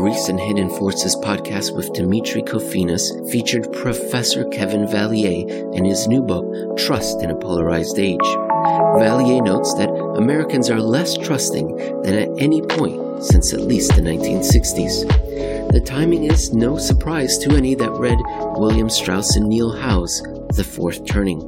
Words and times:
recent 0.00 0.40
Hidden 0.40 0.70
Forces 0.70 1.14
podcast 1.16 1.76
with 1.76 1.92
Demetri 1.92 2.42
Kofinas 2.42 3.30
featured 3.30 3.70
Professor 3.72 4.44
Kevin 4.46 4.86
Vallier 4.86 5.46
and 5.76 5.84
his 5.84 6.08
new 6.08 6.22
book, 6.22 6.78
Trust 6.78 7.22
in 7.22 7.30
a 7.30 7.36
Polarized 7.36 7.98
Age. 7.98 8.18
Vallier 8.98 9.42
notes 9.44 9.74
that 9.74 9.90
Americans 10.16 10.70
are 10.70 10.80
less 10.80 11.18
trusting 11.18 11.76
than 12.02 12.14
at 12.14 12.28
any 12.38 12.62
point 12.62 13.22
since 13.22 13.52
at 13.52 13.60
least 13.60 13.94
the 13.94 14.00
1960s. 14.00 15.72
The 15.72 15.80
timing 15.80 16.24
is 16.24 16.54
no 16.54 16.78
surprise 16.78 17.36
to 17.38 17.54
any 17.54 17.74
that 17.74 17.92
read 17.92 18.18
William 18.58 18.88
Strauss 18.88 19.36
and 19.36 19.48
Neil 19.48 19.70
Howe's 19.70 20.22
The 20.54 20.64
Fourth 20.64 21.04
Turning. 21.04 21.40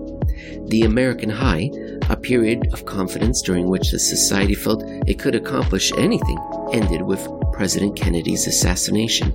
The 0.69 0.83
American 0.83 1.31
High, 1.31 1.71
a 2.11 2.17
period 2.17 2.69
of 2.75 2.85
confidence 2.85 3.41
during 3.41 3.69
which 3.69 3.91
the 3.91 3.99
society 3.99 4.55
felt 4.55 4.85
it 5.07 5.19
could 5.19 5.35
accomplish 5.35 5.91
anything, 5.97 6.39
ended 6.73 7.03
with 7.03 7.27
President 7.53 7.97
Kennedy's 7.97 8.47
assassination. 8.47 9.33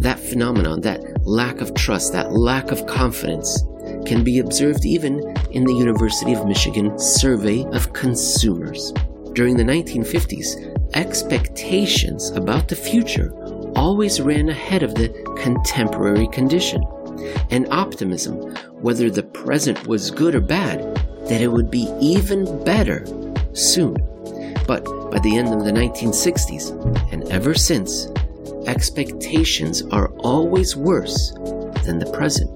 That 0.00 0.18
phenomenon, 0.18 0.80
that 0.82 1.26
lack 1.26 1.60
of 1.60 1.74
trust, 1.74 2.12
that 2.12 2.32
lack 2.32 2.70
of 2.70 2.86
confidence, 2.86 3.62
can 4.06 4.24
be 4.24 4.38
observed 4.38 4.84
even 4.84 5.34
in 5.50 5.64
the 5.64 5.74
University 5.74 6.32
of 6.32 6.46
Michigan 6.46 6.98
survey 6.98 7.64
of 7.72 7.92
consumers. 7.92 8.92
During 9.32 9.56
the 9.56 9.64
1950s, 9.64 10.94
expectations 10.94 12.30
about 12.30 12.68
the 12.68 12.76
future 12.76 13.32
always 13.76 14.20
ran 14.20 14.48
ahead 14.48 14.82
of 14.82 14.94
the 14.94 15.08
contemporary 15.36 16.28
condition, 16.28 16.82
and 17.50 17.68
optimism, 17.70 18.54
whether 18.80 19.10
the 19.10 19.22
present 19.22 19.86
was 19.86 20.10
good 20.10 20.34
or 20.34 20.40
bad, 20.40 20.80
that 21.28 21.42
it 21.42 21.48
would 21.48 21.70
be 21.70 21.86
even 22.00 22.64
better 22.64 23.04
soon. 23.52 23.96
But 24.66 24.86
by 25.16 25.22
the 25.22 25.38
end 25.38 25.48
of 25.48 25.64
the 25.64 25.72
1960s, 25.72 27.10
and 27.10 27.26
ever 27.30 27.54
since, 27.54 28.08
expectations 28.66 29.82
are 29.84 30.10
always 30.18 30.76
worse 30.76 31.30
than 31.86 31.98
the 31.98 32.12
present. 32.12 32.50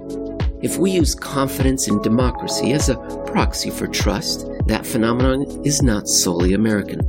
If 0.63 0.77
we 0.77 0.91
use 0.91 1.15
confidence 1.15 1.89
in 1.89 2.03
democracy 2.03 2.73
as 2.73 2.91
a 2.91 2.99
proxy 3.33 3.71
for 3.71 3.87
trust, 3.87 4.47
that 4.67 4.85
phenomenon 4.85 5.47
is 5.65 5.81
not 5.81 6.07
solely 6.07 6.53
American. 6.53 7.01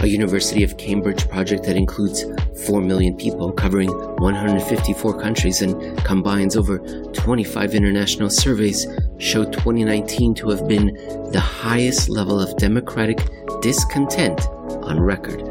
A 0.00 0.06
University 0.08 0.64
of 0.64 0.76
Cambridge 0.78 1.28
project 1.28 1.62
that 1.66 1.76
includes 1.76 2.24
4 2.66 2.80
million 2.80 3.16
people 3.16 3.52
covering 3.52 3.90
154 4.16 5.20
countries 5.20 5.62
and 5.62 5.96
combines 5.98 6.56
over 6.56 6.78
25 7.12 7.74
international 7.76 8.30
surveys 8.30 8.84
showed 9.18 9.52
2019 9.52 10.34
to 10.34 10.48
have 10.48 10.66
been 10.66 10.86
the 11.30 11.40
highest 11.40 12.08
level 12.08 12.40
of 12.40 12.56
democratic 12.56 13.20
discontent 13.60 14.40
on 14.88 15.00
record. 15.00 15.42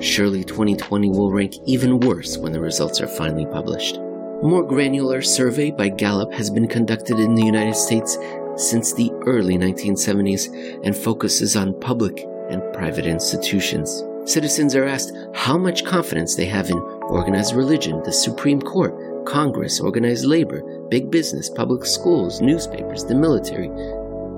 Surely 0.00 0.44
2020 0.44 1.10
will 1.10 1.32
rank 1.32 1.54
even 1.66 2.00
worse 2.00 2.36
when 2.36 2.52
the 2.52 2.60
results 2.60 3.00
are 3.00 3.08
finally 3.08 3.46
published. 3.46 3.96
A 3.96 4.46
more 4.46 4.64
granular 4.64 5.22
survey 5.22 5.70
by 5.70 5.88
Gallup 5.88 6.32
has 6.32 6.50
been 6.50 6.66
conducted 6.66 7.18
in 7.18 7.34
the 7.34 7.44
United 7.44 7.76
States 7.76 8.18
since 8.56 8.92
the 8.92 9.10
early 9.26 9.56
1970s 9.56 10.80
and 10.84 10.96
focuses 10.96 11.56
on 11.56 11.78
public 11.80 12.26
and 12.50 12.62
private 12.74 13.06
institutions. 13.06 14.02
Citizens 14.24 14.74
are 14.74 14.84
asked 14.84 15.12
how 15.34 15.56
much 15.56 15.84
confidence 15.84 16.34
they 16.34 16.46
have 16.46 16.70
in 16.70 16.78
organized 16.78 17.54
religion, 17.54 18.02
the 18.04 18.12
Supreme 18.12 18.60
Court, 18.60 19.26
Congress, 19.26 19.80
organized 19.80 20.24
labor, 20.24 20.62
big 20.88 21.10
business, 21.10 21.48
public 21.48 21.84
schools, 21.84 22.40
newspapers, 22.40 23.04
the 23.04 23.14
military. 23.14 23.68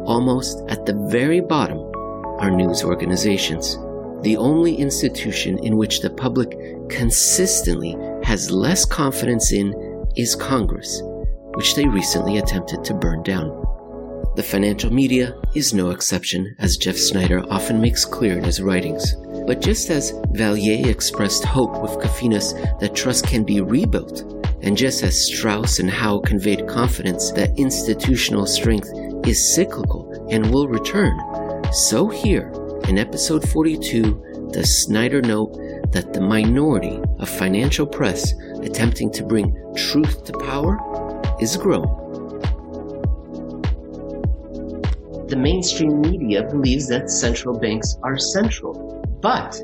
Almost 0.07 0.63
at 0.69 0.87
the 0.87 0.95
very 1.11 1.41
bottom 1.41 1.79
are 2.39 2.51
news 2.51 2.85
organizations. 2.85 3.79
The 4.23 4.37
only 4.39 4.75
institution 4.75 5.59
in 5.59 5.77
which 5.77 6.01
the 6.01 6.11
public 6.11 6.57
consistently 6.89 7.97
has 8.23 8.51
less 8.51 8.84
confidence 8.84 9.53
in 9.53 9.75
is 10.17 10.35
Congress, 10.35 11.02
which 11.55 11.75
they 11.75 11.86
recently 11.86 12.39
attempted 12.39 12.85
to 12.85 12.95
burn 12.95 13.23
down. 13.23 13.64
The 14.36 14.42
financial 14.42 14.92
media 14.92 15.36
is 15.55 15.75
no 15.75 15.91
exception, 15.91 16.57
as 16.58 16.77
Jeff 16.77 16.97
Snider 16.97 17.45
often 17.51 17.80
makes 17.80 18.05
clear 18.05 18.36
in 18.36 18.42
his 18.42 18.61
writings. 18.61 19.14
But 19.47 19.61
just 19.61 19.91
as 19.91 20.13
Vallier 20.33 20.86
expressed 20.86 21.45
hope 21.45 21.81
with 21.83 21.92
Kofinas 21.92 22.81
that 22.81 22.95
trust 22.95 23.27
can 23.27 23.45
be 23.45 23.61
rebuilt, 23.61 24.23
and 24.63 24.77
just 24.77 25.02
as 25.02 25.27
Strauss 25.27 25.79
and 25.79 25.91
Howe 25.91 26.19
conveyed 26.19 26.67
confidence 26.67 27.31
that 27.33 27.57
institutional 27.58 28.46
strength 28.46 28.91
is 29.27 29.55
cyclical 29.55 30.29
and 30.31 30.51
will 30.51 30.67
return, 30.67 31.17
so 31.73 32.08
here, 32.08 32.51
in 32.89 32.98
episode 32.98 33.48
42, 33.48 34.50
does 34.52 34.84
Snider 34.84 35.22
note 35.22 35.55
that 35.92 36.12
the 36.12 36.20
minority 36.20 37.00
of 37.18 37.28
financial 37.28 37.86
press 37.86 38.34
attempting 38.62 39.11
to 39.12 39.24
bring 39.24 39.55
truth 39.74 40.24
to 40.24 40.33
power 40.34 40.78
is 41.40 41.56
growing. 41.56 41.89
The 45.28 45.36
mainstream 45.36 46.00
media 46.02 46.42
believes 46.42 46.86
that 46.89 47.11
central 47.11 47.58
banks 47.58 47.96
are 48.02 48.18
central, 48.18 49.02
but 49.22 49.58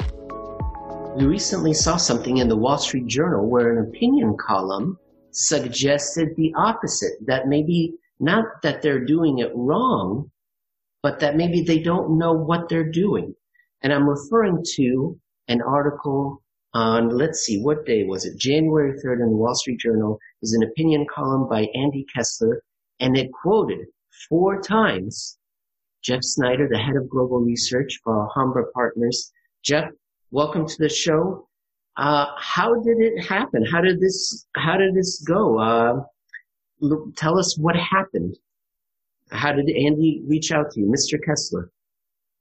we 1.17 1.27
recently 1.27 1.75
saw 1.75 1.97
something 1.97 2.39
in 2.39 2.49
the 2.49 2.57
Wall 2.57 2.79
Street 2.79 3.07
Journal 3.07 3.47
where 3.47 3.77
an 3.77 3.87
opinion 3.89 4.37
column 4.39 4.99
suggested 5.33 6.31
the 6.37 6.53
opposite 6.57 7.13
that 7.27 7.49
maybe 7.49 7.95
not 8.19 8.47
that 8.63 8.81
they're 8.81 9.05
doing 9.05 9.39
it 9.39 9.53
wrong, 9.55 10.31
but 11.03 11.21
that 11.21 11.37
maybe 11.37 11.63
they 11.63 11.79
don't 11.79 12.19
know 12.19 12.33
what 12.33 12.69
they're 12.69 12.91
doing. 12.91 13.35
And 13.83 13.93
I'm 13.93 14.09
referring 14.09 14.63
to 14.77 15.19
an 15.49 15.63
article 15.63 16.43
on, 16.75 17.09
let's 17.09 17.41
see, 17.41 17.61
what 17.61 17.87
day 17.87 18.05
was 18.05 18.25
it? 18.25 18.39
January 18.39 18.93
3rd 18.93 19.23
in 19.23 19.31
the 19.31 19.37
Wall 19.37 19.55
Street 19.55 19.81
Journal 19.81 20.19
is 20.43 20.53
an 20.53 20.63
opinion 20.63 21.07
column 21.13 21.49
by 21.49 21.67
Andy 21.75 22.07
Kessler, 22.15 22.63
and 23.01 23.17
it 23.17 23.31
quoted 23.33 23.87
four 24.29 24.61
times 24.61 25.39
Jeff 26.03 26.21
Snider, 26.23 26.69
the 26.71 26.79
head 26.79 26.97
of 26.97 27.11
global 27.11 27.41
research 27.41 28.01
for 28.03 28.23
Alhambra 28.23 28.65
Partners. 28.73 29.33
Jeff, 29.63 29.91
welcome 30.31 30.67
to 30.67 30.77
the 30.79 30.89
show. 30.89 31.49
Uh, 31.97 32.27
how 32.39 32.75
did 32.83 32.99
it 32.99 33.21
happen? 33.23 33.65
How 33.65 33.81
did 33.81 34.01
this, 34.01 34.47
how 34.57 34.77
did 34.77 34.95
this 34.95 35.23
go? 35.27 35.59
Uh, 35.59 36.03
tell 37.17 37.39
us 37.39 37.59
what 37.59 37.77
happened. 37.77 38.37
How 39.33 39.53
did 39.53 39.69
Andy 39.71 40.23
reach 40.29 40.53
out 40.53 40.71
to 40.73 40.81
you, 40.81 40.87
Mr. 40.87 41.19
Kessler? 41.25 41.71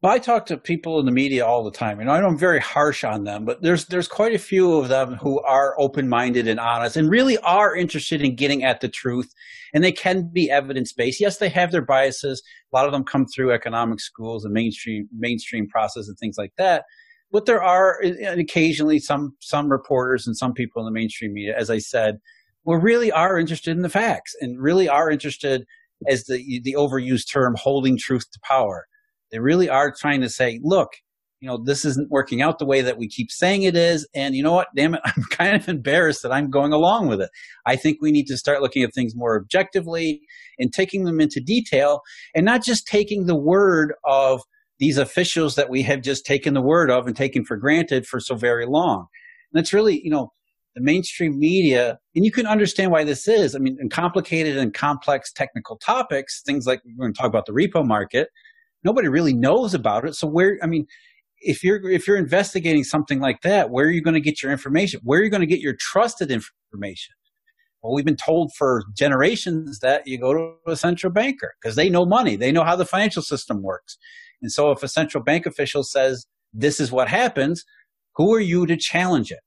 Well, 0.02 0.14
I 0.14 0.20
talk 0.20 0.46
to 0.46 0.58
people 0.58 1.00
in 1.02 1.06
the 1.06 1.12
media 1.12 1.46
all 1.46 1.66
the 1.66 1.72
time, 1.72 2.00
and 2.00 2.10
I 2.10 2.22
know 2.22 2.28
I'm 2.28 2.38
very 2.38 2.62
harsh 2.62 3.04
on 3.04 3.26
them, 3.26 3.44
but 3.44 3.62
there's 3.62 3.86
there's 3.88 4.08
quite 4.08 4.34
a 4.34 4.40
few 4.40 4.76
of 4.76 4.88
them 4.88 5.16
who 5.16 5.42
are 5.42 5.76
open-minded 5.78 6.48
and 6.48 6.58
honest, 6.58 6.96
and 6.96 7.10
really 7.10 7.38
are 7.40 7.76
interested 7.76 8.22
in 8.22 8.36
getting 8.36 8.64
at 8.64 8.80
the 8.80 8.88
truth, 8.88 9.34
and 9.74 9.84
they 9.84 9.92
can 9.92 10.30
be 10.32 10.50
evidence-based. 10.50 11.20
Yes, 11.20 11.38
they 11.38 11.50
have 11.50 11.74
their 11.74 11.82
biases. 11.82 12.42
A 12.72 12.78
lot 12.78 12.86
of 12.86 12.94
them 12.94 13.04
come 13.04 13.26
through 13.26 13.52
economic 13.52 14.00
schools 14.00 14.46
and 14.46 14.54
mainstream 14.54 15.10
mainstream 15.18 15.68
process 15.68 16.08
and 16.08 16.18
things 16.18 16.38
like 16.38 16.54
that. 16.58 16.86
But 17.30 17.46
there 17.46 17.62
are 17.62 18.02
occasionally 18.02 19.00
some 19.00 19.36
some 19.42 19.70
reporters 19.70 20.26
and 20.26 20.38
some 20.38 20.54
people 20.54 20.82
in 20.82 20.86
the 20.86 20.98
mainstream 20.98 21.34
media, 21.34 21.58
as 21.58 21.70
I 21.70 21.80
said, 21.80 22.20
who 22.64 22.78
really 22.78 23.12
are 23.12 23.38
interested 23.38 23.76
in 23.76 23.84
the 23.84 23.90
facts 23.90 24.34
and 24.40 24.62
really 24.62 24.88
are 24.88 25.12
interested, 25.12 25.66
as 26.08 26.26
the 26.26 26.62
the 26.64 26.76
overused 26.78 27.32
term, 27.32 27.56
holding 27.58 27.98
truth 27.98 28.30
to 28.32 28.40
power 28.44 28.86
they 29.32 29.40
really 29.40 29.70
are 29.70 29.92
trying 29.92 30.22
to 30.22 30.30
say, 30.30 30.60
look, 30.64 30.90
you 31.40 31.48
know, 31.48 31.58
this 31.58 31.86
isn't 31.86 32.12
working 32.12 32.42
out 32.42 32.60
the 32.60 32.66
way 32.66 32.82
that 32.82 32.98
we 32.98 33.08
keep 33.08 33.32
saying 33.32 33.64
it 33.64 33.76
is. 33.76 34.08
And 34.14 34.36
you 34.36 34.44
know 34.44 34.52
what? 34.52 34.68
Damn 34.76 34.96
it. 34.96 35.02
I'm 35.06 35.24
kind 35.32 35.56
of 35.56 35.70
embarrassed 35.70 36.22
that 36.24 36.34
I'm 36.34 36.50
going 36.50 36.74
along 36.74 37.08
with 37.08 37.22
it. 37.22 37.30
I 37.66 37.76
think 37.76 38.00
we 38.02 38.12
need 38.12 38.28
to 38.28 38.38
start 38.38 38.62
looking 38.62 38.84
at 38.84 38.94
things 38.94 39.16
more 39.16 39.40
objectively 39.40 40.22
and 40.58 40.74
taking 40.74 41.06
them 41.06 41.22
into 41.22 41.40
detail 41.40 42.02
and 42.36 42.46
not 42.46 42.64
just 42.64 42.88
taking 42.88 43.26
the 43.26 43.40
word 43.40 43.94
of 44.04 44.42
these 44.80 44.98
officials 44.98 45.56
that 45.56 45.70
we 45.70 45.82
have 45.84 46.02
just 46.02 46.26
taken 46.26 46.53
the 46.53 46.62
word 46.62 46.90
of 46.90 47.06
and 47.08 47.16
taken 47.16 47.46
for 47.46 47.58
granted 47.58 48.06
for 48.06 48.20
so 48.20 48.35
very 48.35 48.66
long. 48.66 49.08
And 49.52 49.59
that's 49.59 49.73
really, 49.73 50.02
you 50.03 50.09
know, 50.09 50.32
the 50.76 50.82
mainstream 50.82 51.40
media, 51.40 52.00
and 52.16 52.26
you 52.26 52.32
can 52.32 52.46
understand 52.46 52.92
why 52.92 53.04
this 53.04 53.28
is. 53.28 53.56
I 53.56 53.60
mean, 53.60 53.78
in 53.80 53.90
complicated 53.90 54.58
and 54.58 54.74
complex 54.74 55.32
technical 55.32 55.78
topics, 55.78 56.42
things 56.46 56.68
like 56.68 56.82
we're 56.86 57.06
going 57.06 57.14
to 57.14 57.18
talk 57.18 57.28
about 57.28 57.46
the 57.46 57.54
repo 57.54 57.86
market, 57.86 58.30
nobody 58.84 59.08
really 59.08 59.34
knows 59.34 59.74
about 59.74 60.06
it. 60.06 60.16
So 60.16 60.28
where, 60.28 60.58
I 60.62 60.68
mean, 60.68 60.86
if 61.42 61.64
you're 61.64 61.90
if 61.90 62.08
you're 62.08 62.18
investigating 62.18 62.84
something 62.84 63.20
like 63.20 63.42
that, 63.42 63.70
where 63.70 63.86
are 63.86 63.92
you 63.92 64.02
going 64.02 64.14
to 64.14 64.20
get 64.20 64.42
your 64.44 64.52
information? 64.52 65.00
Where 65.04 65.20
are 65.20 65.24
you 65.24 65.30
going 65.30 65.42
to 65.42 65.48
get 65.48 65.62
your 65.62 65.76
trusted 65.80 66.32
information? 66.32 67.16
Well, 67.82 67.94
we've 67.94 68.06
been 68.06 68.18
told 68.18 68.54
for 68.58 68.84
generations 68.98 69.80
that 69.80 70.06
you 70.06 70.20
go 70.20 70.34
to 70.34 70.72
a 70.72 70.76
central 70.76 71.14
banker 71.14 71.56
because 71.62 71.78
they 71.78 71.90
know 71.90 72.06
money, 72.06 72.36
they 72.36 72.52
know 72.52 72.66
how 72.66 72.76
the 72.76 72.86
financial 72.86 73.22
system 73.22 73.62
works. 73.62 73.98
And 74.42 74.52
so, 74.52 74.72
if 74.72 74.84
a 74.84 74.88
central 74.88 75.24
bank 75.24 75.46
official 75.46 75.84
says 75.84 76.26
this 76.54 76.80
is 76.80 76.92
what 76.92 77.08
happens, 77.08 77.64
who 78.16 78.34
are 78.34 78.40
you 78.40 78.66
to 78.66 78.76
challenge 78.76 79.32
it? 79.32 79.40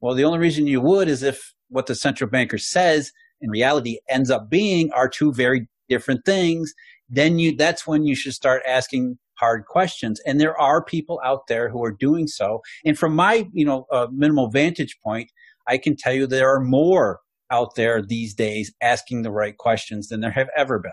Well, 0.00 0.14
the 0.14 0.24
only 0.24 0.38
reason 0.38 0.66
you 0.66 0.80
would 0.80 1.08
is 1.08 1.22
if 1.22 1.54
what 1.68 1.86
the 1.86 1.94
central 1.94 2.30
banker 2.30 2.58
says 2.58 3.12
in 3.40 3.50
reality 3.50 3.98
ends 4.08 4.30
up 4.30 4.50
being 4.50 4.90
are 4.92 5.08
two 5.08 5.32
very 5.32 5.68
different 5.88 6.24
things 6.24 6.72
then 7.10 7.38
you 7.38 7.56
that's 7.56 7.86
when 7.86 8.04
you 8.04 8.14
should 8.14 8.32
start 8.32 8.62
asking 8.66 9.18
hard 9.34 9.64
questions. 9.66 10.20
And 10.20 10.40
there 10.40 10.58
are 10.58 10.84
people 10.84 11.20
out 11.24 11.46
there 11.48 11.70
who 11.70 11.82
are 11.82 11.92
doing 11.92 12.26
so. 12.26 12.60
And 12.84 12.98
from 12.98 13.14
my 13.14 13.48
you 13.52 13.64
know 13.64 13.86
uh, 13.90 14.06
minimal 14.12 14.48
vantage 14.48 14.96
point 15.04 15.30
I 15.66 15.76
can 15.76 15.96
tell 15.96 16.14
you 16.14 16.26
there 16.26 16.54
are 16.54 16.60
more 16.60 17.20
out 17.50 17.74
there 17.74 18.00
these 18.00 18.32
days 18.32 18.72
asking 18.80 19.22
the 19.22 19.32
right 19.32 19.56
questions 19.56 20.08
than 20.08 20.20
there 20.20 20.30
have 20.30 20.48
ever 20.56 20.78
been. 20.78 20.92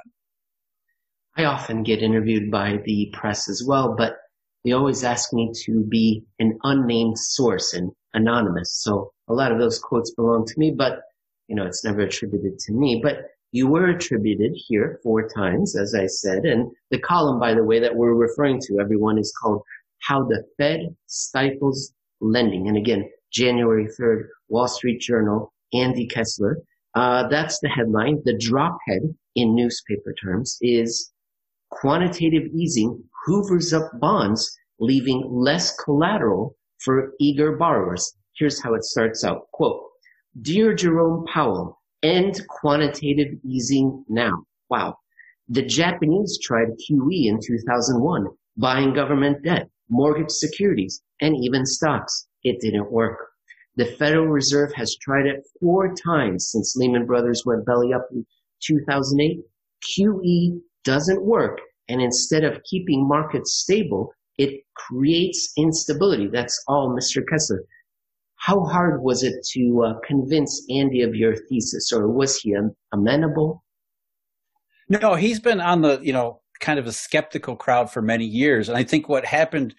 I 1.37 1.45
often 1.45 1.83
get 1.83 2.01
interviewed 2.01 2.49
by 2.49 2.79
the 2.83 3.13
press 3.13 3.47
as 3.47 3.63
well, 3.65 3.95
but 3.95 4.17
they 4.65 4.71
always 4.71 5.03
ask 5.03 5.31
me 5.33 5.51
to 5.65 5.85
be 5.87 6.23
an 6.39 6.57
unnamed 6.63 7.19
source. 7.19 7.73
And 7.73 7.91
anonymous. 8.17 8.73
So 8.81 9.11
a 9.29 9.33
lot 9.33 9.51
of 9.51 9.59
those 9.59 9.79
quotes 9.79 10.11
belong 10.11 10.45
to 10.45 10.53
me, 10.57 10.73
but 10.77 11.01
you 11.47 11.55
know, 11.55 11.65
it's 11.65 11.85
never 11.85 12.01
attributed 12.01 12.59
to 12.59 12.73
me. 12.73 12.99
But 13.01 13.19
you 13.51 13.67
were 13.67 13.87
attributed 13.87 14.51
here 14.55 14.99
four 15.01 15.29
times, 15.29 15.77
as 15.77 15.95
I 15.95 16.07
said, 16.07 16.43
and 16.43 16.69
the 16.91 16.99
column, 16.99 17.39
by 17.39 17.53
the 17.53 17.63
way, 17.63 17.79
that 17.79 17.95
we're 17.95 18.13
referring 18.13 18.59
to, 18.63 18.79
everyone, 18.81 19.17
is 19.17 19.33
called 19.41 19.61
How 20.01 20.23
the 20.23 20.43
Fed 20.57 20.95
Stifles 21.05 21.93
Lending. 22.19 22.67
And 22.67 22.75
again, 22.75 23.09
January 23.31 23.87
3rd, 23.99 24.27
Wall 24.49 24.67
Street 24.67 24.99
Journal, 24.99 25.53
Andy 25.73 26.07
Kessler. 26.07 26.57
Uh, 26.95 27.27
that's 27.27 27.59
the 27.59 27.69
headline. 27.69 28.21
The 28.25 28.37
drop 28.37 28.77
head 28.87 29.03
in 29.35 29.55
newspaper 29.55 30.13
terms 30.21 30.57
is 30.61 31.11
quantitative 31.69 32.47
easing 32.53 33.01
hoovers 33.25 33.73
up 33.73 33.89
bonds, 33.99 34.57
leaving 34.79 35.23
less 35.29 35.75
collateral 35.77 36.55
for 36.79 37.13
eager 37.19 37.55
borrowers. 37.55 38.13
Here's 38.37 38.61
how 38.61 38.73
it 38.73 38.83
starts 38.83 39.23
out. 39.23 39.47
Quote, 39.53 39.81
Dear 40.41 40.73
Jerome 40.73 41.25
Powell, 41.25 41.81
end 42.03 42.41
quantitative 42.47 43.39
easing 43.43 44.05
now. 44.07 44.43
Wow. 44.69 44.97
The 45.49 45.63
Japanese 45.63 46.37
tried 46.43 46.67
QE 46.69 47.25
in 47.25 47.39
2001, 47.41 48.27
buying 48.57 48.93
government 48.93 49.43
debt, 49.43 49.69
mortgage 49.89 50.29
securities, 50.29 51.01
and 51.21 51.35
even 51.41 51.65
stocks. 51.65 52.27
It 52.43 52.59
didn't 52.59 52.91
work. 52.91 53.17
The 53.77 53.85
Federal 53.85 54.27
Reserve 54.27 54.73
has 54.73 54.97
tried 54.97 55.25
it 55.25 55.43
four 55.61 55.93
times 55.93 56.49
since 56.51 56.75
Lehman 56.75 57.05
Brothers 57.05 57.43
went 57.45 57.65
belly 57.65 57.93
up 57.93 58.07
in 58.11 58.25
2008. 58.61 59.39
QE 59.83 60.59
doesn't 60.83 61.23
work. 61.23 61.59
And 61.87 62.01
instead 62.01 62.43
of 62.43 62.61
keeping 62.63 63.07
markets 63.07 63.61
stable, 63.63 64.11
it 64.37 64.61
creates 64.75 65.51
instability. 65.57 66.27
That's 66.27 66.61
all, 66.67 66.95
Mr. 66.95 67.21
Kessler. 67.27 67.63
How 68.35 68.63
hard 68.63 69.01
was 69.01 69.23
it 69.23 69.33
to 69.53 69.83
uh, 69.83 69.99
convince 70.05 70.63
Andy 70.69 71.01
of 71.01 71.15
your 71.15 71.35
thesis, 71.35 71.91
or 71.91 72.07
was 72.11 72.37
he 72.39 72.55
amenable? 72.93 73.63
No, 74.89 75.15
he's 75.15 75.39
been 75.39 75.59
on 75.59 75.81
the 75.81 75.99
you 76.01 76.13
know 76.13 76.41
kind 76.59 76.79
of 76.79 76.87
a 76.87 76.91
skeptical 76.91 77.55
crowd 77.55 77.91
for 77.91 78.01
many 78.01 78.25
years, 78.25 78.69
and 78.69 78.77
I 78.77 78.83
think 78.83 79.09
what 79.09 79.25
happened. 79.25 79.75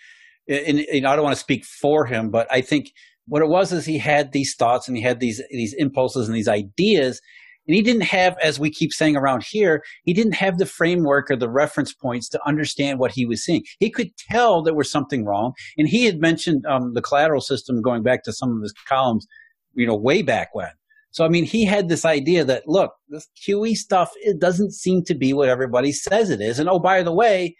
And, 0.50 0.80
and 0.80 1.06
I 1.06 1.14
don't 1.14 1.24
want 1.24 1.36
to 1.36 1.40
speak 1.40 1.66
for 1.66 2.06
him, 2.06 2.30
but 2.30 2.50
I 2.50 2.62
think 2.62 2.92
what 3.26 3.42
it 3.42 3.48
was 3.48 3.70
is 3.70 3.84
he 3.84 3.98
had 3.98 4.32
these 4.32 4.54
thoughts 4.54 4.88
and 4.88 4.96
he 4.96 5.02
had 5.02 5.20
these 5.20 5.42
these 5.50 5.74
impulses 5.74 6.26
and 6.26 6.34
these 6.34 6.48
ideas, 6.48 7.20
and 7.68 7.74
he 7.74 7.82
didn't 7.82 8.02
have, 8.02 8.36
as 8.42 8.58
we 8.58 8.70
keep 8.70 8.94
saying 8.94 9.14
around 9.14 9.44
here, 9.44 9.84
he 10.04 10.14
didn't 10.14 10.34
have 10.34 10.56
the 10.56 10.64
framework 10.64 11.30
or 11.30 11.36
the 11.36 11.50
reference 11.50 11.92
points 11.92 12.28
to 12.30 12.40
understand 12.46 12.98
what 12.98 13.12
he 13.12 13.26
was 13.26 13.44
seeing. 13.44 13.62
He 13.78 13.90
could 13.90 14.16
tell 14.16 14.62
there 14.62 14.74
was 14.74 14.90
something 14.90 15.26
wrong. 15.26 15.52
And 15.76 15.86
he 15.86 16.06
had 16.06 16.18
mentioned 16.18 16.64
um, 16.64 16.94
the 16.94 17.02
collateral 17.02 17.42
system 17.42 17.82
going 17.82 18.02
back 18.02 18.24
to 18.24 18.32
some 18.32 18.56
of 18.56 18.62
his 18.62 18.72
columns, 18.88 19.26
you 19.74 19.86
know, 19.86 19.94
way 19.94 20.22
back 20.22 20.54
when. 20.54 20.70
So, 21.10 21.26
I 21.26 21.28
mean, 21.28 21.44
he 21.44 21.66
had 21.66 21.88
this 21.88 22.06
idea 22.06 22.42
that, 22.44 22.66
look, 22.66 22.92
this 23.08 23.28
QE 23.46 23.74
stuff, 23.74 24.10
it 24.16 24.38
doesn't 24.38 24.72
seem 24.72 25.04
to 25.04 25.14
be 25.14 25.34
what 25.34 25.50
everybody 25.50 25.92
says 25.92 26.30
it 26.30 26.40
is. 26.40 26.58
And 26.58 26.70
oh, 26.70 26.78
by 26.78 27.02
the 27.02 27.12
way, 27.12 27.54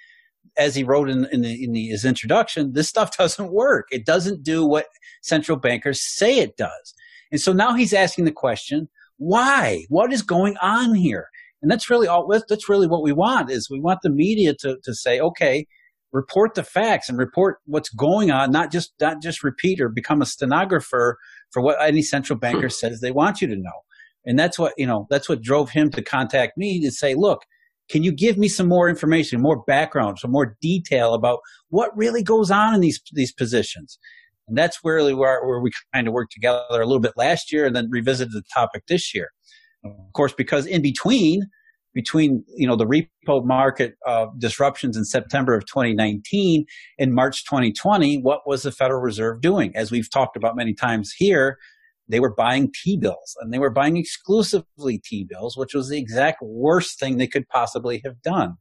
as 0.56 0.74
he 0.74 0.84
wrote 0.84 1.10
in, 1.10 1.26
in, 1.32 1.42
the, 1.42 1.64
in 1.64 1.72
the, 1.72 1.88
his 1.88 2.06
introduction, 2.06 2.72
this 2.72 2.88
stuff 2.88 3.14
doesn't 3.18 3.52
work. 3.52 3.88
It 3.90 4.06
doesn't 4.06 4.42
do 4.42 4.66
what 4.66 4.86
central 5.22 5.58
bankers 5.58 6.00
say 6.02 6.38
it 6.38 6.56
does. 6.56 6.94
And 7.30 7.40
so 7.40 7.52
now 7.52 7.74
he's 7.74 7.92
asking 7.92 8.24
the 8.24 8.32
question, 8.32 8.88
why? 9.18 9.84
What 9.88 10.12
is 10.12 10.22
going 10.22 10.56
on 10.58 10.94
here? 10.94 11.28
And 11.60 11.70
that's 11.70 11.90
really 11.90 12.06
all. 12.06 12.28
That's 12.48 12.68
really 12.68 12.86
what 12.86 13.02
we 13.02 13.12
want. 13.12 13.50
Is 13.50 13.68
we 13.68 13.80
want 13.80 14.00
the 14.02 14.10
media 14.10 14.54
to 14.60 14.78
to 14.82 14.94
say, 14.94 15.20
okay, 15.20 15.66
report 16.12 16.54
the 16.54 16.62
facts 16.62 17.08
and 17.08 17.18
report 17.18 17.58
what's 17.66 17.90
going 17.90 18.30
on, 18.30 18.50
not 18.50 18.70
just 18.70 18.92
not 19.00 19.20
just 19.20 19.42
repeat 19.42 19.80
or 19.80 19.88
become 19.88 20.22
a 20.22 20.26
stenographer 20.26 21.18
for 21.50 21.62
what 21.62 21.76
any 21.82 22.02
central 22.02 22.38
banker 22.38 22.68
says 22.68 23.00
they 23.00 23.10
want 23.10 23.40
you 23.40 23.48
to 23.48 23.56
know. 23.56 23.82
And 24.24 24.38
that's 24.38 24.58
what 24.58 24.72
you 24.76 24.86
know. 24.86 25.06
That's 25.10 25.28
what 25.28 25.42
drove 25.42 25.70
him 25.70 25.90
to 25.90 26.02
contact 26.02 26.56
me 26.56 26.80
to 26.84 26.90
say, 26.90 27.14
look, 27.14 27.42
can 27.88 28.04
you 28.04 28.12
give 28.12 28.38
me 28.38 28.48
some 28.48 28.68
more 28.68 28.88
information, 28.88 29.40
more 29.40 29.62
background, 29.64 30.18
some 30.18 30.30
more 30.30 30.56
detail 30.60 31.14
about 31.14 31.40
what 31.70 31.96
really 31.96 32.22
goes 32.22 32.50
on 32.50 32.74
in 32.74 32.80
these 32.80 33.00
these 33.12 33.32
positions? 33.32 33.98
And 34.48 34.56
that's 34.56 34.78
really 34.82 35.14
where, 35.14 35.44
where 35.46 35.60
we 35.60 35.70
kind 35.94 36.08
of 36.08 36.14
worked 36.14 36.32
together 36.32 36.62
a 36.70 36.86
little 36.86 37.00
bit 37.00 37.12
last 37.16 37.52
year 37.52 37.66
and 37.66 37.76
then 37.76 37.88
revisited 37.90 38.32
the 38.32 38.42
topic 38.52 38.84
this 38.88 39.14
year. 39.14 39.28
Of 39.84 40.12
course, 40.14 40.32
because 40.32 40.66
in 40.66 40.82
between, 40.82 41.42
between 41.94 42.44
you 42.56 42.66
know 42.66 42.76
the 42.76 42.86
repo 42.86 43.44
market 43.44 43.94
uh, 44.06 44.26
disruptions 44.38 44.96
in 44.96 45.04
September 45.04 45.54
of 45.54 45.66
2019 45.66 46.64
and 46.98 47.14
March 47.14 47.44
2020, 47.44 48.18
what 48.18 48.40
was 48.46 48.62
the 48.62 48.72
Federal 48.72 49.00
Reserve 49.00 49.40
doing? 49.40 49.72
As 49.74 49.90
we've 49.90 50.10
talked 50.10 50.36
about 50.36 50.56
many 50.56 50.74
times 50.74 51.12
here, 51.16 51.58
they 52.08 52.20
were 52.20 52.34
buying 52.34 52.72
T-bills 52.84 53.36
and 53.40 53.52
they 53.52 53.58
were 53.58 53.70
buying 53.70 53.96
exclusively 53.96 55.00
T-bills, 55.04 55.56
which 55.56 55.74
was 55.74 55.88
the 55.88 55.98
exact 55.98 56.38
worst 56.42 56.98
thing 56.98 57.16
they 57.16 57.26
could 57.26 57.48
possibly 57.48 58.00
have 58.04 58.20
done. 58.22 58.54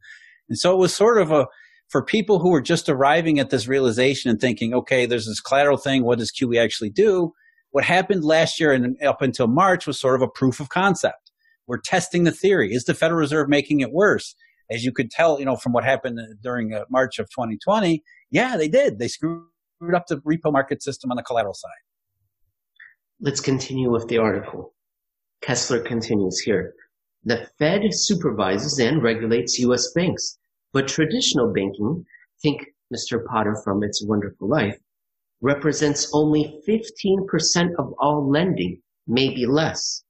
And 0.49 0.57
so 0.57 0.73
it 0.73 0.79
was 0.79 0.95
sort 0.95 1.19
of 1.19 1.31
a 1.31 1.47
for 1.89 2.03
people 2.03 2.39
who 2.39 2.53
are 2.53 2.61
just 2.61 2.89
arriving 2.89 3.39
at 3.39 3.49
this 3.49 3.67
realization 3.67 4.29
and 4.29 4.39
thinking, 4.39 4.73
okay, 4.73 5.05
there's 5.05 5.25
this 5.25 5.39
collateral 5.39 5.77
thing. 5.77 6.03
What 6.03 6.19
does 6.19 6.31
QE 6.31 6.61
actually 6.61 6.89
do? 6.89 7.33
What 7.71 7.83
happened 7.83 8.23
last 8.23 8.59
year 8.59 8.73
and 8.73 9.01
up 9.03 9.21
until 9.21 9.47
March 9.47 9.87
was 9.87 9.99
sort 9.99 10.15
of 10.15 10.21
a 10.21 10.27
proof 10.27 10.59
of 10.59 10.69
concept. 10.69 11.31
We're 11.67 11.79
testing 11.79 12.23
the 12.23 12.31
theory. 12.31 12.73
Is 12.73 12.85
the 12.85 12.93
Federal 12.93 13.19
Reserve 13.19 13.49
making 13.49 13.81
it 13.81 13.91
worse? 13.91 14.35
As 14.69 14.83
you 14.83 14.91
could 14.91 15.11
tell, 15.11 15.39
you 15.39 15.45
know, 15.45 15.55
from 15.55 15.73
what 15.73 15.83
happened 15.83 16.19
during 16.41 16.73
uh, 16.73 16.85
March 16.89 17.19
of 17.19 17.29
2020, 17.29 18.03
yeah, 18.31 18.57
they 18.57 18.67
did. 18.67 18.99
They 18.99 19.07
screwed 19.07 19.45
up 19.93 20.07
the 20.07 20.17
repo 20.17 20.51
market 20.51 20.83
system 20.83 21.11
on 21.11 21.17
the 21.17 21.23
collateral 21.23 21.53
side. 21.53 21.71
Let's 23.21 23.39
continue 23.39 23.91
with 23.91 24.07
the 24.07 24.17
article. 24.17 24.73
Kessler 25.41 25.79
continues 25.79 26.39
here. 26.39 26.73
The 27.23 27.47
Fed 27.59 27.81
supervises 27.91 28.79
and 28.79 29.01
regulates 29.01 29.59
U.S. 29.59 29.91
banks. 29.93 30.37
But 30.77 30.87
traditional 30.87 31.51
banking, 31.51 32.05
think 32.39 32.67
Mr. 32.93 33.25
Potter 33.25 33.55
from 33.63 33.81
It's 33.83 34.03
a 34.03 34.05
Wonderful 34.05 34.47
Life, 34.47 34.77
represents 35.41 36.11
only 36.13 36.61
15% 36.67 37.73
of 37.79 37.95
all 37.97 38.29
lending, 38.29 38.83
maybe 39.07 39.47
less. 39.47 40.03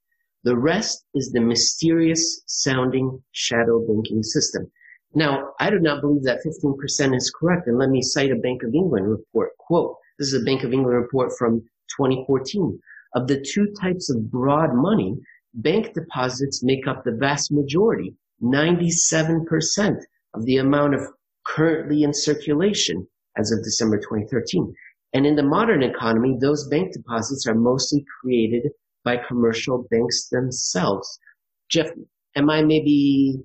The 0.44 0.58
rest 0.58 1.06
is 1.14 1.32
the 1.32 1.40
mysterious 1.40 2.42
sounding 2.48 3.24
shadow 3.32 3.80
banking 3.80 4.24
system. 4.24 4.70
Now, 5.16 5.54
I 5.58 5.70
do 5.70 5.80
not 5.80 6.02
believe 6.02 6.24
that 6.24 6.44
15% 6.44 7.16
is 7.16 7.32
correct, 7.40 7.68
and 7.68 7.78
let 7.78 7.90
me 7.90 8.02
cite 8.02 8.32
a 8.32 8.36
Bank 8.36 8.62
of 8.64 8.76
England 8.76 9.10
report. 9.10 9.56
Quote, 9.60 9.96
this 10.20 10.34
is 10.34 10.42
a 10.42 10.44
Bank 10.44 10.66
of 10.66 10.74
England 10.74 10.98
report 10.98 11.32
from 11.40 11.62
2014. 11.96 12.78
Of 13.16 13.28
the 13.28 13.40
two 13.40 13.74
types 13.80 14.10
of 14.10 14.30
broad 14.30 14.74
money, 14.74 15.16
bank 15.54 15.94
deposits 15.94 16.62
make 16.62 16.88
up 16.88 17.06
the 17.06 17.14
vast 17.14 17.54
majority, 17.54 18.18
97% 18.44 20.02
of 20.38 20.46
the 20.46 20.58
amount 20.58 20.94
of 20.94 21.02
currently 21.46 22.04
in 22.04 22.14
circulation 22.14 23.08
as 23.38 23.52
of 23.52 23.64
December 23.64 23.98
2013. 23.98 24.74
And 25.14 25.26
in 25.26 25.36
the 25.36 25.44
modern 25.44 25.84
economy, 25.84 26.38
those 26.40 26.68
bank 26.68 26.94
deposits 26.94 27.48
are 27.48 27.56
mostly 27.56 28.06
created 28.22 28.72
by 29.04 29.18
commercial 29.18 29.88
banks 29.90 30.30
themselves. 30.30 31.20
Jeff, 31.70 31.88
am 32.36 32.50
I 32.50 32.62
maybe 32.62 33.40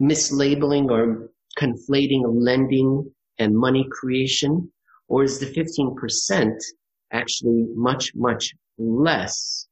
mislabeling 0.00 0.90
or 0.90 1.30
conflating 1.58 2.22
lending 2.26 3.10
and 3.38 3.56
money 3.56 3.86
creation? 3.90 4.70
Or 5.08 5.24
is 5.24 5.40
the 5.40 5.46
15% 5.46 6.52
actually 7.12 7.66
much, 7.74 8.12
much 8.14 8.54
less 8.78 9.66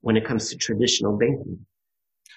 when 0.00 0.16
it 0.16 0.24
comes 0.24 0.48
to 0.48 0.56
traditional 0.56 1.18
banking? 1.18 1.66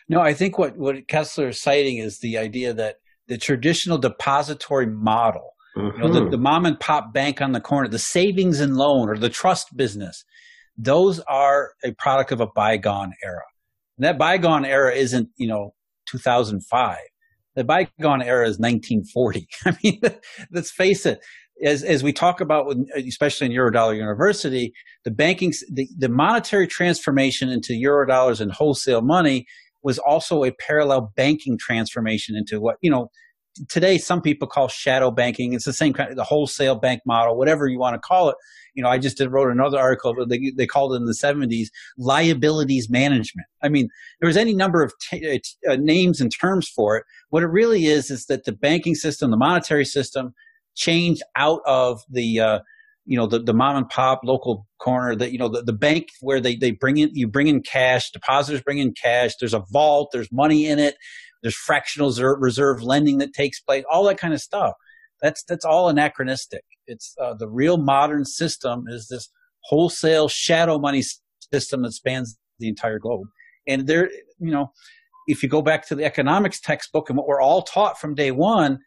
No, 0.09 0.21
I 0.21 0.33
think 0.33 0.57
what, 0.57 0.75
what 0.75 1.07
Kessler 1.07 1.49
is 1.49 1.61
citing 1.61 1.97
is 1.99 2.19
the 2.19 2.37
idea 2.37 2.73
that 2.73 2.95
the 3.27 3.37
traditional 3.37 3.99
depository 3.99 4.87
model, 4.87 5.53
mm-hmm. 5.77 5.95
you 5.95 6.07
know, 6.07 6.13
the, 6.13 6.21
mm-hmm. 6.21 6.31
the 6.31 6.37
mom 6.37 6.65
and 6.65 6.79
pop 6.79 7.13
bank 7.13 7.41
on 7.41 7.51
the 7.51 7.61
corner, 7.61 7.87
the 7.87 7.99
savings 7.99 8.59
and 8.59 8.75
loan 8.75 9.07
or 9.07 9.17
the 9.17 9.29
trust 9.29 9.77
business, 9.77 10.25
those 10.75 11.19
are 11.21 11.73
a 11.85 11.93
product 11.93 12.31
of 12.31 12.41
a 12.41 12.47
bygone 12.47 13.13
era. 13.23 13.43
And 13.97 14.05
that 14.05 14.17
bygone 14.17 14.65
era 14.65 14.93
isn't, 14.95 15.29
you 15.37 15.47
know, 15.47 15.73
2005. 16.07 16.97
The 17.55 17.63
bygone 17.63 18.23
era 18.23 18.47
is 18.47 18.57
1940. 18.57 19.47
I 19.65 19.77
mean, 19.83 20.01
let's 20.51 20.71
face 20.71 21.05
it. 21.05 21.19
As, 21.63 21.83
as 21.83 22.03
we 22.03 22.13
talk 22.13 22.39
about, 22.39 22.73
especially 22.95 23.47
in 23.47 23.51
Eurodollar 23.51 23.97
University, 23.97 24.71
the 25.03 25.11
banking, 25.11 25.51
the, 25.69 25.89
the 25.97 26.07
monetary 26.07 26.67
transformation 26.67 27.49
into 27.49 27.73
Eurodollars 27.73 28.39
and 28.39 28.49
wholesale 28.49 29.01
money 29.01 29.45
was 29.83 29.99
also 29.99 30.43
a 30.43 30.51
parallel 30.51 31.13
banking 31.15 31.57
transformation 31.57 32.35
into 32.35 32.59
what, 32.59 32.77
you 32.81 32.89
know, 32.89 33.09
today 33.67 33.97
some 33.97 34.21
people 34.21 34.47
call 34.47 34.67
shadow 34.67 35.11
banking. 35.11 35.53
It's 35.53 35.65
the 35.65 35.73
same 35.73 35.93
kind 35.93 36.09
of 36.09 36.15
the 36.15 36.23
wholesale 36.23 36.75
bank 36.75 37.01
model, 37.05 37.37
whatever 37.37 37.67
you 37.67 37.79
want 37.79 37.95
to 37.95 37.99
call 37.99 38.29
it. 38.29 38.35
You 38.75 38.83
know, 38.83 38.89
I 38.89 38.97
just 38.97 39.17
did, 39.17 39.31
wrote 39.31 39.51
another 39.51 39.79
article. 39.79 40.13
They, 40.25 40.51
they 40.55 40.67
called 40.67 40.93
it 40.93 40.97
in 40.97 41.05
the 41.05 41.13
70s 41.13 41.67
liabilities 41.97 42.89
management. 42.89 43.47
I 43.61 43.69
mean, 43.69 43.89
there's 44.21 44.37
any 44.37 44.53
number 44.53 44.83
of 44.83 44.93
t- 45.01 45.41
uh, 45.69 45.75
names 45.75 46.21
and 46.21 46.31
terms 46.31 46.69
for 46.69 46.95
it. 46.97 47.03
What 47.29 47.43
it 47.43 47.47
really 47.47 47.85
is 47.85 48.09
is 48.09 48.27
that 48.27 48.45
the 48.45 48.51
banking 48.51 48.95
system, 48.95 49.31
the 49.31 49.37
monetary 49.37 49.85
system, 49.85 50.33
changed 50.75 51.23
out 51.35 51.61
of 51.65 52.01
the 52.09 52.39
uh, 52.39 52.59
you 53.05 53.17
know 53.17 53.27
the, 53.27 53.39
the 53.39 53.53
mom 53.53 53.75
and 53.75 53.89
pop 53.89 54.21
local 54.23 54.67
corner 54.79 55.15
that 55.15 55.31
you 55.31 55.37
know 55.37 55.49
the, 55.49 55.61
the 55.63 55.73
bank 55.73 56.07
where 56.21 56.39
they, 56.39 56.55
they 56.55 56.71
bring 56.71 56.97
in 56.97 57.09
you 57.13 57.27
bring 57.27 57.47
in 57.47 57.61
cash 57.61 58.11
depositors 58.11 58.61
bring 58.61 58.77
in 58.77 58.93
cash 58.93 59.31
there's 59.39 59.53
a 59.53 59.63
vault 59.71 60.09
there's 60.11 60.31
money 60.31 60.67
in 60.67 60.79
it 60.79 60.95
there's 61.41 61.55
fractional 61.55 62.11
reserve 62.37 62.81
lending 62.81 63.17
that 63.19 63.33
takes 63.33 63.59
place 63.59 63.83
all 63.91 64.03
that 64.05 64.17
kind 64.17 64.33
of 64.33 64.41
stuff. 64.41 64.73
That's 65.21 65.43
that's 65.43 65.65
all 65.65 65.89
anachronistic. 65.89 66.63
It's 66.87 67.15
uh, 67.21 67.33
the 67.33 67.47
real 67.47 67.77
modern 67.77 68.25
system 68.25 68.85
is 68.87 69.07
this 69.07 69.29
wholesale 69.63 70.27
shadow 70.27 70.79
money 70.79 71.03
system 71.53 71.83
that 71.83 71.93
spans 71.93 72.37
the 72.59 72.67
entire 72.67 72.99
globe. 72.99 73.27
And 73.67 73.87
there 73.87 74.09
you 74.39 74.51
know 74.51 74.71
if 75.27 75.43
you 75.43 75.49
go 75.49 75.61
back 75.61 75.87
to 75.87 75.95
the 75.95 76.05
economics 76.05 76.59
textbook 76.59 77.09
and 77.09 77.17
what 77.17 77.27
we're 77.27 77.41
all 77.41 77.61
taught 77.61 77.99
from 77.99 78.15
day 78.15 78.31
one 78.31 78.79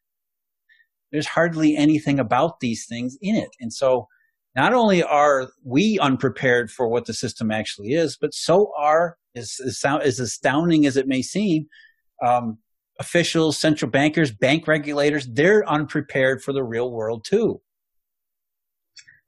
there's 1.12 1.26
hardly 1.26 1.76
anything 1.76 2.18
about 2.18 2.60
these 2.60 2.86
things 2.86 3.16
in 3.20 3.36
it. 3.36 3.50
And 3.60 3.72
so 3.72 4.08
not 4.56 4.72
only 4.72 5.02
are 5.02 5.50
we 5.64 5.98
unprepared 5.98 6.70
for 6.70 6.88
what 6.88 7.06
the 7.06 7.14
system 7.14 7.50
actually 7.50 7.92
is, 7.92 8.16
but 8.20 8.34
so 8.34 8.72
are, 8.76 9.16
as, 9.36 9.58
as 9.84 10.18
astounding 10.20 10.86
as 10.86 10.96
it 10.96 11.06
may 11.06 11.22
seem, 11.22 11.66
um, 12.22 12.58
officials, 12.98 13.58
central 13.58 13.90
bankers, 13.90 14.30
bank 14.30 14.66
regulators, 14.66 15.26
they're 15.26 15.68
unprepared 15.68 16.42
for 16.42 16.52
the 16.52 16.64
real 16.64 16.90
world 16.90 17.24
too. 17.24 17.60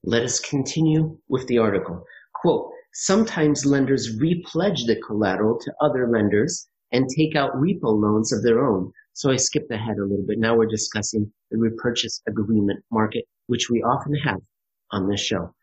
Let 0.03 0.23
us 0.23 0.38
continue 0.41 1.19
with 1.29 1.47
the 1.47 1.59
article. 1.59 2.05
Quote, 2.35 2.71
sometimes 2.93 3.64
lenders 3.64 4.19
repledge 4.19 4.87
the 4.87 5.00
collateral 5.07 5.59
to 5.59 5.73
other 5.81 6.09
lenders 6.11 6.69
and 6.93 7.09
take 7.09 7.35
out 7.35 7.57
repo 7.57 7.99
loans 7.99 8.33
of 8.33 8.43
their 8.43 8.64
own 8.64 8.93
so 9.14 9.30
I 9.30 9.37
skipped 9.37 9.71
ahead 9.71 9.97
a 9.99 10.04
little 10.04 10.26
bit. 10.26 10.38
Now 10.38 10.56
we're 10.56 10.66
discussing 10.66 11.33
the 11.50 11.59
repurchase 11.59 12.21
agreement 12.28 12.85
market, 12.90 13.25
which 13.47 13.71
we 13.71 13.80
often 13.83 14.14
have 14.16 14.40
on 14.90 15.09
this 15.09 15.21
show. 15.21 15.54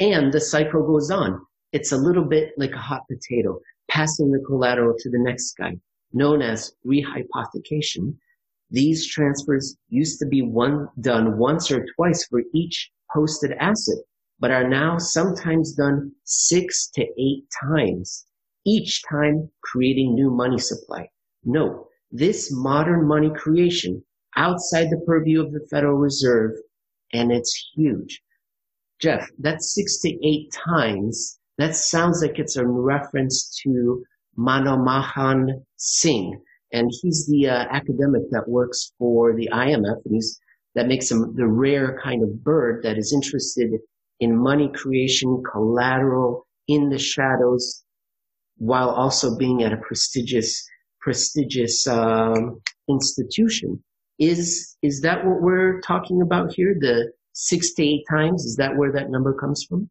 And 0.00 0.32
the 0.32 0.40
cycle 0.40 0.84
goes 0.84 1.10
on. 1.10 1.40
It's 1.72 1.92
a 1.92 1.96
little 1.96 2.24
bit 2.24 2.52
like 2.56 2.72
a 2.72 2.78
hot 2.78 3.02
potato, 3.08 3.60
passing 3.88 4.32
the 4.32 4.42
collateral 4.46 4.94
to 4.98 5.10
the 5.10 5.18
next 5.18 5.54
guy, 5.56 5.76
known 6.12 6.42
as 6.42 6.72
rehypothecation. 6.84 8.16
These 8.70 9.06
transfers 9.06 9.76
used 9.88 10.18
to 10.18 10.26
be 10.26 10.42
one 10.42 10.88
done 11.00 11.38
once 11.38 11.70
or 11.70 11.86
twice 11.94 12.26
for 12.26 12.42
each 12.52 12.90
posted 13.14 13.52
asset, 13.60 13.98
but 14.40 14.50
are 14.50 14.68
now 14.68 14.98
sometimes 14.98 15.72
done 15.72 16.12
six 16.24 16.90
to 16.94 17.02
eight 17.02 17.44
times, 17.62 18.26
each 18.66 19.02
time 19.08 19.50
creating 19.62 20.14
new 20.14 20.30
money 20.30 20.58
supply. 20.58 21.08
Note, 21.44 21.87
this 22.10 22.50
modern 22.52 23.06
money 23.06 23.30
creation 23.36 24.02
outside 24.36 24.88
the 24.90 25.02
purview 25.06 25.42
of 25.42 25.52
the 25.52 25.66
Federal 25.70 25.96
Reserve, 25.96 26.52
and 27.12 27.32
it's 27.32 27.72
huge. 27.74 28.22
Jeff, 29.00 29.28
that's 29.38 29.74
six 29.74 30.00
to 30.00 30.26
eight 30.26 30.52
times. 30.52 31.38
That 31.58 31.74
sounds 31.76 32.22
like 32.22 32.38
it's 32.38 32.56
a 32.56 32.66
reference 32.66 33.60
to 33.62 34.04
Manmohan 34.38 35.64
Singh, 35.76 36.40
and 36.72 36.90
he's 37.02 37.26
the 37.26 37.48
uh, 37.48 37.66
academic 37.70 38.22
that 38.30 38.48
works 38.48 38.92
for 38.98 39.34
the 39.34 39.48
IMF, 39.52 40.04
and 40.04 40.14
he's 40.14 40.38
that 40.74 40.86
makes 40.86 41.10
him 41.10 41.34
the 41.34 41.46
rare 41.46 41.98
kind 42.02 42.22
of 42.22 42.44
bird 42.44 42.82
that 42.84 42.98
is 42.98 43.12
interested 43.12 43.70
in 44.20 44.36
money 44.36 44.70
creation, 44.74 45.42
collateral 45.50 46.46
in 46.68 46.88
the 46.88 46.98
shadows, 46.98 47.84
while 48.58 48.90
also 48.90 49.36
being 49.36 49.62
at 49.62 49.72
a 49.72 49.78
prestigious 49.78 50.64
prestigious 51.00 51.86
um, 51.86 52.60
institution. 52.88 53.82
Is 54.18 54.76
is 54.82 55.00
that 55.02 55.24
what 55.24 55.40
we're 55.42 55.80
talking 55.80 56.20
about 56.22 56.52
here? 56.52 56.74
The 56.78 57.12
six 57.32 57.72
to 57.74 57.82
eight 57.82 58.04
times 58.10 58.44
is 58.44 58.56
that 58.56 58.76
where 58.76 58.92
that 58.92 59.10
number 59.10 59.32
comes 59.32 59.64
from? 59.68 59.88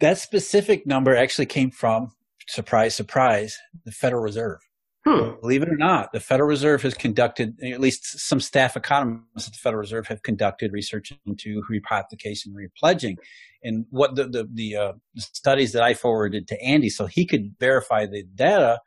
That 0.00 0.18
specific 0.18 0.86
number 0.86 1.14
actually 1.14 1.46
came 1.46 1.70
from 1.70 2.12
surprise, 2.48 2.96
surprise, 2.96 3.58
the 3.84 3.92
Federal 3.92 4.22
Reserve. 4.22 4.60
Hmm. 5.06 5.40
Believe 5.40 5.62
it 5.62 5.70
or 5.70 5.76
not, 5.76 6.12
the 6.12 6.20
Federal 6.20 6.48
Reserve 6.48 6.82
has 6.82 6.92
conducted, 6.92 7.58
at 7.62 7.80
least 7.80 8.18
some 8.20 8.38
staff 8.38 8.76
economists 8.76 9.46
at 9.46 9.54
the 9.54 9.58
Federal 9.58 9.80
Reserve 9.80 10.06
have 10.08 10.22
conducted 10.22 10.72
research 10.72 11.12
into 11.26 11.62
rehypothecation, 11.70 12.46
and 12.46 12.56
repledging, 12.56 13.16
and 13.62 13.86
what 13.90 14.14
the 14.14 14.24
the, 14.24 14.48
the, 14.52 14.76
uh, 14.76 14.92
the 15.14 15.22
studies 15.22 15.72
that 15.72 15.82
I 15.82 15.94
forwarded 15.94 16.48
to 16.48 16.62
Andy, 16.62 16.90
so 16.90 17.06
he 17.06 17.26
could 17.26 17.54
verify 17.58 18.04
the 18.06 18.24
data 18.34 18.80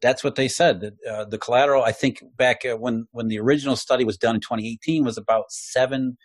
that's 0.00 0.24
what 0.24 0.34
they 0.34 0.48
said. 0.48 0.96
Uh, 1.08 1.24
the 1.24 1.38
collateral, 1.38 1.82
I 1.82 1.92
think, 1.92 2.22
back 2.36 2.64
uh, 2.64 2.76
when 2.76 3.06
when 3.12 3.28
the 3.28 3.38
original 3.38 3.76
study 3.76 4.04
was 4.04 4.16
done 4.16 4.34
in 4.34 4.40
2018, 4.40 5.04
was 5.04 5.18
about 5.18 5.50
seven. 5.50 6.16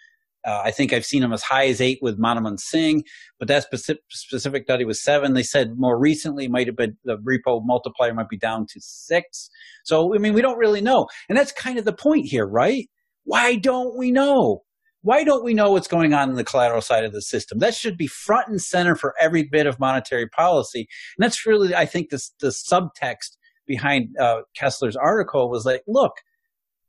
Uh, 0.46 0.62
I 0.64 0.72
think 0.72 0.94
I've 0.94 1.06
seen 1.06 1.22
them 1.22 1.34
as 1.34 1.42
high 1.42 1.66
as 1.66 1.82
eight 1.82 1.98
with 2.04 2.20
Manmohan 2.20 2.60
Singh, 2.60 3.04
but 3.40 3.48
that 3.48 3.64
specific, 3.64 4.04
specific 4.10 4.66
study 4.66 4.86
was 4.86 5.04
seven. 5.04 5.34
They 5.34 5.42
said 5.42 5.72
more 5.76 6.00
recently 6.00 6.48
might 6.48 6.68
have 6.68 6.76
been 6.76 6.98
the 7.04 7.18
repo 7.18 7.62
multiplier 7.66 8.14
might 8.14 8.30
be 8.30 8.38
down 8.38 8.68
to 8.70 8.80
six. 8.80 9.50
So 9.84 10.14
I 10.16 10.20
mean, 10.20 10.34
we 10.34 10.42
don't 10.42 10.58
really 10.60 10.82
know, 10.82 11.08
and 11.30 11.38
that's 11.38 11.52
kind 11.52 11.78
of 11.78 11.86
the 11.86 11.94
point 11.94 12.28
here, 12.28 12.48
right? 12.48 12.88
Why 13.24 13.56
don't 13.56 13.98
we 13.98 14.12
know? 14.12 14.62
Why 15.02 15.24
don't 15.24 15.44
we 15.44 15.54
know 15.54 15.72
what's 15.72 15.88
going 15.88 16.14
on 16.14 16.30
in 16.30 16.36
the 16.36 16.44
collateral 16.44 16.82
side 16.82 17.04
of 17.04 17.12
the 17.12 17.22
system? 17.22 17.60
That 17.60 17.76
should 17.76 17.96
be 17.96 18.08
front 18.08 18.48
and 18.48 18.60
center 18.60 18.96
for 18.96 19.14
every 19.22 19.44
bit 19.44 19.68
of 19.68 19.80
monetary 19.80 20.28
policy, 20.28 20.88
and 21.18 21.24
that's 21.24 21.46
really, 21.46 21.76
I 21.76 21.86
think, 21.86 22.10
this 22.10 22.32
the 22.40 22.48
subtext 22.48 23.38
behind 23.66 24.16
uh, 24.20 24.42
Kessler's 24.60 24.96
article 24.96 25.50
was 25.50 25.66
like, 25.66 25.82
look, 25.88 26.14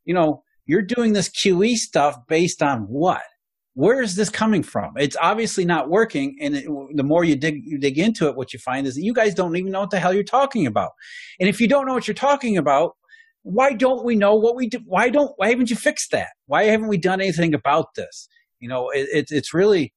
you 0.04 0.14
know, 0.14 0.42
you're 0.66 0.82
doing 0.82 1.12
this 1.12 1.28
QE 1.28 1.76
stuff 1.76 2.16
based 2.28 2.62
on 2.62 2.82
what? 2.82 3.22
Where 3.74 4.00
is 4.00 4.16
this 4.16 4.30
coming 4.30 4.62
from? 4.62 4.94
It's 4.96 5.16
obviously 5.20 5.64
not 5.64 5.90
working. 5.90 6.36
And 6.40 6.56
it, 6.56 6.66
the 6.94 7.02
more 7.02 7.24
you 7.24 7.36
dig, 7.36 7.60
you 7.64 7.78
dig 7.78 7.98
into 7.98 8.26
it, 8.26 8.36
what 8.36 8.52
you 8.52 8.58
find 8.58 8.86
is 8.86 8.94
that 8.94 9.02
you 9.02 9.12
guys 9.12 9.34
don't 9.34 9.56
even 9.56 9.70
know 9.70 9.80
what 9.80 9.90
the 9.90 10.00
hell 10.00 10.14
you're 10.14 10.24
talking 10.24 10.66
about. 10.66 10.92
And 11.38 11.48
if 11.48 11.60
you 11.60 11.68
don't 11.68 11.86
know 11.86 11.92
what 11.92 12.08
you're 12.08 12.14
talking 12.14 12.56
about, 12.56 12.92
why 13.42 13.74
don't 13.74 14.04
we 14.04 14.16
know 14.16 14.34
what 14.34 14.56
we 14.56 14.68
do? 14.68 14.78
Why 14.86 15.10
don't, 15.10 15.32
why 15.36 15.50
haven't 15.50 15.70
you 15.70 15.76
fixed 15.76 16.10
that? 16.12 16.30
Why 16.46 16.64
haven't 16.64 16.88
we 16.88 16.96
done 16.96 17.20
anything 17.20 17.54
about 17.54 17.94
this? 17.94 18.28
You 18.60 18.68
know, 18.68 18.88
it, 18.90 19.08
it, 19.12 19.26
it's 19.30 19.52
really, 19.52 19.92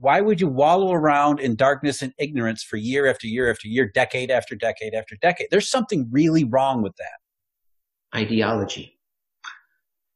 why 0.00 0.20
would 0.20 0.40
you 0.40 0.46
wallow 0.46 0.92
around 0.92 1.40
in 1.40 1.56
darkness 1.56 2.02
and 2.02 2.12
ignorance 2.18 2.62
for 2.62 2.76
year 2.76 3.08
after 3.08 3.26
year 3.26 3.50
after 3.50 3.66
year, 3.66 3.90
decade 3.92 4.30
after 4.30 4.54
decade 4.54 4.94
after 4.94 5.16
decade? 5.20 5.48
There's 5.50 5.70
something 5.70 6.08
really 6.10 6.44
wrong 6.44 6.82
with 6.82 6.94
that. 6.96 8.16
Ideology. 8.18 8.98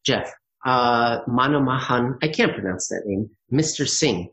Jeff, 0.04 0.32
uh, 0.64 1.22
Manmohan, 1.24 2.16
I 2.22 2.28
can't 2.28 2.54
pronounce 2.54 2.88
that 2.88 3.02
name, 3.06 3.28
Mr. 3.52 3.88
Singh. 3.88 4.30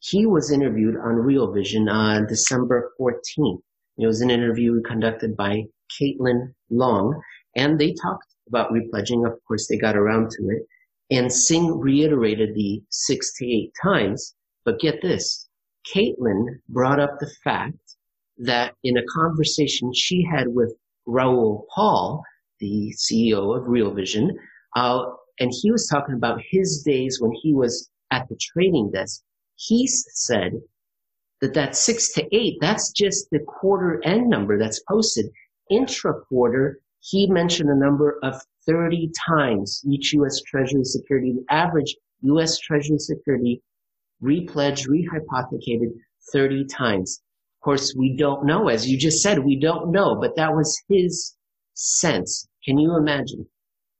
He 0.00 0.26
was 0.26 0.52
interviewed 0.52 0.96
on 0.96 1.14
Real 1.14 1.50
Vision 1.50 1.88
on 1.88 2.26
December 2.26 2.92
14th. 3.00 3.60
It 3.96 4.06
was 4.06 4.20
an 4.20 4.30
interview 4.30 4.82
conducted 4.82 5.34
by 5.34 5.62
Caitlin 5.98 6.52
Long, 6.70 7.20
and 7.56 7.78
they 7.78 7.94
talked 7.94 8.26
about 8.48 8.70
repledging. 8.70 9.26
Of 9.26 9.38
course, 9.48 9.66
they 9.66 9.78
got 9.78 9.96
around 9.96 10.30
to 10.30 10.48
it. 10.50 10.66
And 11.10 11.32
Singh 11.32 11.78
reiterated 11.78 12.54
the 12.54 12.82
six 12.90 13.32
to 13.38 13.46
eight 13.46 13.72
times 13.82 14.34
but 14.64 14.80
get 14.80 15.02
this. 15.02 15.48
Caitlin 15.94 16.46
brought 16.68 17.00
up 17.00 17.18
the 17.18 17.30
fact 17.42 17.96
that 18.38 18.74
in 18.82 18.96
a 18.96 19.06
conversation 19.14 19.92
she 19.94 20.24
had 20.24 20.48
with 20.48 20.74
Raoul 21.06 21.66
Paul, 21.74 22.22
the 22.60 22.94
CEO 22.96 23.56
of 23.56 23.68
Real 23.68 23.92
Vision, 23.92 24.36
uh, 24.76 25.04
and 25.38 25.52
he 25.52 25.70
was 25.70 25.86
talking 25.86 26.14
about 26.14 26.40
his 26.50 26.82
days 26.84 27.18
when 27.20 27.32
he 27.42 27.52
was 27.52 27.90
at 28.10 28.28
the 28.28 28.38
trading 28.40 28.90
desk. 28.92 29.22
He 29.56 29.86
said 29.86 30.52
that 31.40 31.54
that 31.54 31.76
six 31.76 32.12
to 32.14 32.26
eight, 32.34 32.56
that's 32.60 32.92
just 32.92 33.28
the 33.30 33.40
quarter 33.40 34.00
end 34.04 34.28
number 34.28 34.58
that's 34.58 34.82
posted. 34.88 35.26
Intra 35.70 36.20
quarter, 36.28 36.80
he 37.00 37.26
mentioned 37.26 37.70
a 37.70 37.76
number 37.76 38.18
of 38.22 38.40
30 38.66 39.10
times 39.28 39.82
each 39.86 40.12
U.S. 40.14 40.40
Treasury 40.40 40.84
security. 40.84 41.32
The 41.32 41.54
average 41.54 41.96
U.S. 42.22 42.58
Treasury 42.58 42.98
security 42.98 43.62
repledged, 44.22 44.88
rehypothecated 44.88 45.90
30 46.32 46.66
times. 46.66 47.20
Of 47.60 47.64
course, 47.64 47.94
we 47.98 48.16
don't 48.16 48.44
know. 48.44 48.68
As 48.68 48.88
you 48.88 48.98
just 48.98 49.22
said, 49.22 49.40
we 49.40 49.58
don't 49.58 49.90
know, 49.90 50.16
but 50.20 50.36
that 50.36 50.54
was 50.54 50.76
his 50.88 51.34
sense. 51.74 52.46
Can 52.64 52.78
you 52.78 52.96
imagine? 52.96 53.46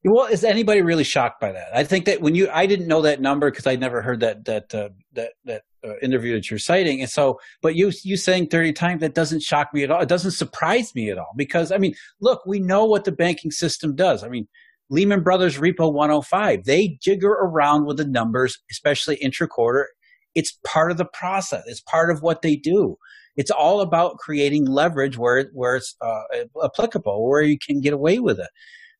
Well, 0.06 0.26
is 0.26 0.44
anybody 0.44 0.82
really 0.82 1.04
shocked 1.04 1.40
by 1.40 1.52
that? 1.52 1.68
I 1.74 1.82
think 1.82 2.04
that 2.04 2.20
when 2.20 2.34
you, 2.34 2.50
I 2.52 2.66
didn't 2.66 2.88
know 2.88 3.00
that 3.02 3.22
number 3.22 3.50
because 3.50 3.66
I 3.66 3.76
never 3.76 4.02
heard 4.02 4.20
that 4.20 4.44
that 4.44 4.74
uh, 4.74 4.90
that 5.14 5.32
that 5.46 5.62
uh, 5.82 5.94
interview 6.02 6.34
that 6.34 6.50
you're 6.50 6.58
citing, 6.58 7.00
and 7.00 7.08
so, 7.08 7.40
but 7.62 7.74
you 7.74 7.90
you 8.02 8.18
saying 8.18 8.48
30 8.48 8.74
times 8.74 9.00
that 9.00 9.14
doesn't 9.14 9.40
shock 9.40 9.72
me 9.72 9.82
at 9.82 9.90
all. 9.90 10.02
It 10.02 10.08
doesn't 10.08 10.32
surprise 10.32 10.94
me 10.94 11.08
at 11.08 11.16
all 11.16 11.32
because 11.36 11.72
I 11.72 11.78
mean, 11.78 11.94
look, 12.20 12.44
we 12.44 12.58
know 12.58 12.84
what 12.84 13.04
the 13.04 13.12
banking 13.12 13.50
system 13.50 13.96
does. 13.96 14.22
I 14.22 14.28
mean, 14.28 14.46
Lehman 14.90 15.22
Brothers 15.22 15.56
Repo 15.56 15.90
105. 15.90 16.64
They 16.64 16.98
jigger 17.00 17.32
around 17.32 17.86
with 17.86 17.96
the 17.96 18.04
numbers, 18.04 18.58
especially 18.70 19.16
intra-quarter. 19.16 19.88
It's 20.34 20.58
part 20.64 20.90
of 20.90 20.96
the 20.96 21.04
process. 21.04 21.64
It's 21.66 21.82
part 21.82 22.10
of 22.10 22.22
what 22.22 22.42
they 22.42 22.56
do. 22.56 22.96
It's 23.36 23.50
all 23.50 23.80
about 23.80 24.18
creating 24.18 24.66
leverage 24.66 25.18
where 25.18 25.50
where 25.52 25.76
it's 25.76 25.96
uh, 26.00 26.22
applicable, 26.62 27.28
where 27.28 27.42
you 27.42 27.58
can 27.58 27.80
get 27.80 27.92
away 27.92 28.18
with 28.20 28.38
it. 28.38 28.50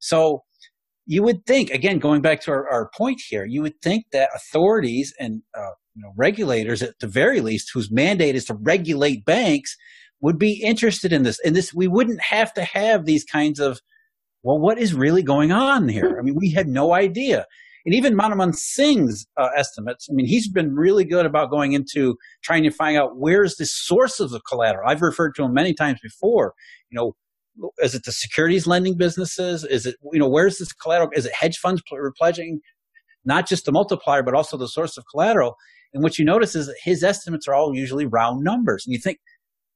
So 0.00 0.42
you 1.06 1.22
would 1.22 1.44
think, 1.46 1.70
again, 1.70 1.98
going 1.98 2.22
back 2.22 2.40
to 2.42 2.50
our, 2.50 2.68
our 2.68 2.90
point 2.96 3.20
here, 3.28 3.44
you 3.44 3.62
would 3.62 3.80
think 3.82 4.06
that 4.12 4.30
authorities 4.34 5.12
and 5.20 5.42
uh, 5.56 5.70
you 5.94 6.02
know, 6.02 6.12
regulators, 6.16 6.82
at 6.82 6.98
the 6.98 7.06
very 7.06 7.40
least, 7.40 7.70
whose 7.72 7.90
mandate 7.90 8.34
is 8.34 8.46
to 8.46 8.54
regulate 8.54 9.24
banks, 9.24 9.76
would 10.20 10.38
be 10.38 10.62
interested 10.62 11.12
in 11.12 11.22
this. 11.22 11.38
And 11.44 11.54
this, 11.54 11.74
we 11.74 11.86
wouldn't 11.86 12.20
have 12.22 12.52
to 12.54 12.64
have 12.64 13.04
these 13.04 13.24
kinds 13.24 13.60
of, 13.60 13.80
well, 14.42 14.58
what 14.58 14.78
is 14.78 14.94
really 14.94 15.22
going 15.22 15.52
on 15.52 15.88
here? 15.88 16.16
I 16.18 16.22
mean, 16.22 16.34
we 16.34 16.50
had 16.50 16.68
no 16.68 16.92
idea. 16.92 17.46
And 17.84 17.94
even 17.94 18.16
Manmohan 18.16 18.54
Singh's 18.54 19.26
uh, 19.36 19.48
estimates, 19.56 20.08
I 20.10 20.14
mean, 20.14 20.26
he's 20.26 20.48
been 20.48 20.74
really 20.74 21.04
good 21.04 21.26
about 21.26 21.50
going 21.50 21.72
into 21.72 22.16
trying 22.42 22.62
to 22.62 22.70
find 22.70 22.96
out 22.96 23.16
where's 23.16 23.56
the 23.56 23.66
source 23.66 24.20
of 24.20 24.30
the 24.30 24.40
collateral. 24.40 24.88
I've 24.88 25.02
referred 25.02 25.34
to 25.36 25.44
him 25.44 25.52
many 25.52 25.74
times 25.74 26.00
before. 26.02 26.54
You 26.90 26.96
know, 26.96 27.16
is 27.78 27.94
it 27.94 28.04
the 28.04 28.12
securities 28.12 28.66
lending 28.66 28.96
businesses? 28.96 29.64
Is 29.64 29.86
it, 29.86 29.96
you 30.12 30.18
know, 30.18 30.28
where's 30.28 30.58
this 30.58 30.72
collateral? 30.72 31.10
Is 31.12 31.26
it 31.26 31.32
hedge 31.34 31.58
funds 31.58 31.82
pledging 32.16 32.60
not 33.26 33.46
just 33.46 33.66
the 33.66 33.72
multiplier, 33.72 34.22
but 34.22 34.34
also 34.34 34.56
the 34.56 34.68
source 34.68 34.96
of 34.96 35.04
collateral? 35.10 35.56
And 35.92 36.02
what 36.02 36.18
you 36.18 36.24
notice 36.24 36.56
is 36.56 36.66
that 36.66 36.76
his 36.82 37.04
estimates 37.04 37.46
are 37.46 37.54
all 37.54 37.74
usually 37.74 38.06
round 38.06 38.42
numbers. 38.42 38.84
And 38.86 38.92
you 38.92 38.98
think 38.98 39.18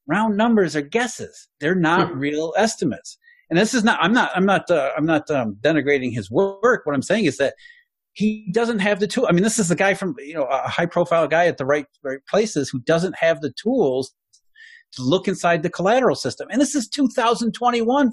round 0.07 0.35
numbers 0.35 0.75
are 0.75 0.81
guesses. 0.81 1.47
They're 1.59 1.75
not 1.75 2.09
hmm. 2.09 2.19
real 2.19 2.53
estimates. 2.57 3.17
And 3.49 3.57
this 3.57 3.73
is 3.73 3.83
not, 3.83 3.97
I'm 4.01 4.13
not, 4.13 4.31
I'm 4.35 4.45
not, 4.45 4.69
uh, 4.69 4.91
I'm 4.95 5.05
not 5.05 5.29
um, 5.31 5.57
denigrating 5.61 6.13
his 6.13 6.29
work. 6.29 6.85
What 6.85 6.93
I'm 6.93 7.01
saying 7.01 7.25
is 7.25 7.37
that 7.37 7.55
he 8.19 8.45
doesn't 8.51 8.79
have 8.79 8.99
the 8.99 9.07
tool. 9.07 9.25
I 9.29 9.31
mean, 9.31 9.43
this 9.43 9.57
is 9.57 9.69
the 9.69 9.77
guy 9.77 9.93
from, 9.93 10.13
you 10.19 10.33
know, 10.33 10.43
a 10.43 10.67
high 10.67 10.85
profile 10.85 11.25
guy 11.25 11.47
at 11.47 11.57
the 11.57 11.65
right, 11.65 11.85
right 12.03 12.19
places 12.27 12.69
who 12.69 12.81
doesn't 12.81 13.15
have 13.17 13.39
the 13.39 13.53
tools 13.53 14.13
to 14.91 15.03
look 15.03 15.29
inside 15.29 15.63
the 15.63 15.69
collateral 15.69 16.17
system. 16.17 16.49
And 16.51 16.59
this 16.59 16.75
is 16.75 16.89
2021. 16.89 18.11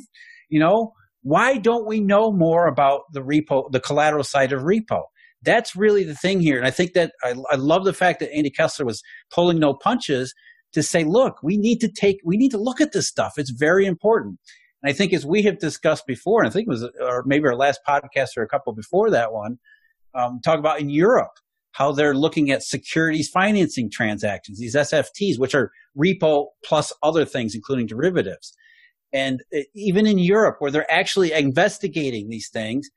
You 0.48 0.60
know, 0.60 0.92
why 1.22 1.56
don't 1.58 1.88
we 1.88 1.98
know 1.98 2.30
more 2.30 2.68
about 2.68 3.00
the 3.14 3.20
repo, 3.20 3.68
the 3.72 3.80
collateral 3.80 4.22
side 4.22 4.52
of 4.52 4.62
repo? 4.62 5.02
That's 5.42 5.74
really 5.74 6.04
the 6.04 6.14
thing 6.14 6.38
here. 6.38 6.56
And 6.56 6.66
I 6.66 6.70
think 6.70 6.92
that 6.92 7.12
I, 7.24 7.34
I 7.50 7.56
love 7.56 7.84
the 7.84 7.92
fact 7.92 8.20
that 8.20 8.32
Andy 8.32 8.50
Kessler 8.50 8.86
was 8.86 9.02
pulling 9.32 9.58
no 9.58 9.74
punches 9.74 10.32
to 10.72 10.84
say, 10.84 11.02
look, 11.02 11.42
we 11.42 11.56
need 11.56 11.80
to 11.80 11.90
take, 11.90 12.18
we 12.24 12.36
need 12.36 12.52
to 12.52 12.62
look 12.62 12.80
at 12.80 12.92
this 12.92 13.08
stuff. 13.08 13.32
It's 13.38 13.50
very 13.50 13.86
important. 13.86 14.38
And 14.84 14.90
I 14.90 14.92
think 14.92 15.12
as 15.12 15.26
we 15.26 15.42
have 15.42 15.58
discussed 15.58 16.06
before, 16.06 16.42
and 16.42 16.48
I 16.48 16.52
think 16.52 16.68
it 16.68 16.70
was, 16.70 16.88
or 17.00 17.24
maybe 17.26 17.46
our 17.46 17.56
last 17.56 17.80
podcast 17.88 18.36
or 18.36 18.44
a 18.44 18.48
couple 18.48 18.72
before 18.72 19.10
that 19.10 19.32
one, 19.32 19.58
um, 20.16 20.40
talk 20.44 20.58
about 20.58 20.80
in 20.80 20.90
Europe, 20.90 21.32
how 21.72 21.92
they're 21.92 22.14
looking 22.14 22.50
at 22.50 22.62
securities 22.62 23.28
financing 23.28 23.90
transactions, 23.90 24.58
these 24.58 24.74
SFTs, 24.74 25.38
which 25.38 25.54
are 25.54 25.70
repo 25.96 26.46
plus 26.64 26.92
other 27.02 27.24
things, 27.24 27.54
including 27.54 27.86
derivatives. 27.86 28.54
And 29.12 29.42
uh, 29.54 29.60
even 29.74 30.06
in 30.06 30.18
Europe, 30.18 30.56
where 30.58 30.70
they're 30.70 30.90
actually 30.90 31.32
investigating 31.32 32.28
these 32.28 32.48
things, 32.52 32.88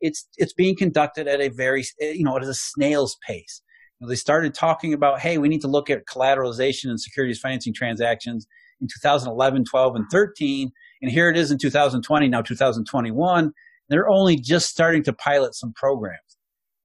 it's 0.00 0.28
it's 0.36 0.52
being 0.52 0.76
conducted 0.76 1.26
at 1.26 1.40
a 1.40 1.48
very 1.48 1.84
uh, 2.02 2.06
you 2.06 2.24
know 2.24 2.36
at 2.36 2.42
a 2.42 2.54
snail's 2.54 3.16
pace. 3.26 3.62
You 3.98 4.06
know, 4.06 4.10
they 4.10 4.16
started 4.16 4.54
talking 4.54 4.92
about, 4.92 5.20
hey, 5.20 5.38
we 5.38 5.48
need 5.48 5.60
to 5.62 5.68
look 5.68 5.88
at 5.88 6.04
collateralization 6.06 6.90
and 6.90 7.00
securities 7.00 7.38
financing 7.38 7.72
transactions 7.72 8.46
in 8.80 8.88
2011, 8.88 9.64
12, 9.64 9.96
and 9.96 10.04
13, 10.10 10.70
and 11.00 11.10
here 11.10 11.30
it 11.30 11.36
is 11.36 11.50
in 11.50 11.58
2020, 11.58 12.28
now 12.28 12.42
2021. 12.42 13.52
They're 13.88 14.08
only 14.08 14.36
just 14.36 14.68
starting 14.68 15.02
to 15.04 15.12
pilot 15.12 15.54
some 15.54 15.72
programs, 15.74 16.18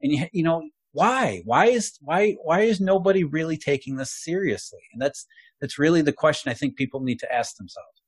and 0.01 0.11
you, 0.11 0.25
you 0.31 0.43
know 0.43 0.63
why? 0.91 1.41
Why 1.45 1.67
is 1.67 1.97
why 2.01 2.35
why 2.43 2.61
is 2.61 2.79
nobody 2.79 3.23
really 3.23 3.57
taking 3.57 3.95
this 3.95 4.11
seriously? 4.11 4.79
And 4.93 5.01
that's 5.01 5.25
that's 5.61 5.77
really 5.77 6.01
the 6.01 6.13
question 6.13 6.51
i 6.51 6.53
think 6.53 6.75
people 6.75 7.01
need 7.01 7.19
to 7.19 7.33
ask 7.33 7.55
themselves. 7.57 8.01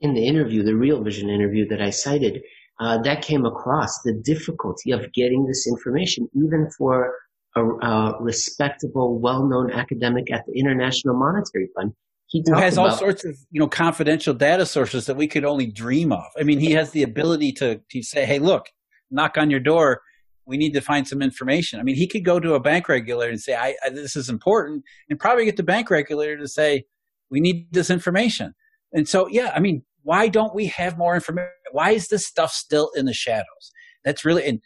In 0.00 0.14
the 0.14 0.26
interview 0.26 0.62
the 0.62 0.76
real 0.76 1.02
vision 1.02 1.28
interview 1.28 1.66
that 1.68 1.80
i 1.80 1.90
cited 1.90 2.42
uh, 2.80 3.00
that 3.02 3.22
came 3.22 3.46
across 3.46 4.02
the 4.02 4.12
difficulty 4.12 4.90
of 4.90 5.12
getting 5.12 5.46
this 5.46 5.66
information 5.66 6.28
even 6.34 6.68
for 6.76 7.14
a, 7.56 7.64
a 7.64 8.16
respectable 8.20 9.20
well-known 9.20 9.70
academic 9.70 10.32
at 10.32 10.44
the 10.46 10.58
international 10.58 11.14
monetary 11.14 11.68
fund. 11.76 11.92
He 12.26 12.42
has 12.52 12.74
about, 12.74 12.90
all 12.90 12.96
sorts 12.96 13.24
of 13.24 13.36
you 13.50 13.60
know 13.60 13.68
confidential 13.68 14.34
data 14.34 14.66
sources 14.66 15.06
that 15.06 15.16
we 15.16 15.28
could 15.28 15.44
only 15.44 15.66
dream 15.66 16.12
of. 16.12 16.24
I 16.38 16.42
mean 16.42 16.58
he 16.58 16.72
has 16.72 16.90
the 16.90 17.02
ability 17.02 17.52
to, 17.52 17.80
to 17.90 18.02
say 18.02 18.24
hey 18.24 18.38
look 18.38 18.66
knock 19.10 19.38
on 19.38 19.50
your 19.50 19.60
door 19.60 20.00
we 20.46 20.56
need 20.56 20.74
to 20.74 20.80
find 20.80 21.08
some 21.08 21.22
information. 21.22 21.80
I 21.80 21.82
mean, 21.82 21.96
he 21.96 22.06
could 22.06 22.24
go 22.24 22.38
to 22.38 22.54
a 22.54 22.60
bank 22.60 22.88
regulator 22.88 23.30
and 23.30 23.40
say, 23.40 23.54
I, 23.54 23.74
I, 23.84 23.90
this 23.90 24.16
is 24.16 24.28
important, 24.28 24.84
and 25.08 25.18
probably 25.18 25.44
get 25.44 25.56
the 25.56 25.62
bank 25.62 25.90
regulator 25.90 26.36
to 26.36 26.48
say, 26.48 26.84
we 27.30 27.40
need 27.40 27.72
this 27.72 27.90
information. 27.90 28.54
And 28.92 29.08
so, 29.08 29.26
yeah, 29.28 29.52
I 29.54 29.60
mean, 29.60 29.82
why 30.02 30.28
don't 30.28 30.54
we 30.54 30.66
have 30.66 30.98
more 30.98 31.14
information? 31.14 31.50
Why 31.72 31.90
is 31.90 32.08
this 32.08 32.26
stuff 32.26 32.52
still 32.52 32.90
in 32.94 33.06
the 33.06 33.14
shadows? 33.14 33.72
That's 34.04 34.24
really, 34.24 34.44
and 34.44 34.60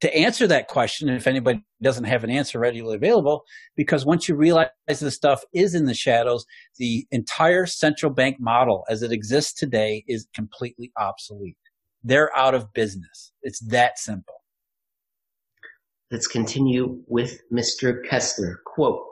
to 0.00 0.16
answer 0.16 0.46
that 0.46 0.68
question, 0.68 1.08
if 1.08 1.26
anybody 1.26 1.62
doesn't 1.82 2.04
have 2.04 2.24
an 2.24 2.30
answer 2.30 2.58
readily 2.58 2.94
available, 2.94 3.42
because 3.76 4.06
once 4.06 4.28
you 4.28 4.36
realize 4.36 4.68
this 4.88 5.14
stuff 5.14 5.42
is 5.52 5.74
in 5.74 5.84
the 5.86 5.94
shadows, 5.94 6.46
the 6.78 7.06
entire 7.10 7.66
central 7.66 8.12
bank 8.12 8.36
model 8.40 8.84
as 8.88 9.02
it 9.02 9.12
exists 9.12 9.52
today 9.52 10.04
is 10.08 10.26
completely 10.34 10.92
obsolete. 10.98 11.56
They're 12.02 12.36
out 12.36 12.54
of 12.54 12.72
business. 12.72 13.32
It's 13.42 13.60
that 13.66 13.98
simple. 13.98 14.36
Let's 16.10 16.26
continue 16.26 17.02
with 17.06 17.42
Mr. 17.52 18.02
Kessler. 18.02 18.62
Quote, 18.64 19.04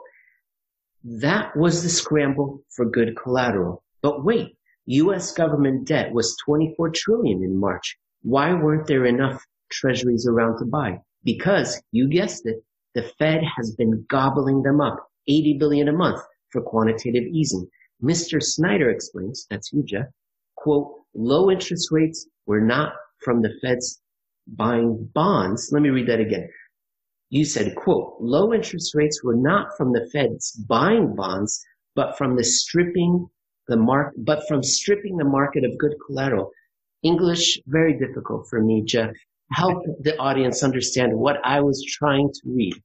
that 1.03 1.55
was 1.55 1.83
the 1.83 1.89
scramble 1.89 2.63
for 2.75 2.89
good 2.89 3.15
collateral. 3.15 3.83
But 4.01 4.25
wait, 4.25 4.57
U.S. 4.87 5.31
government 5.31 5.87
debt 5.87 6.11
was 6.11 6.35
24 6.43 6.89
trillion 6.95 7.43
in 7.43 7.59
March. 7.59 7.95
Why 8.23 8.51
weren't 8.51 8.87
there 8.87 9.05
enough 9.05 9.45
treasuries 9.71 10.27
around 10.27 10.57
to 10.57 10.65
buy? 10.65 10.99
Because, 11.23 11.79
you 11.91 12.09
guessed 12.09 12.47
it, 12.47 12.63
the 12.95 13.03
Fed 13.19 13.41
has 13.57 13.75
been 13.75 14.03
gobbling 14.09 14.63
them 14.63 14.81
up, 14.81 14.97
80 15.27 15.57
billion 15.59 15.89
a 15.89 15.93
month 15.93 16.21
for 16.51 16.63
quantitative 16.63 17.25
easing. 17.31 17.67
Mr. 18.03 18.41
Snider 18.41 18.89
explains, 18.89 19.45
that's 19.51 19.71
you, 19.71 19.83
Jeff, 19.83 20.07
quote, 20.55 20.91
low 21.13 21.51
interest 21.51 21.89
rates 21.91 22.27
were 22.47 22.61
not 22.61 22.93
from 23.23 23.43
the 23.43 23.53
Fed's 23.61 24.01
buying 24.47 25.11
bonds. 25.13 25.69
Let 25.71 25.83
me 25.83 25.89
read 25.89 26.07
that 26.07 26.19
again 26.19 26.49
you 27.29 27.45
said, 27.45 27.75
quote, 27.75 28.15
low 28.19 28.53
interest 28.53 28.95
rates 28.95 29.23
were 29.23 29.35
not 29.35 29.75
from 29.77 29.91
the 29.91 30.07
Fed's 30.11 30.51
buying 30.67 31.15
bonds, 31.15 31.63
but 31.95 32.17
from 32.17 32.35
the 32.35 32.43
stripping 32.43 33.27
the 33.67 33.77
mark, 33.77 34.13
but 34.17 34.47
from 34.47 34.63
stripping 34.63 35.17
the 35.17 35.25
market 35.25 35.65
of 35.65 35.77
good 35.77 35.93
collateral. 36.05 36.51
English, 37.03 37.59
very 37.67 37.97
difficult 37.97 38.47
for 38.49 38.61
me, 38.61 38.81
Jeff. 38.85 39.11
Help 39.51 39.83
the 40.01 40.17
audience 40.17 40.63
understand 40.63 41.13
what 41.13 41.37
I 41.43 41.61
was 41.61 41.83
trying 41.87 42.29
to 42.29 42.41
read. 42.45 42.75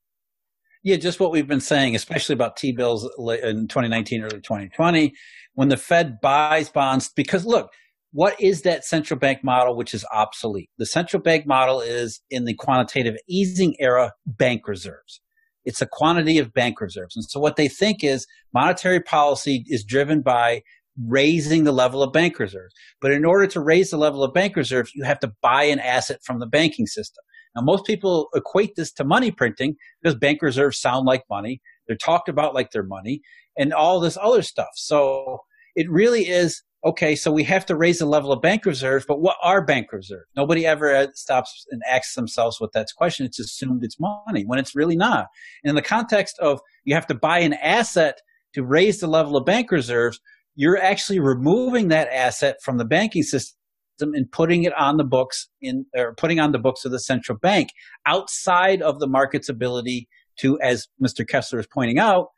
Yeah, 0.85 0.97
just 0.97 1.21
what 1.21 1.31
we've 1.31 1.47
been 1.47 1.61
saying, 1.61 1.95
especially 1.95 2.33
about 2.33 2.57
T 2.57 2.73
bills 2.73 3.05
in 3.05 3.69
2019, 3.69 4.23
early 4.23 4.41
2020, 4.41 5.15
when 5.55 5.69
the 5.69 5.77
Fed 5.77 6.21
buys 6.21 6.69
bonds, 6.69 7.11
because 7.15 7.47
look, 7.47 7.71
what 8.13 8.39
is 8.41 8.63
that 8.63 8.85
central 8.85 9.19
bank 9.19 9.43
model 9.43 9.75
which 9.75 9.95
is 9.95 10.05
obsolete? 10.13 10.71
The 10.79 10.87
central 10.87 11.23
bank 11.23 11.47
model 11.47 11.81
is 11.81 12.21
in 12.31 12.45
the 12.45 12.55
quantitative 12.55 13.17
easing 13.29 13.75
era 13.79 14.13
bank 14.27 14.69
reserves. 14.69 15.21
It's 15.65 15.81
a 15.81 15.87
quantity 15.87 16.39
of 16.39 16.53
bank 16.53 16.81
reserves. 16.81 17.17
And 17.17 17.25
so 17.25 17.41
what 17.41 17.57
they 17.57 17.69
think 17.69 18.05
is 18.05 18.27
monetary 18.53 19.01
policy 19.01 19.65
is 19.69 19.85
driven 19.85 20.21
by 20.21 20.63
raising 21.07 21.65
the 21.65 21.73
level 21.73 22.03
of 22.03 22.13
bank 22.13 22.39
reserves. 22.39 22.75
But 23.01 23.13
in 23.13 23.25
order 23.25 23.47
to 23.47 23.61
raise 23.61 23.91
the 23.91 23.97
level 23.97 24.23
of 24.23 24.35
bank 24.35 24.57
reserves, 24.57 24.93
you 24.95 25.05
have 25.05 25.21
to 25.21 25.33
buy 25.41 25.65
an 25.65 25.79
asset 25.79 26.21
from 26.25 26.39
the 26.39 26.47
banking 26.47 26.87
system. 26.87 27.23
Now, 27.57 27.63
most 27.63 27.87
people 27.87 28.29
equate 28.35 28.77
this 28.77 28.93
to 28.95 29.05
money 29.05 29.31
printing 29.31 29.77
because 30.03 30.19
bank 30.19 30.43
reserves 30.43 30.81
sound 30.81 31.07
like 31.07 31.23
money. 31.31 31.61
They're 31.87 31.97
talked 31.97 32.29
about 32.29 32.55
like 32.55 32.71
they're 32.73 32.83
money 32.83 33.21
and 33.57 33.73
all 33.73 34.01
this 34.01 34.19
other 34.21 34.43
stuff. 34.43 34.71
So 34.75 35.41
it 35.75 35.91
really 35.91 36.29
is 36.29 36.63
okay, 36.85 37.15
so 37.15 37.31
we 37.31 37.45
have 37.45 37.65
to 37.67 37.77
raise 37.77 37.99
the 37.99 38.07
level 38.07 38.33
of 38.33 38.43
bank 38.43 38.67
reserves, 38.67 39.05
but 39.07 39.21
what 39.21 39.37
are 39.43 39.65
bank 39.65 39.93
reserves? 39.93 40.27
Nobody 40.35 40.67
ever 40.67 40.95
uh, 40.95 41.07
stops 41.15 41.67
and 41.71 41.81
asks 41.89 42.15
themselves 42.15 42.61
what 42.61 42.73
that's 42.73 42.93
question. 42.93 43.25
It's 43.25 43.39
assumed 43.39 43.85
it's 43.85 44.01
money 44.01 44.45
when 44.45 44.59
it's 44.59 44.75
really 44.75 44.97
not. 44.97 45.29
And 45.63 45.71
in 45.71 45.77
the 45.77 45.83
context 45.83 46.39
of 46.41 46.61
you 46.85 46.95
have 46.95 47.07
to 47.07 47.15
buy 47.15 47.39
an 47.39 47.53
asset 47.55 48.21
to 48.55 48.65
raise 48.65 49.01
the 49.01 49.07
level 49.07 49.37
of 49.37 49.47
bank 49.47 49.71
reserves, 49.71 50.21
you're 50.57 50.81
actually 50.81 51.21
removing 51.21 51.89
that 51.89 52.09
asset 52.13 52.57
from 52.63 52.79
the 52.79 52.85
banking 52.85 53.23
system 53.23 53.55
and 54.01 54.31
putting 54.33 54.65
it 54.65 54.73
on 54.77 54.97
the 54.97 55.05
books 55.05 55.49
in 55.61 55.87
or 55.95 56.15
putting 56.15 56.41
on 56.41 56.51
the 56.51 56.59
books 56.59 56.85
of 56.85 56.91
the 56.91 56.99
central 56.99 57.39
bank 57.39 57.71
outside 58.07 58.83
of 58.83 58.99
the 58.99 59.07
market's 59.07 59.49
ability 59.49 60.09
to, 60.39 60.59
as 60.61 60.89
Mr. 61.03 61.27
Kessler 61.27 61.61
is 61.61 61.67
pointing 61.67 61.99
out, 61.99 62.29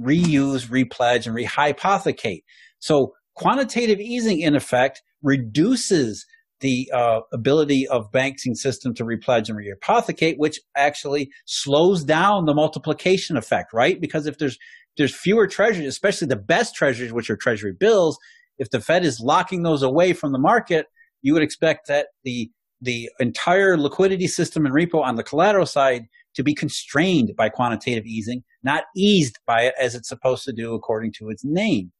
reuse, 0.00 0.68
repledge, 0.68 1.26
and 1.26 1.34
rehypothecate. 1.34 2.42
So 2.78 3.14
quantitative 3.34 4.00
easing, 4.00 4.40
in 4.40 4.54
effect, 4.54 5.02
reduces 5.22 6.26
the 6.60 6.90
uh, 6.94 7.20
ability 7.32 7.86
of 7.88 8.10
banking 8.12 8.54
system 8.54 8.94
to 8.94 9.04
repledge 9.04 9.48
and 9.48 9.58
rehypothecate, 9.58 10.38
which 10.38 10.60
actually 10.76 11.30
slows 11.46 12.04
down 12.04 12.46
the 12.46 12.54
multiplication 12.54 13.36
effect, 13.36 13.72
right? 13.72 14.00
Because 14.00 14.26
if 14.26 14.38
there's 14.38 14.58
there's 14.96 15.14
fewer 15.14 15.48
treasuries, 15.48 15.88
especially 15.88 16.28
the 16.28 16.36
best 16.36 16.74
treasuries, 16.74 17.12
which 17.12 17.28
are 17.28 17.36
treasury 17.36 17.72
bills, 17.72 18.16
if 18.58 18.70
the 18.70 18.80
Fed 18.80 19.04
is 19.04 19.18
locking 19.20 19.62
those 19.62 19.82
away 19.82 20.12
from 20.12 20.32
the 20.32 20.38
market, 20.38 20.86
you 21.22 21.32
would 21.32 21.42
expect 21.42 21.88
that 21.88 22.08
the 22.22 22.50
the 22.80 23.10
entire 23.18 23.76
liquidity 23.76 24.26
system 24.26 24.66
and 24.66 24.74
repo 24.74 25.02
on 25.02 25.16
the 25.16 25.22
collateral 25.22 25.66
side 25.66 26.04
to 26.34 26.42
be 26.42 26.54
constrained 26.54 27.34
by 27.36 27.48
quantitative 27.48 28.04
easing, 28.04 28.42
not 28.62 28.84
eased 28.96 29.38
by 29.46 29.62
it 29.62 29.74
as 29.80 29.94
it's 29.94 30.08
supposed 30.08 30.44
to 30.44 30.52
do 30.52 30.74
according 30.74 31.12
to 31.12 31.30
its 31.30 31.44
name. 31.44 31.92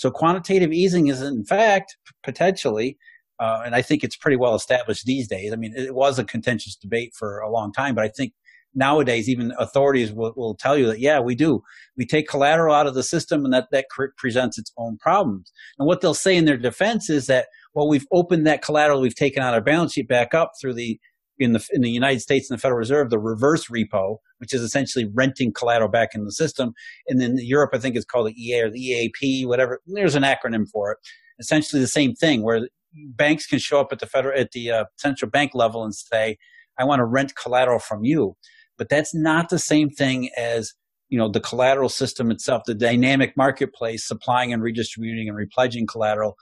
So 0.00 0.10
quantitative 0.10 0.72
easing 0.72 1.08
is 1.08 1.20
in 1.20 1.44
fact 1.44 1.98
potentially, 2.22 2.96
uh, 3.38 3.60
and 3.66 3.74
I 3.74 3.82
think 3.82 4.02
it's 4.02 4.16
pretty 4.16 4.38
well 4.38 4.54
established 4.54 5.04
these 5.04 5.28
days. 5.28 5.52
I 5.52 5.56
mean, 5.56 5.74
it 5.76 5.94
was 5.94 6.18
a 6.18 6.24
contentious 6.24 6.74
debate 6.74 7.12
for 7.14 7.40
a 7.40 7.50
long 7.50 7.70
time, 7.70 7.94
but 7.94 8.04
I 8.04 8.08
think 8.08 8.32
nowadays 8.74 9.28
even 9.28 9.52
authorities 9.58 10.10
will, 10.10 10.32
will 10.36 10.54
tell 10.54 10.78
you 10.78 10.86
that 10.86 11.00
yeah 11.00 11.18
we 11.18 11.34
do 11.34 11.60
we 11.96 12.06
take 12.06 12.28
collateral 12.28 12.72
out 12.72 12.86
of 12.86 12.94
the 12.94 13.02
system 13.02 13.44
and 13.44 13.52
that 13.52 13.66
that 13.72 13.86
presents 14.16 14.58
its 14.58 14.70
own 14.78 14.96
problems 14.98 15.50
and 15.76 15.88
what 15.88 16.00
they'll 16.00 16.14
say 16.14 16.36
in 16.36 16.44
their 16.44 16.56
defense 16.56 17.10
is 17.10 17.26
that 17.26 17.48
well 17.74 17.88
we've 17.88 18.06
opened 18.12 18.46
that 18.46 18.62
collateral 18.62 19.00
we've 19.00 19.16
taken 19.16 19.42
out 19.42 19.54
our 19.54 19.60
balance 19.60 19.94
sheet 19.94 20.06
back 20.06 20.34
up 20.34 20.52
through 20.60 20.72
the 20.72 21.00
in 21.40 21.52
the 21.52 21.66
in 21.72 21.80
the 21.80 21.90
United 21.90 22.20
States 22.20 22.50
and 22.50 22.58
the 22.58 22.60
Federal 22.60 22.78
Reserve 22.78 23.10
the 23.10 23.18
reverse 23.18 23.68
repo 23.68 24.16
which 24.38 24.54
is 24.54 24.62
essentially 24.62 25.10
renting 25.14 25.52
collateral 25.52 25.90
back 25.90 26.10
in 26.14 26.24
the 26.24 26.32
system. 26.32 26.72
And 27.08 27.20
then 27.20 27.36
Europe 27.38 27.70
I 27.72 27.78
think 27.78 27.96
is 27.96 28.04
called 28.04 28.28
the 28.28 28.42
EA 28.42 28.62
or 28.62 28.70
the 28.70 28.80
EAP 28.80 29.46
whatever. 29.46 29.80
There's 29.86 30.14
an 30.14 30.22
acronym 30.22 30.68
for 30.70 30.92
it. 30.92 30.98
Essentially 31.38 31.80
the 31.80 31.88
same 31.88 32.14
thing 32.14 32.42
where 32.42 32.68
banks 32.94 33.46
can 33.46 33.58
show 33.58 33.80
up 33.80 33.92
at 33.92 33.98
the 33.98 34.06
federal 34.06 34.38
at 34.38 34.52
the 34.52 34.70
uh, 34.70 34.84
central 34.96 35.30
bank 35.30 35.52
level 35.54 35.84
and 35.84 35.94
say 35.94 36.36
I 36.78 36.84
want 36.84 37.00
to 37.00 37.04
rent 37.04 37.34
collateral 37.36 37.78
from 37.78 38.04
you. 38.04 38.36
But 38.78 38.88
that's 38.88 39.14
not 39.14 39.50
the 39.50 39.58
same 39.58 39.90
thing 39.90 40.30
as 40.36 40.72
you 41.08 41.18
know 41.18 41.28
the 41.28 41.40
collateral 41.40 41.88
system 41.88 42.30
itself, 42.30 42.62
the 42.66 42.74
dynamic 42.74 43.36
marketplace 43.36 44.06
supplying 44.06 44.52
and 44.52 44.62
redistributing 44.62 45.28
and 45.28 45.36
repledging 45.36 45.86
collateral 45.86 46.36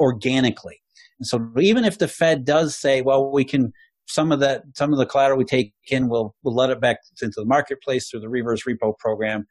organically. 0.00 0.80
And 1.18 1.26
so 1.26 1.48
even 1.58 1.84
if 1.84 1.98
the 1.98 2.08
Fed 2.08 2.44
does 2.44 2.76
say, 2.76 3.02
well, 3.02 3.30
we 3.30 3.44
can 3.44 3.72
some 4.08 4.32
of 4.32 4.40
that 4.40 4.62
some 4.74 4.92
of 4.92 4.98
the 4.98 5.06
collateral 5.06 5.38
we 5.38 5.44
take 5.44 5.72
in 5.90 6.08
we'll 6.08 6.34
we'll 6.42 6.54
let 6.54 6.70
it 6.70 6.80
back 6.80 6.98
into 7.22 7.40
the 7.40 7.46
marketplace 7.46 8.08
through 8.08 8.20
the 8.20 8.28
reverse 8.28 8.64
repo 8.64 8.96
program. 8.98 9.46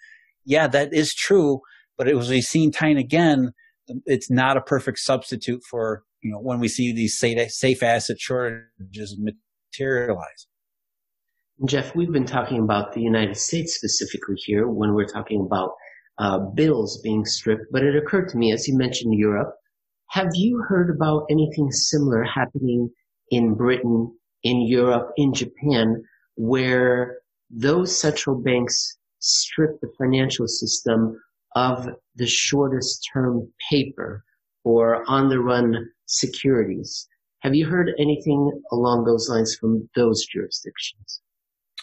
Yeah, 0.45 0.67
that 0.67 0.93
is 0.93 1.13
true, 1.13 1.61
but 1.97 2.07
it 2.07 2.15
was 2.15 2.29
we've 2.29 2.43
seen 2.43 2.71
time 2.71 2.97
again, 2.97 3.51
it's 4.05 4.29
not 4.29 4.57
a 4.57 4.61
perfect 4.61 4.99
substitute 4.99 5.61
for 5.69 6.03
you 6.21 6.31
know 6.31 6.39
when 6.39 6.59
we 6.59 6.67
see 6.67 6.91
these 6.91 7.17
safe, 7.17 7.51
safe 7.51 7.83
asset 7.83 8.19
shortages 8.19 9.19
materialize. 9.73 10.47
Jeff, 11.65 11.95
we've 11.95 12.11
been 12.11 12.25
talking 12.25 12.59
about 12.59 12.93
the 12.93 13.01
United 13.01 13.35
States 13.35 13.75
specifically 13.75 14.35
here 14.37 14.67
when 14.67 14.93
we're 14.93 15.07
talking 15.07 15.41
about 15.41 15.71
uh, 16.19 16.39
bills 16.53 16.99
being 17.03 17.25
stripped, 17.25 17.65
but 17.71 17.83
it 17.83 17.95
occurred 17.95 18.29
to 18.29 18.37
me, 18.37 18.51
as 18.51 18.67
you 18.67 18.77
mentioned 18.77 19.13
Europe, 19.17 19.53
have 20.09 20.29
you 20.33 20.63
heard 20.67 20.95
about 20.95 21.25
anything 21.29 21.71
similar 21.71 22.23
happening 22.23 22.89
in 23.31 23.55
Britain, 23.55 24.16
in 24.43 24.61
Europe, 24.61 25.11
in 25.17 25.33
Japan, 25.33 26.03
where 26.35 27.17
those 27.49 27.97
central 27.97 28.35
banks 28.35 28.97
strip 29.19 29.79
the 29.81 29.91
financial 29.97 30.47
system 30.47 31.19
of 31.55 31.89
the 32.15 32.27
shortest 32.27 33.07
term 33.11 33.51
paper 33.69 34.23
or 34.63 35.03
on 35.09 35.29
the 35.29 35.39
run 35.39 35.89
securities? 36.05 37.07
Have 37.39 37.55
you 37.55 37.65
heard 37.65 37.91
anything 37.99 38.51
along 38.71 39.05
those 39.05 39.29
lines 39.29 39.55
from 39.55 39.89
those 39.95 40.25
jurisdictions? 40.25 41.21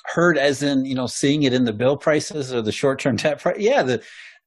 heard 0.07 0.37
as 0.37 0.63
in 0.63 0.85
you 0.85 0.95
know 0.95 1.07
seeing 1.07 1.43
it 1.45 1.53
in 1.53 1.65
the 1.65 1.73
bill 1.73 1.97
prices 1.97 2.53
or 2.53 2.63
the 2.63 2.73
short 2.73 3.01
term 3.01 3.17
debt 3.17 3.41
price. 3.41 3.57
Yeah, 3.59 3.83
the, 3.83 4.03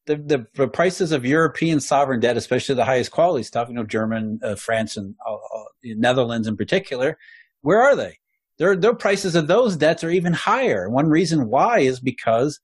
the, 0.05 0.15
the 0.15 0.47
the 0.53 0.67
prices 0.67 1.11
of 1.11 1.25
European 1.25 1.79
sovereign 1.79 2.19
debt, 2.19 2.37
especially 2.37 2.75
the 2.75 2.85
highest 2.85 3.11
quality 3.11 3.43
stuff, 3.43 3.67
you 3.67 3.75
know, 3.75 3.83
German, 3.83 4.39
uh, 4.43 4.55
France, 4.55 4.97
and 4.97 5.15
uh, 5.27 5.33
uh, 5.33 5.63
Netherlands 5.83 6.47
in 6.47 6.55
particular, 6.55 7.17
where 7.61 7.81
are 7.81 7.95
they? 7.95 8.17
Their 8.59 8.75
their 8.75 8.95
prices 8.95 9.35
of 9.35 9.47
those 9.47 9.77
debts 9.77 10.03
are 10.03 10.09
even 10.09 10.33
higher. 10.33 10.89
One 10.89 11.07
reason 11.07 11.49
why 11.49 11.79
is 11.79 11.99
because 11.99 12.59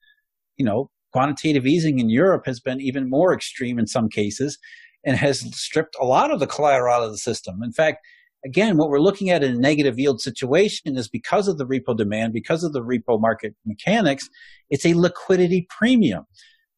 you 0.58 0.65
know 0.65 0.89
quantitative 1.12 1.67
easing 1.67 1.99
in 1.99 2.10
Europe 2.10 2.43
has 2.45 2.60
been 2.60 2.82
even 2.82 3.10
more 3.10 3.34
extreme 3.34 3.77
in 3.77 3.86
some 3.86 4.10
cases 4.10 4.58
and 5.06 5.15
has 5.15 5.41
stripped 5.56 5.95
a 5.99 6.06
lot 6.06 6.32
of 6.32 6.39
the 6.39 6.47
collateral 6.47 6.93
out 6.93 7.03
of 7.03 7.12
the 7.12 7.17
system. 7.17 7.62
In 7.62 7.71
fact, 7.71 7.99
again, 8.45 8.77
what 8.77 8.89
we're 8.89 8.99
looking 8.99 9.29
at 9.29 9.43
in 9.43 9.53
a 9.53 9.60
negative 9.60 9.99
yield 9.99 10.21
situation 10.21 10.97
is 10.97 11.08
because 11.08 11.47
of 11.47 11.58
the 11.58 11.65
repo 11.65 11.95
demand, 11.95 12.34
because 12.34 12.63
of 12.63 12.73
the 12.73 12.82
repo 12.82 13.19
market 13.19 13.53
mechanics, 13.65 14.29
it's 14.69 14.86
a 14.86 14.93
liquidity 14.93 15.67
premium. 15.69 16.25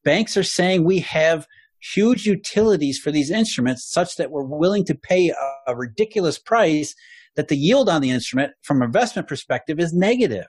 Banks 0.04 0.36
are 0.36 0.43
saying 0.43 0.84
we 0.84 0.99
have 0.99 1.47
huge 1.93 2.25
utilities 2.25 2.97
for 2.97 3.12
these 3.12 3.32
instruments 3.32 3.89
such 3.89 4.15
that 4.17 4.32
we're 4.32 4.43
willing 4.43 4.86
to 4.86 4.95
pay 4.95 5.30
a, 5.30 5.71
a 5.71 5.75
ridiculous 5.75 6.38
price 6.39 6.95
that 7.36 7.48
the 7.48 7.58
yield 7.58 7.89
on 7.89 8.02
the 8.02 8.10
instrument 8.10 8.54
from 8.62 8.82
investment 8.82 9.28
perspective 9.28 9.80
is 9.80 9.93
negative. 9.93 10.45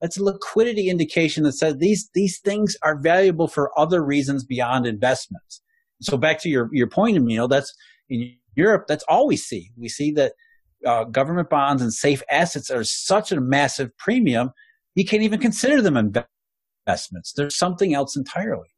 That's 0.00 0.18
a 0.18 0.24
liquidity 0.24 0.88
indication 0.88 1.44
that 1.44 1.52
says 1.52 1.76
these, 1.78 2.10
these 2.14 2.40
things 2.40 2.76
are 2.82 2.98
valuable 3.00 3.48
for 3.48 3.78
other 3.78 4.04
reasons 4.04 4.44
beyond 4.44 4.86
investments. 4.86 5.62
So 6.02 6.16
back 6.16 6.40
to 6.42 6.48
your, 6.48 6.68
your 6.72 6.88
point, 6.88 7.16
Emil, 7.16 7.48
that's 7.48 7.72
in 8.10 8.34
Europe, 8.56 8.84
that's 8.88 9.04
all 9.08 9.26
we 9.26 9.36
see. 9.36 9.70
We 9.76 9.88
see 9.88 10.10
that 10.12 10.32
uh, 10.84 11.04
government 11.04 11.48
bonds 11.48 11.82
and 11.82 11.92
safe 11.92 12.22
assets 12.30 12.70
are 12.70 12.84
such 12.84 13.32
a 13.32 13.40
massive 13.40 13.96
premium, 13.96 14.50
you 14.94 15.04
can't 15.04 15.22
even 15.22 15.40
consider 15.40 15.80
them 15.80 15.96
investments. 15.96 17.32
There's 17.32 17.56
something 17.56 17.94
else 17.94 18.16
entirely. 18.16 18.68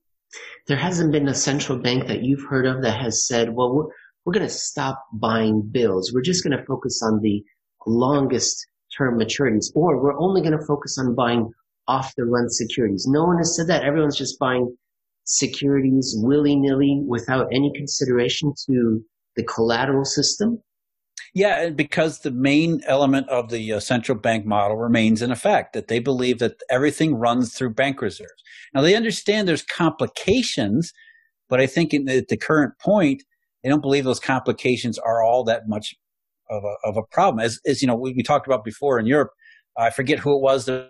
There 0.66 0.77
hasn't 0.77 1.12
been 1.12 1.29
a 1.29 1.35
central 1.35 1.79
bank 1.79 2.07
that 2.09 2.23
you've 2.23 2.45
heard 2.49 2.66
of 2.66 2.83
that 2.83 3.01
has 3.01 3.27
said, 3.27 3.55
well, 3.55 3.90
we're, 4.27 4.33
going 4.33 4.47
to 4.47 4.53
stop 4.53 5.03
buying 5.12 5.62
bills. 5.71 6.12
We're 6.12 6.21
just 6.21 6.45
going 6.45 6.57
to 6.59 6.65
focus 6.65 7.01
on 7.03 7.21
the 7.23 7.43
longest 7.87 8.67
term 8.97 9.19
maturities, 9.19 9.67
or 9.75 10.03
we're 10.03 10.19
only 10.19 10.41
going 10.43 10.59
to 10.59 10.67
focus 10.67 10.99
on 10.99 11.15
buying 11.15 11.51
off 11.89 12.12
the 12.17 12.25
run 12.25 12.51
securities. 12.51 13.07
No 13.09 13.25
one 13.25 13.39
has 13.39 13.57
said 13.57 13.69
that. 13.69 13.85
Everyone's 13.85 14.19
just 14.19 14.39
buying 14.39 14.77
securities 15.25 16.15
willy 16.19 16.57
nilly 16.57 17.03
without 17.07 17.47
any 17.53 17.73
consideration 17.75 18.53
to 18.67 19.01
the 19.37 19.45
collateral 19.45 20.05
system. 20.05 20.61
Yeah, 21.35 21.69
because 21.71 22.21
the 22.21 22.31
main 22.31 22.81
element 22.87 23.29
of 23.29 23.51
the 23.51 23.75
uh, 23.75 23.81
central 23.81 24.17
bank 24.17 24.47
model 24.47 24.77
remains 24.77 25.21
in 25.21 25.31
effect 25.31 25.75
that 25.75 25.89
they 25.89 25.99
believe 25.99 26.39
that 26.39 26.62
everything 26.71 27.15
runs 27.15 27.55
through 27.55 27.75
bank 27.75 28.01
reserves. 28.01 28.43
Now 28.75 28.81
they 28.81 28.95
understand 28.95 29.47
there's 29.47 29.62
complications, 29.62 30.93
but 31.49 31.61
I 31.61 31.67
think 31.67 31.91
the, 31.91 32.19
at 32.19 32.29
the 32.29 32.37
current 32.37 32.79
point, 32.79 33.23
they 33.67 33.71
don't 33.71 33.81
believe 33.81 34.05
those 34.05 34.21
complications 34.21 34.97
are 34.97 35.25
all 35.25 35.43
that 35.43 35.67
much 35.67 35.97
of 36.49 36.63
a, 36.63 36.89
of 36.89 36.97
a 36.97 37.03
problem. 37.03 37.45
As, 37.45 37.59
as 37.67 37.83
you 37.83 37.89
know, 37.89 37.97
we, 37.97 38.13
we 38.13 38.23
talked 38.23 38.47
about 38.47 38.63
before 38.63 39.01
in 39.01 39.07
Europe, 39.07 39.33
I 39.77 39.91
forget 39.91 40.21
who 40.21 40.37
it 40.37 40.41
was, 40.41 40.67
the 40.67 40.89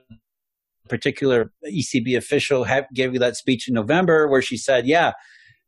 particular 0.87 1.51
ECB 1.67 2.19
official 2.19 2.65
have, 2.65 2.85
gave 2.93 3.15
you 3.15 3.19
that 3.21 3.35
speech 3.35 3.67
in 3.67 3.73
November 3.73 4.29
where 4.29 4.43
she 4.43 4.59
said, 4.59 4.87
yeah, 4.87 5.13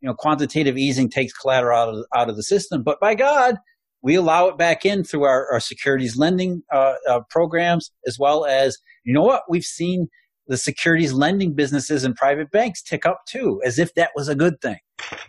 you 0.02 0.06
know, 0.06 0.12
quantitative 0.12 0.76
easing 0.76 1.08
takes 1.08 1.32
collateral 1.32 1.78
out 1.78 1.88
of, 1.88 2.04
out 2.14 2.28
of 2.28 2.36
the 2.36 2.42
system, 2.42 2.82
but 2.82 3.00
by 3.00 3.14
God, 3.14 3.56
we 4.02 4.14
allow 4.14 4.48
it 4.48 4.58
back 4.58 4.84
in 4.84 5.02
through 5.02 5.22
our, 5.22 5.50
our 5.50 5.60
securities 5.60 6.18
lending 6.18 6.62
uh, 6.70 6.92
uh, 7.08 7.20
programs, 7.30 7.90
as 8.06 8.18
well 8.18 8.44
as, 8.44 8.76
you 9.04 9.14
know 9.14 9.22
what, 9.22 9.44
we've 9.48 9.64
seen 9.64 10.08
the 10.46 10.58
securities 10.58 11.14
lending 11.14 11.54
businesses 11.54 12.04
and 12.04 12.14
private 12.14 12.50
banks 12.50 12.82
tick 12.82 13.06
up 13.06 13.22
too, 13.26 13.62
as 13.64 13.78
if 13.78 13.94
that 13.94 14.10
was 14.14 14.28
a 14.28 14.34
good 14.34 14.60
thing. 14.60 14.78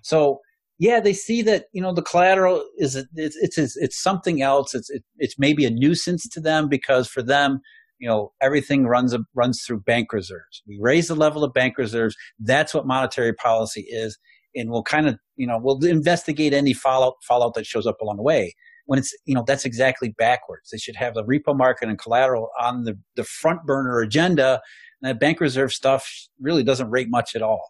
So, 0.02 0.42
yeah, 0.80 1.00
they 1.00 1.14
see 1.14 1.42
that 1.44 1.66
you 1.74 1.82
know 1.82 1.94
the 1.94 2.02
collateral 2.02 2.66
is 2.78 2.96
it's 2.96 3.38
it's 3.58 3.78
it's 3.78 4.02
something 4.02 4.42
else. 4.42 4.74
It's 4.74 4.90
it, 4.90 5.04
it's 5.18 5.38
maybe 5.38 5.66
a 5.66 5.70
nuisance 5.70 6.28
to 6.30 6.40
them 6.40 6.68
because 6.68 7.08
for 7.08 7.22
them, 7.22 7.60
you 8.00 8.08
know, 8.08 8.32
everything 8.42 8.88
runs 8.88 9.16
runs 9.36 9.64
through 9.66 9.82
bank 9.82 10.12
reserves. 10.14 10.64
We 10.68 10.80
raise 10.82 11.10
the 11.10 11.16
level 11.16 11.44
of 11.44 11.54
bank 11.54 11.78
reserves. 11.78 12.16
That's 12.40 12.74
what 12.74 12.88
monetary 12.88 13.34
policy 13.34 13.86
is 13.90 14.18
and 14.56 14.70
we'll 14.70 14.84
kind 14.84 15.08
of 15.08 15.18
you 15.36 15.48
know 15.48 15.60
we'll 15.62 15.84
investigate 15.86 16.54
any 16.54 16.74
fallout 16.74 17.16
fallout 17.28 17.54
that 17.54 17.66
shows 17.66 17.86
up 17.86 18.00
along 18.02 18.18
the 18.18 18.24
way 18.24 18.54
when 18.86 19.00
it's 19.00 19.16
you 19.26 19.36
know 19.36 19.44
that's 19.46 19.66
exactly 19.66 20.10
backwards 20.18 20.70
they 20.72 20.78
should 20.78 20.96
have 20.96 21.14
the 21.14 21.24
repo 21.24 21.56
market 21.56 21.90
and 21.90 22.00
collateral 22.00 22.50
on 22.60 22.84
the, 22.84 22.98
the 23.16 23.24
front 23.24 23.66
burner 23.66 24.00
agenda 24.00 24.62
and 25.02 25.10
that 25.10 25.20
bank 25.20 25.40
reserve 25.40 25.72
stuff 25.72 26.28
really 26.40 26.64
doesn't 26.64 26.90
rate 26.90 27.10
much 27.10 27.36
at 27.36 27.42
all 27.42 27.70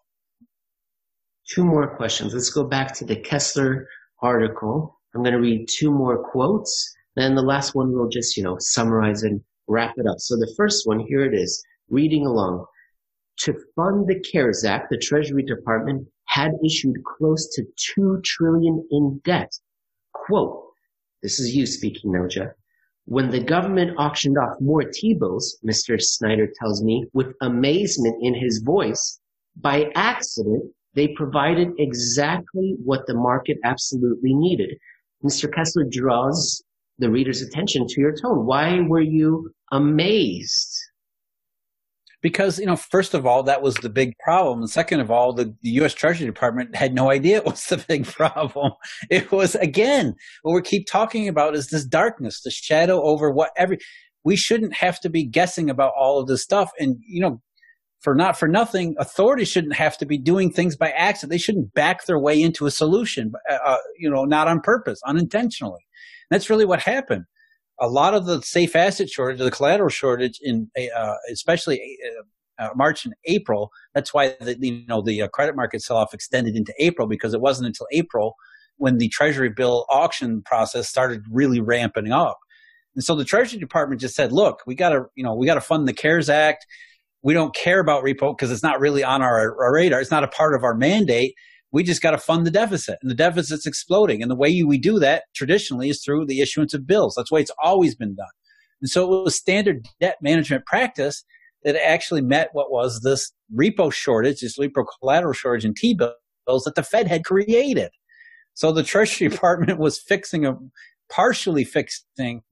two 1.52 1.64
more 1.64 1.96
questions 1.96 2.32
let's 2.34 2.50
go 2.50 2.64
back 2.64 2.94
to 2.94 3.04
the 3.04 3.16
kessler 3.16 3.88
article 4.22 4.98
i'm 5.14 5.22
going 5.22 5.34
to 5.34 5.40
read 5.40 5.66
two 5.68 5.90
more 5.90 6.22
quotes 6.30 6.94
then 7.16 7.34
the 7.34 7.42
last 7.42 7.74
one 7.74 7.92
we'll 7.92 8.08
just 8.08 8.36
you 8.36 8.42
know 8.42 8.56
summarize 8.60 9.22
and 9.22 9.40
wrap 9.68 9.94
it 9.96 10.06
up 10.06 10.16
so 10.18 10.36
the 10.36 10.52
first 10.56 10.86
one 10.86 11.00
here 11.00 11.24
it 11.24 11.34
is 11.34 11.62
reading 11.88 12.24
along 12.26 12.64
to 13.40 13.54
fund 13.74 14.06
the 14.06 14.20
CARES 14.20 14.64
Act, 14.64 14.90
the 14.90 14.98
Treasury 14.98 15.42
Department 15.42 16.06
had 16.26 16.52
issued 16.64 16.96
close 17.04 17.48
to 17.54 17.64
2 17.94 18.20
trillion 18.22 18.86
in 18.90 19.20
debt. 19.24 19.50
Quote, 20.12 20.62
this 21.22 21.40
is 21.40 21.54
you 21.54 21.64
speaking 21.64 22.12
Noja. 22.12 22.52
When 23.06 23.30
the 23.30 23.42
government 23.42 23.96
auctioned 23.98 24.36
off 24.36 24.60
more 24.60 24.82
T-bills, 24.82 25.58
Mr. 25.66 26.00
Snider 26.00 26.48
tells 26.60 26.82
me 26.84 27.06
with 27.14 27.34
amazement 27.40 28.16
in 28.20 28.34
his 28.34 28.62
voice, 28.62 29.18
by 29.56 29.90
accident, 29.94 30.70
they 30.94 31.08
provided 31.08 31.68
exactly 31.78 32.76
what 32.84 33.06
the 33.06 33.14
market 33.14 33.58
absolutely 33.64 34.34
needed. 34.34 34.76
Mr. 35.24 35.52
Kessler 35.52 35.84
draws 35.90 36.62
the 36.98 37.10
reader's 37.10 37.42
attention 37.42 37.86
to 37.86 38.00
your 38.00 38.14
tone. 38.14 38.46
Why 38.46 38.80
were 38.80 39.00
you 39.00 39.50
amazed? 39.72 40.76
because 42.22 42.58
you 42.58 42.66
know 42.66 42.76
first 42.76 43.14
of 43.14 43.26
all 43.26 43.42
that 43.42 43.62
was 43.62 43.74
the 43.76 43.88
big 43.88 44.16
problem 44.18 44.60
and 44.60 44.70
second 44.70 45.00
of 45.00 45.10
all 45.10 45.32
the, 45.32 45.44
the, 45.62 45.70
u.s 45.70 45.94
treasury 45.94 46.26
department 46.26 46.74
had 46.74 46.94
no 46.94 47.10
idea 47.10 47.38
it 47.38 47.44
was 47.44 47.64
the 47.66 47.84
big 47.88 48.06
problem 48.18 48.72
it 49.10 49.30
was 49.32 49.54
again 49.56 50.14
what 50.42 50.54
we 50.54 50.62
keep 50.62 50.86
talking 50.86 51.28
about 51.28 51.54
is 51.54 51.68
this 51.68 51.84
darkness 51.84 52.42
the 52.42 52.50
shadow 52.50 53.02
over 53.02 53.30
what 53.30 53.50
every 53.56 53.78
we 54.24 54.36
shouldn't 54.36 54.74
have 54.74 55.00
to 55.00 55.08
be 55.08 55.24
guessing 55.24 55.70
about 55.70 55.92
all 55.98 56.18
of 56.20 56.26
this 56.26 56.42
stuff 56.42 56.70
and 56.78 56.96
you 57.06 57.20
know 57.20 57.40
for 58.00 58.14
not 58.14 58.38
for 58.38 58.48
nothing 58.48 58.94
authorities 58.98 59.48
shouldn't 59.48 59.74
have 59.74 59.96
to 59.98 60.06
be 60.06 60.18
doing 60.18 60.50
things 60.50 60.76
by 60.76 60.90
accident 60.90 61.30
they 61.30 61.38
shouldn't 61.38 61.72
back 61.74 62.06
their 62.06 62.18
way 62.18 62.40
into 62.40 62.66
a 62.66 62.70
solution 62.70 63.32
uh, 63.50 63.58
uh 63.64 63.78
you 63.98 64.10
know 64.10 64.24
not 64.24 64.48
on 64.48 64.60
purpose 64.60 65.00
unintentionally 65.06 65.86
that's 66.30 66.50
really 66.50 66.64
what 66.64 66.80
happened 66.80 67.24
a 67.80 67.88
lot 67.88 68.14
of 68.14 68.26
the 68.26 68.42
safe 68.42 68.76
asset 68.76 69.08
shortage, 69.08 69.38
the 69.38 69.50
collateral 69.50 69.88
shortage 69.88 70.38
in 70.42 70.70
uh, 70.94 71.14
especially 71.32 71.80
uh, 72.06 72.64
uh, 72.64 72.68
March 72.76 73.04
and 73.04 73.14
April. 73.24 73.70
That's 73.94 74.12
why 74.12 74.36
the, 74.40 74.56
you 74.60 74.86
know 74.86 75.02
the 75.02 75.22
uh, 75.22 75.28
credit 75.28 75.56
market 75.56 75.80
sell-off 75.82 76.12
extended 76.12 76.56
into 76.56 76.74
April 76.78 77.08
because 77.08 77.32
it 77.32 77.40
wasn't 77.40 77.68
until 77.68 77.86
April 77.90 78.34
when 78.76 78.98
the 78.98 79.08
Treasury 79.08 79.48
bill 79.48 79.86
auction 79.88 80.42
process 80.42 80.88
started 80.88 81.22
really 81.30 81.60
ramping 81.60 82.12
up. 82.12 82.38
And 82.94 83.04
so 83.04 83.14
the 83.14 83.24
Treasury 83.24 83.58
Department 83.58 84.00
just 84.00 84.14
said, 84.14 84.30
"Look, 84.30 84.60
we 84.66 84.74
got 84.74 84.90
to 84.90 85.06
you 85.14 85.24
know 85.24 85.34
we 85.34 85.46
got 85.46 85.54
to 85.54 85.60
fund 85.60 85.88
the 85.88 85.94
CARES 85.94 86.28
Act. 86.28 86.66
We 87.22 87.34
don't 87.34 87.54
care 87.54 87.80
about 87.80 88.02
repo 88.02 88.36
because 88.36 88.50
it's 88.50 88.62
not 88.62 88.80
really 88.80 89.04
on 89.04 89.22
our, 89.22 89.56
our 89.62 89.74
radar. 89.74 90.00
It's 90.00 90.10
not 90.10 90.24
a 90.24 90.28
part 90.28 90.54
of 90.54 90.64
our 90.64 90.74
mandate." 90.74 91.34
we 91.72 91.82
just 91.82 92.02
got 92.02 92.10
to 92.10 92.18
fund 92.18 92.46
the 92.46 92.50
deficit 92.50 92.98
and 93.00 93.10
the 93.10 93.14
deficit's 93.14 93.66
exploding. 93.66 94.22
And 94.22 94.30
the 94.30 94.36
way 94.36 94.62
we 94.62 94.78
do 94.78 94.98
that 94.98 95.24
traditionally 95.34 95.88
is 95.88 96.02
through 96.02 96.26
the 96.26 96.40
issuance 96.40 96.74
of 96.74 96.86
bills. 96.86 97.14
That's 97.16 97.30
way 97.30 97.40
it's 97.40 97.52
always 97.62 97.94
been 97.94 98.14
done. 98.14 98.26
And 98.80 98.90
so 98.90 99.04
it 99.04 99.24
was 99.24 99.36
standard 99.36 99.86
debt 100.00 100.16
management 100.20 100.66
practice 100.66 101.24
that 101.64 101.76
actually 101.76 102.22
met 102.22 102.48
what 102.52 102.72
was 102.72 103.00
this 103.02 103.32
repo 103.54 103.92
shortage, 103.92 104.40
this 104.40 104.58
repo 104.58 104.84
collateral 104.98 105.34
shortage 105.34 105.64
in 105.64 105.74
T 105.74 105.94
bills 105.94 106.64
that 106.64 106.74
the 106.74 106.82
Fed 106.82 107.06
had 107.06 107.24
created. 107.24 107.90
So 108.54 108.72
the 108.72 108.82
Treasury 108.82 109.28
Department 109.30 109.78
was 109.78 110.00
fixing 110.00 110.46
a 110.46 110.56
partially 111.10 111.64
fixing 111.64 112.42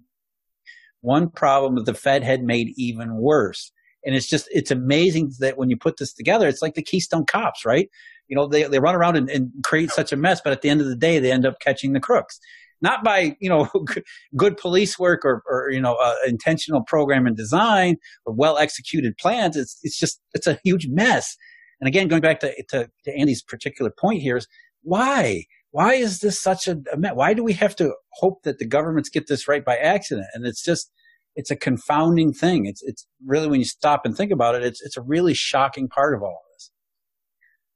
one 1.00 1.30
problem 1.30 1.76
that 1.76 1.86
the 1.86 1.94
Fed 1.94 2.22
had 2.22 2.42
made 2.42 2.72
even 2.76 3.16
worse. 3.16 3.72
And 4.04 4.14
it's 4.14 4.28
just, 4.28 4.48
it's 4.50 4.70
amazing 4.70 5.32
that 5.40 5.58
when 5.58 5.70
you 5.70 5.76
put 5.76 5.98
this 5.98 6.12
together, 6.12 6.48
it's 6.48 6.62
like 6.62 6.74
the 6.74 6.82
Keystone 6.82 7.26
Cops, 7.26 7.64
right? 7.64 7.88
you 8.28 8.36
know, 8.36 8.46
they, 8.46 8.64
they 8.64 8.78
run 8.78 8.94
around 8.94 9.16
and, 9.16 9.28
and 9.28 9.50
create 9.64 9.90
such 9.90 10.12
a 10.12 10.16
mess, 10.16 10.40
but 10.42 10.52
at 10.52 10.62
the 10.62 10.68
end 10.68 10.80
of 10.80 10.86
the 10.86 10.96
day, 10.96 11.18
they 11.18 11.32
end 11.32 11.46
up 11.46 11.60
catching 11.60 11.94
the 11.94 12.00
crooks. 12.00 12.38
Not 12.80 13.02
by, 13.02 13.36
you 13.40 13.48
know, 13.48 13.68
good 14.36 14.56
police 14.56 14.98
work 14.98 15.24
or, 15.24 15.42
or 15.50 15.70
you 15.70 15.80
know, 15.80 15.94
uh, 15.94 16.14
intentional 16.26 16.84
program 16.84 17.26
and 17.26 17.36
design 17.36 17.96
or 18.24 18.34
well 18.34 18.58
executed 18.58 19.16
plans. 19.18 19.56
It's, 19.56 19.80
it's 19.82 19.98
just, 19.98 20.20
it's 20.34 20.46
a 20.46 20.60
huge 20.62 20.86
mess. 20.88 21.36
And 21.80 21.88
again, 21.88 22.08
going 22.08 22.22
back 22.22 22.40
to, 22.40 22.54
to, 22.70 22.88
to 23.04 23.16
Andy's 23.16 23.42
particular 23.42 23.90
point 23.98 24.22
here 24.22 24.36
is 24.36 24.46
why? 24.82 25.44
Why 25.70 25.94
is 25.94 26.20
this 26.20 26.40
such 26.40 26.68
a, 26.68 26.78
a 26.92 26.96
mess? 26.96 27.12
Why 27.14 27.34
do 27.34 27.42
we 27.42 27.54
have 27.54 27.74
to 27.76 27.94
hope 28.12 28.42
that 28.44 28.58
the 28.58 28.66
governments 28.66 29.08
get 29.08 29.26
this 29.26 29.48
right 29.48 29.64
by 29.64 29.76
accident? 29.76 30.26
And 30.34 30.46
it's 30.46 30.62
just, 30.62 30.92
it's 31.38 31.52
a 31.52 31.56
confounding 31.56 32.32
thing. 32.32 32.66
It's, 32.66 32.82
it's 32.82 33.06
really, 33.24 33.46
when 33.46 33.60
you 33.60 33.64
stop 33.64 34.04
and 34.04 34.14
think 34.14 34.32
about 34.32 34.56
it, 34.56 34.64
it's, 34.64 34.82
it's 34.82 34.96
a 34.96 35.02
really 35.02 35.34
shocking 35.34 35.88
part 35.88 36.16
of 36.16 36.22
all 36.22 36.30
of 36.30 36.52
this. 36.52 36.72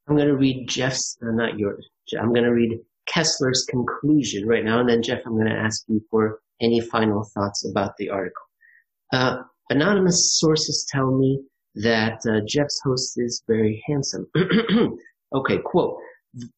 I'm 0.08 0.16
going 0.16 0.26
to 0.26 0.36
read 0.36 0.66
Jeff's, 0.68 1.16
uh, 1.22 1.30
not 1.30 1.60
yours. 1.60 1.88
I'm 2.18 2.32
going 2.32 2.42
to 2.42 2.52
read 2.52 2.76
Kessler's 3.06 3.64
conclusion 3.70 4.48
right 4.48 4.64
now, 4.64 4.80
and 4.80 4.88
then 4.88 5.00
Jeff, 5.00 5.20
I'm 5.24 5.36
going 5.36 5.46
to 5.46 5.54
ask 5.54 5.84
you 5.86 6.02
for 6.10 6.40
any 6.60 6.80
final 6.80 7.22
thoughts 7.34 7.64
about 7.70 7.92
the 7.98 8.10
article. 8.10 8.42
Uh, 9.12 9.42
anonymous 9.70 10.40
sources 10.40 10.84
tell 10.90 11.16
me 11.16 11.40
that 11.76 12.18
uh, 12.28 12.40
Jeff's 12.44 12.80
host 12.84 13.12
is 13.16 13.44
very 13.46 13.80
handsome. 13.86 14.26
okay, 15.34 15.58
quote. 15.64 15.98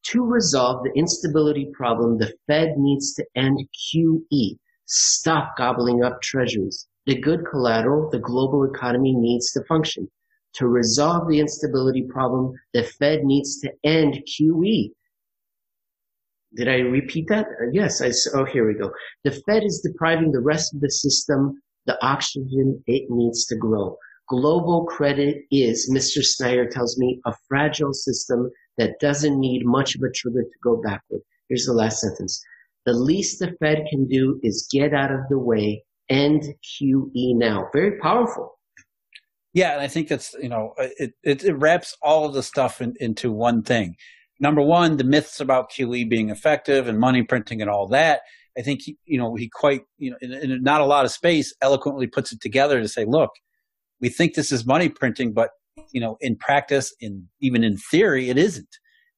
To 0.07 0.25
resolve 0.25 0.85
the 0.85 0.99
instability 0.99 1.71
problem, 1.75 2.17
the 2.17 2.33
Fed 2.47 2.79
needs 2.79 3.12
to 3.17 3.27
end 3.37 3.59
QE. 3.93 4.57
Stop 4.87 5.55
gobbling 5.59 6.03
up 6.03 6.23
treasuries. 6.23 6.88
The 7.07 7.21
good 7.21 7.45
collateral, 7.51 8.11
the 8.11 8.19
global 8.19 8.64
economy 8.64 9.12
needs 9.12 9.53
to 9.53 9.64
function. 9.64 10.11
To 10.55 10.69
resolve 10.69 11.29
the 11.29 11.40
instability 11.40 12.03
problem, 12.03 12.53
the 12.73 12.85
Fed 12.85 13.25
needs 13.25 13.61
to 13.61 13.73
end 13.83 14.23
QE. 14.27 14.90
Did 16.55 16.69
I 16.69 16.79
repeat 16.79 17.27
that? 17.29 17.47
Uh, 17.47 17.71
yes. 17.73 18.01
I, 18.01 18.12
oh, 18.35 18.45
here 18.45 18.67
we 18.67 18.75
go. 18.75 18.93
The 19.25 19.33
Fed 19.33 19.64
is 19.64 19.81
depriving 19.85 20.31
the 20.31 20.40
rest 20.40 20.73
of 20.73 20.81
the 20.81 20.90
system 20.90 21.61
the 21.87 22.03
oxygen 22.05 22.83
it 22.87 23.11
needs 23.11 23.45
to 23.47 23.57
grow. 23.57 23.99
Global 24.29 24.87
credit 24.87 25.43
is, 25.51 25.90
Mr. 25.93 26.23
Snider 26.23 26.67
tells 26.67 26.99
me, 26.99 27.21
a 27.27 27.35
fragile 27.49 27.93
system 27.93 28.51
that 28.79 28.99
doesn't 29.01 29.38
need 29.38 29.67
much 29.67 29.95
of 29.95 30.03
a 30.03 30.11
trigger 30.11 30.43
to 30.43 30.59
go 30.62 30.81
backward. 30.83 31.21
Here's 31.49 31.67
the 31.67 31.75
last 31.75 32.01
sentence. 32.01 32.43
The 32.87 32.95
least 32.95 33.38
the 33.38 33.53
Fed 33.61 33.85
can 33.90 34.07
do 34.07 34.40
is 34.43 34.69
get 34.73 34.95
out 34.95 35.12
of 35.12 35.29
the 35.29 35.38
way, 35.38 35.85
end 36.09 36.43
QE 36.62 37.37
now. 37.37 37.69
Very 37.73 37.99
powerful. 37.99 38.59
Yeah, 39.53 39.73
and 39.73 39.81
I 39.81 39.88
think 39.88 40.09
that's 40.09 40.35
you 40.43 40.49
know 40.49 40.75
it 40.79 41.12
it, 41.23 41.45
it 41.45 41.55
wraps 41.55 41.97
all 42.03 42.27
of 42.27 42.35
the 42.35 42.43
stuff 42.43 42.81
in, 42.81 42.95
into 42.99 43.31
one 43.31 43.62
thing. 43.62 43.97
Number 44.40 44.62
one, 44.62 44.97
the 44.97 45.05
myths 45.05 45.40
about 45.40 45.71
QE 45.71 46.09
being 46.11 46.31
effective 46.31 46.88
and 46.88 46.99
money 46.99 47.23
printing 47.23 47.62
and 47.62 47.71
all 47.71 47.87
that. 47.88 48.23
I 48.59 48.62
think 48.62 48.83
he, 48.83 48.99
you 49.05 49.17
know 49.17 49.37
he 49.37 49.49
quite 49.49 49.83
you 49.97 50.11
know 50.11 50.17
in, 50.21 50.33
in 50.33 50.62
not 50.62 50.81
a 50.81 50.87
lot 50.87 51.05
of 51.05 51.12
space 51.12 51.55
eloquently 51.62 52.09
puts 52.09 52.33
it 52.33 52.40
together 52.40 52.81
to 52.81 52.88
say, 52.88 53.05
look, 53.05 53.31
we 54.01 54.09
think 54.09 54.35
this 54.35 54.51
is 54.51 54.67
money 54.67 54.88
printing, 54.88 55.33
but 55.33 55.51
you 55.93 56.01
know 56.01 56.17
in 56.21 56.37
practice, 56.37 56.93
in 57.01 57.29
even 57.40 57.62
in 57.62 57.77
theory, 57.77 58.31
it 58.31 58.37
isn't. 58.37 58.69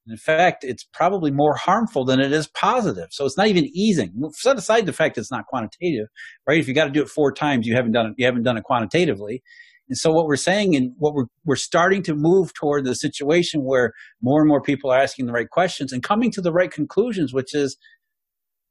In 0.09 0.17
fact, 0.17 0.63
it's 0.63 0.83
probably 0.93 1.31
more 1.31 1.55
harmful 1.55 2.05
than 2.05 2.19
it 2.19 2.31
is 2.31 2.47
positive. 2.47 3.07
So 3.11 3.25
it's 3.25 3.37
not 3.37 3.47
even 3.47 3.65
easing. 3.73 4.13
Set 4.33 4.57
aside 4.57 4.85
the 4.85 4.93
fact 4.93 5.17
it's 5.17 5.31
not 5.31 5.47
quantitative, 5.47 6.07
right? 6.47 6.59
If 6.59 6.67
you 6.67 6.73
got 6.73 6.85
to 6.85 6.91
do 6.91 7.01
it 7.01 7.09
four 7.09 7.31
times, 7.31 7.67
you 7.67 7.75
haven't 7.75 7.91
done 7.91 8.07
it. 8.07 8.13
You 8.17 8.25
haven't 8.25 8.43
done 8.43 8.57
it 8.57 8.63
quantitatively. 8.63 9.43
And 9.89 9.97
so 9.97 10.11
what 10.11 10.27
we're 10.27 10.35
saying 10.35 10.75
and 10.75 10.93
what 10.97 11.13
we're, 11.13 11.27
we're 11.45 11.55
starting 11.55 12.03
to 12.03 12.15
move 12.15 12.53
toward 12.53 12.85
the 12.85 12.95
situation 12.95 13.63
where 13.63 13.93
more 14.21 14.41
and 14.41 14.47
more 14.47 14.61
people 14.61 14.91
are 14.91 14.99
asking 14.99 15.25
the 15.25 15.31
right 15.31 15.49
questions 15.49 15.93
and 15.93 16.03
coming 16.03 16.31
to 16.31 16.41
the 16.41 16.51
right 16.51 16.71
conclusions, 16.71 17.33
which 17.33 17.53
is 17.53 17.77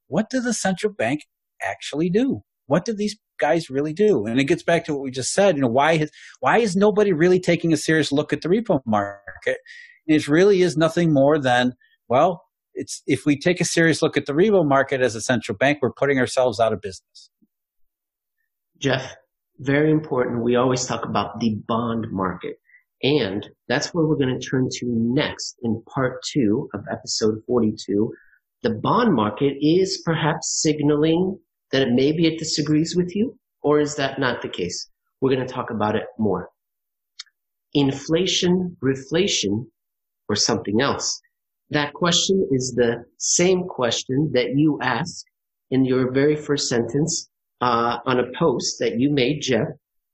what 0.09 0.31
does 0.31 0.45
the 0.45 0.55
central 0.55 0.93
bank 0.93 1.23
actually 1.63 2.11
do? 2.11 2.43
What 2.67 2.85
do 2.85 2.93
these 2.95 3.17
guys 3.39 3.71
really 3.71 3.93
do? 3.93 4.27
And 4.27 4.39
it 4.39 4.45
gets 4.45 4.63
back 4.63 4.85
to 4.85 4.95
what 4.95 5.03
we 5.03 5.11
just 5.11 5.33
said. 5.33 5.57
You 5.57 5.63
know, 5.63 5.69
why 5.69 5.97
has, 5.97 6.11
why 6.41 6.59
is 6.59 6.77
nobody 6.77 7.13
really 7.13 7.41
taking 7.41 7.73
a 7.73 7.77
serious 7.77 8.13
look 8.13 8.33
at 8.33 8.43
the 8.43 8.49
repo 8.49 8.81
market? 8.87 9.59
It 10.07 10.29
really 10.29 10.63
is 10.63 10.77
nothing 10.77 11.13
more 11.13 11.39
than, 11.39 11.75
well, 12.09 12.45
it's, 12.75 13.03
if 13.07 13.25
we 13.27 13.39
take 13.39 13.61
a 13.61 13.65
serious 13.65 14.03
look 14.03 14.17
at 14.17 14.27
the 14.27 14.33
repo 14.33 14.67
market 14.67 15.01
as 15.01 15.15
a 15.15 15.21
central 15.21 15.57
bank, 15.57 15.79
we're 15.81 15.93
putting 15.93 16.19
ourselves 16.19 16.61
out 16.61 16.73
of 16.73 16.81
business. 16.81 17.31
Jeff, 18.79 19.17
very 19.59 19.91
important. 19.91 20.45
We 20.45 20.57
always 20.57 20.85
talk 20.85 21.05
about 21.05 21.41
the 21.41 21.57
bond 21.67 22.07
market. 22.11 22.57
And 23.03 23.49
that's 23.69 23.93
where 23.93 24.07
we're 24.07 24.17
going 24.17 24.39
to 24.39 24.47
turn 24.47 24.69
to 24.71 24.87
next 24.87 25.57
in 25.63 25.83
part 25.83 26.23
two 26.23 26.69
of 26.75 26.85
episode 26.91 27.39
42. 27.47 28.13
The 28.63 28.71
bond 28.71 29.15
market 29.15 29.55
is 29.61 30.03
perhaps 30.05 30.61
signaling 30.63 31.39
that 31.73 31.91
maybe 31.91 32.27
it 32.27 32.39
disagrees 32.39 32.97
with 32.97 33.15
you, 33.15 33.39
or 33.63 33.81
is 33.81 33.97
that 33.97 34.19
not 34.19 34.41
the 34.43 34.49
case? 34.49 34.89
We're 35.21 35.35
going 35.35 35.47
to 35.47 35.53
talk 35.53 35.71
about 35.71 35.97
it 35.97 36.05
more. 36.19 36.49
Inflation, 37.75 38.77
reflation, 38.83 39.67
or 40.29 40.37
something 40.37 40.81
else. 40.81 41.21
That 41.71 41.93
question 41.93 42.49
is 42.53 42.75
the 42.77 43.05
same 43.19 43.65
question 43.65 44.31
that 44.35 44.55
you 44.55 44.79
asked 44.83 45.27
in 45.71 45.85
your 45.85 46.13
very 46.13 46.37
first 46.37 46.69
sentence 46.69 47.29
uh, 47.61 47.99
on 48.07 48.21
a 48.21 48.31
post 48.39 48.77
that 48.81 49.01
you 49.01 49.11
made, 49.11 49.41
Jeff, 49.43 49.69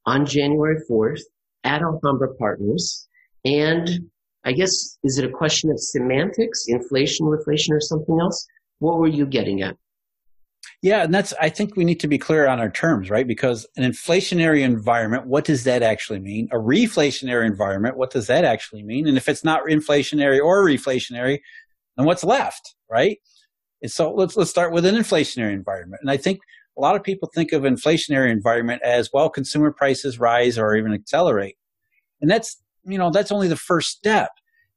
on 0.06 0.24
January 0.24 0.76
4th 0.90 1.20
at 1.64 1.82
Alhambra 1.82 2.34
Partners. 2.36 3.06
And 3.44 4.10
I 4.44 4.52
guess, 4.52 4.98
is 5.04 5.18
it 5.18 5.24
a 5.24 5.30
question 5.30 5.70
of 5.70 5.78
semantics, 5.78 6.64
inflation, 6.68 7.26
reflation, 7.26 7.70
or 7.70 7.80
something 7.80 8.18
else? 8.20 8.46
What 8.78 8.98
were 8.98 9.08
you 9.08 9.26
getting 9.26 9.62
at? 9.62 9.76
Yeah, 10.82 11.04
and 11.04 11.14
that's, 11.14 11.32
I 11.40 11.48
think 11.48 11.76
we 11.76 11.84
need 11.84 12.00
to 12.00 12.08
be 12.08 12.18
clear 12.18 12.48
on 12.48 12.58
our 12.58 12.70
terms, 12.70 13.08
right? 13.10 13.26
Because 13.26 13.66
an 13.76 13.84
inflationary 13.84 14.62
environment, 14.62 15.26
what 15.26 15.44
does 15.44 15.64
that 15.64 15.82
actually 15.82 16.18
mean? 16.18 16.48
A 16.52 16.56
reflationary 16.56 17.46
environment, 17.46 17.96
what 17.96 18.10
does 18.10 18.26
that 18.26 18.44
actually 18.44 18.82
mean? 18.82 19.06
And 19.06 19.16
if 19.16 19.28
it's 19.28 19.44
not 19.44 19.62
inflationary 19.68 20.40
or 20.40 20.64
reflationary, 20.64 21.40
then 21.96 22.06
what's 22.06 22.24
left, 22.24 22.74
right? 22.90 23.18
And 23.82 23.90
so 23.90 24.12
let's 24.12 24.36
let's 24.36 24.50
start 24.50 24.72
with 24.72 24.86
an 24.86 24.94
inflationary 24.94 25.52
environment. 25.52 26.00
And 26.02 26.10
I 26.10 26.16
think 26.16 26.40
a 26.78 26.80
lot 26.80 26.96
of 26.96 27.02
people 27.02 27.28
think 27.34 27.52
of 27.52 27.62
inflationary 27.62 28.30
environment 28.30 28.80
as 28.82 29.10
well 29.12 29.28
consumer 29.28 29.72
prices 29.72 30.18
rise 30.18 30.56
or 30.58 30.76
even 30.76 30.92
accelerate. 30.92 31.56
And 32.20 32.30
that's 32.30 32.62
you 32.84 32.98
know 32.98 33.10
that's 33.10 33.32
only 33.32 33.48
the 33.48 33.56
first 33.56 33.88
step. 33.90 34.30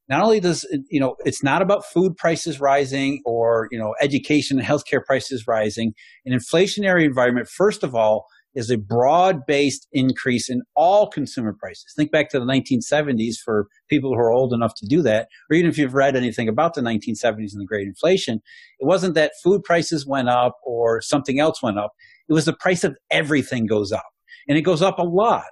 Not 0.08 0.22
only 0.22 0.40
does 0.40 0.64
you 0.90 1.00
know 1.00 1.16
it's 1.24 1.42
not 1.42 1.62
about 1.62 1.84
food 1.84 2.16
prices 2.16 2.60
rising 2.60 3.22
or 3.24 3.68
you 3.70 3.78
know 3.78 3.94
education 4.00 4.58
and 4.58 4.66
healthcare 4.66 5.04
prices 5.04 5.46
rising. 5.46 5.94
An 6.24 6.32
inflationary 6.32 7.04
environment, 7.04 7.48
first 7.48 7.82
of 7.82 7.94
all, 7.94 8.26
is 8.56 8.70
a 8.70 8.78
broad 8.78 9.46
based 9.46 9.86
increase 9.92 10.48
in 10.48 10.62
all 10.74 11.08
consumer 11.08 11.54
prices. 11.58 11.92
Think 11.94 12.10
back 12.10 12.30
to 12.30 12.40
the 12.40 12.46
1970s 12.46 13.34
for 13.44 13.66
people 13.88 14.10
who 14.10 14.18
are 14.18 14.32
old 14.32 14.52
enough 14.52 14.74
to 14.76 14.86
do 14.86 15.02
that, 15.02 15.28
or 15.50 15.56
even 15.56 15.70
if 15.70 15.76
you've 15.76 15.94
read 15.94 16.16
anything 16.16 16.48
about 16.48 16.74
the 16.74 16.80
1970s 16.80 17.52
and 17.52 17.60
the 17.60 17.66
Great 17.66 17.86
Inflation, 17.86 18.40
it 18.80 18.86
wasn't 18.86 19.14
that 19.14 19.32
food 19.44 19.62
prices 19.62 20.06
went 20.06 20.28
up 20.28 20.56
or 20.64 21.02
something 21.02 21.38
else 21.38 21.62
went 21.62 21.78
up. 21.78 21.92
It 22.28 22.32
was 22.32 22.46
the 22.46 22.54
price 22.54 22.82
of 22.82 22.96
everything 23.10 23.66
goes 23.66 23.92
up, 23.92 24.06
and 24.48 24.56
it 24.56 24.62
goes 24.62 24.82
up 24.82 24.98
a 24.98 25.04
lot. 25.04 25.44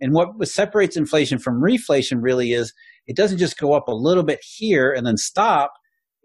And 0.00 0.12
what 0.12 0.48
separates 0.48 0.96
inflation 0.96 1.38
from 1.38 1.62
reflation 1.62 2.18
really 2.20 2.52
is 2.52 2.72
it 3.06 3.16
doesn't 3.16 3.38
just 3.38 3.58
go 3.58 3.72
up 3.72 3.88
a 3.88 3.94
little 3.94 4.22
bit 4.22 4.40
here 4.42 4.92
and 4.92 5.06
then 5.06 5.16
stop 5.16 5.72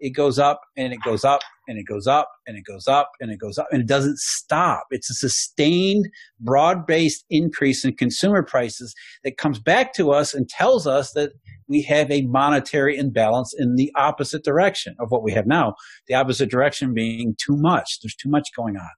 it 0.00 0.10
goes 0.10 0.38
up 0.38 0.60
and 0.76 0.92
it 0.92 1.00
goes 1.04 1.24
up 1.24 1.40
and 1.66 1.78
it 1.78 1.84
goes 1.84 2.06
up 2.06 2.28
and 2.46 2.56
it 2.56 2.62
goes 2.62 2.86
up 2.86 3.10
and 3.20 3.30
it 3.30 3.38
goes 3.38 3.58
up 3.58 3.66
and 3.70 3.80
it 3.80 3.88
doesn't 3.88 4.18
stop. 4.18 4.84
It's 4.90 5.10
a 5.10 5.14
sustained, 5.14 6.08
broad 6.40 6.86
based 6.86 7.24
increase 7.30 7.84
in 7.84 7.94
consumer 7.94 8.42
prices 8.42 8.94
that 9.24 9.36
comes 9.38 9.58
back 9.58 9.92
to 9.94 10.12
us 10.12 10.34
and 10.34 10.48
tells 10.48 10.86
us 10.86 11.12
that 11.12 11.32
we 11.66 11.82
have 11.82 12.10
a 12.10 12.22
monetary 12.22 12.96
imbalance 12.96 13.54
in 13.56 13.74
the 13.74 13.90
opposite 13.96 14.44
direction 14.44 14.94
of 15.00 15.10
what 15.10 15.22
we 15.22 15.32
have 15.32 15.46
now. 15.46 15.74
The 16.06 16.14
opposite 16.14 16.50
direction 16.50 16.94
being 16.94 17.34
too 17.36 17.56
much. 17.56 17.98
There's 18.00 18.14
too 18.14 18.30
much 18.30 18.48
going 18.56 18.76
on. 18.76 18.90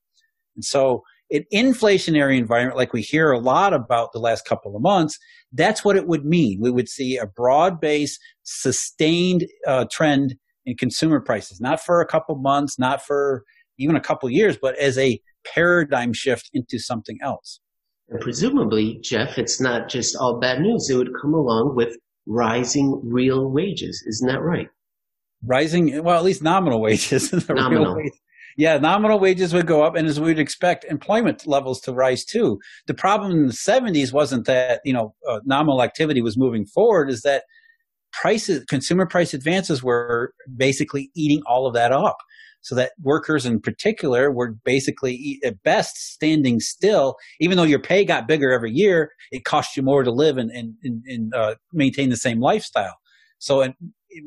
And 0.54 0.64
so, 0.64 1.02
an 1.30 1.44
inflationary 1.52 2.38
environment, 2.38 2.76
like 2.76 2.92
we 2.92 3.02
hear 3.02 3.30
a 3.30 3.38
lot 3.38 3.72
about 3.72 4.12
the 4.12 4.18
last 4.18 4.44
couple 4.44 4.74
of 4.74 4.82
months, 4.82 5.18
that's 5.52 5.84
what 5.84 5.96
it 5.96 6.06
would 6.06 6.24
mean. 6.24 6.58
We 6.60 6.70
would 6.70 6.88
see 6.88 7.16
a 7.16 7.26
broad 7.26 7.80
based, 7.80 8.20
sustained 8.42 9.46
uh, 9.66 9.86
trend 9.90 10.36
in 10.66 10.76
consumer 10.76 11.20
prices, 11.20 11.60
not 11.60 11.80
for 11.80 12.00
a 12.00 12.06
couple 12.06 12.36
months, 12.36 12.78
not 12.78 13.02
for 13.04 13.44
even 13.78 13.96
a 13.96 14.00
couple 14.00 14.28
years, 14.30 14.58
but 14.60 14.76
as 14.78 14.98
a 14.98 15.20
paradigm 15.44 16.12
shift 16.12 16.50
into 16.52 16.78
something 16.78 17.18
else. 17.22 17.60
And 18.08 18.20
presumably, 18.20 18.98
Jeff, 19.02 19.38
it's 19.38 19.60
not 19.60 19.88
just 19.88 20.16
all 20.16 20.38
bad 20.40 20.60
news. 20.60 20.90
It 20.90 20.96
would 20.96 21.12
come 21.20 21.32
along 21.32 21.76
with 21.76 21.96
rising 22.26 23.00
real 23.04 23.48
wages. 23.48 24.04
Isn't 24.06 24.28
that 24.28 24.40
right? 24.40 24.68
Rising, 25.44 26.02
well, 26.02 26.18
at 26.18 26.24
least 26.24 26.42
nominal 26.42 26.80
wages. 26.80 27.32
nominal. 27.48 28.02
Yeah, 28.56 28.78
nominal 28.78 29.18
wages 29.18 29.54
would 29.54 29.66
go 29.66 29.82
up, 29.82 29.94
and 29.96 30.06
as 30.06 30.20
we'd 30.20 30.38
expect, 30.38 30.84
employment 30.84 31.46
levels 31.46 31.80
to 31.82 31.92
rise 31.92 32.24
too. 32.24 32.58
The 32.86 32.94
problem 32.94 33.32
in 33.32 33.46
the 33.46 33.52
70s 33.52 34.12
wasn't 34.12 34.46
that 34.46 34.80
you 34.84 34.92
know 34.92 35.14
uh, 35.28 35.40
nominal 35.44 35.82
activity 35.82 36.22
was 36.22 36.36
moving 36.38 36.66
forward; 36.66 37.10
is 37.10 37.22
that 37.22 37.44
prices, 38.12 38.64
consumer 38.64 39.06
price 39.06 39.34
advances 39.34 39.82
were 39.82 40.32
basically 40.56 41.10
eating 41.14 41.42
all 41.46 41.66
of 41.66 41.74
that 41.74 41.92
up. 41.92 42.16
So 42.62 42.74
that 42.74 42.92
workers 43.02 43.46
in 43.46 43.60
particular 43.60 44.30
were 44.30 44.52
basically 44.64 45.38
at 45.44 45.62
best 45.62 45.96
standing 45.96 46.60
still, 46.60 47.16
even 47.40 47.56
though 47.56 47.62
your 47.62 47.78
pay 47.78 48.04
got 48.04 48.28
bigger 48.28 48.52
every 48.52 48.70
year, 48.70 49.12
it 49.32 49.44
cost 49.44 49.76
you 49.76 49.82
more 49.82 50.02
to 50.02 50.10
live 50.10 50.36
and, 50.36 50.50
and, 50.50 50.74
and, 50.82 51.34
uh, 51.34 51.54
maintain 51.72 52.10
the 52.10 52.16
same 52.16 52.40
lifestyle. 52.40 52.98
So 53.38 53.62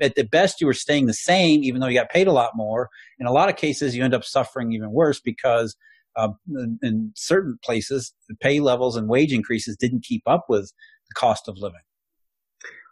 at 0.01 0.15
the 0.15 0.23
best, 0.23 0.61
you 0.61 0.67
were 0.67 0.73
staying 0.73 1.07
the 1.07 1.13
same, 1.13 1.63
even 1.63 1.81
though 1.81 1.87
you 1.87 1.99
got 1.99 2.09
paid 2.09 2.27
a 2.27 2.31
lot 2.31 2.51
more. 2.55 2.89
In 3.19 3.27
a 3.27 3.31
lot 3.31 3.49
of 3.49 3.55
cases, 3.55 3.95
you 3.95 4.03
end 4.03 4.13
up 4.13 4.23
suffering 4.23 4.71
even 4.71 4.91
worse 4.91 5.19
because 5.19 5.75
uh, 6.15 6.29
in, 6.49 6.79
in 6.81 7.11
certain 7.15 7.57
places, 7.63 8.13
the 8.29 8.35
pay 8.35 8.59
levels 8.59 8.95
and 8.95 9.09
wage 9.09 9.33
increases 9.33 9.75
didn't 9.75 10.03
keep 10.03 10.23
up 10.27 10.45
with 10.49 10.71
the 11.09 11.13
cost 11.15 11.47
of 11.47 11.57
living. 11.57 11.81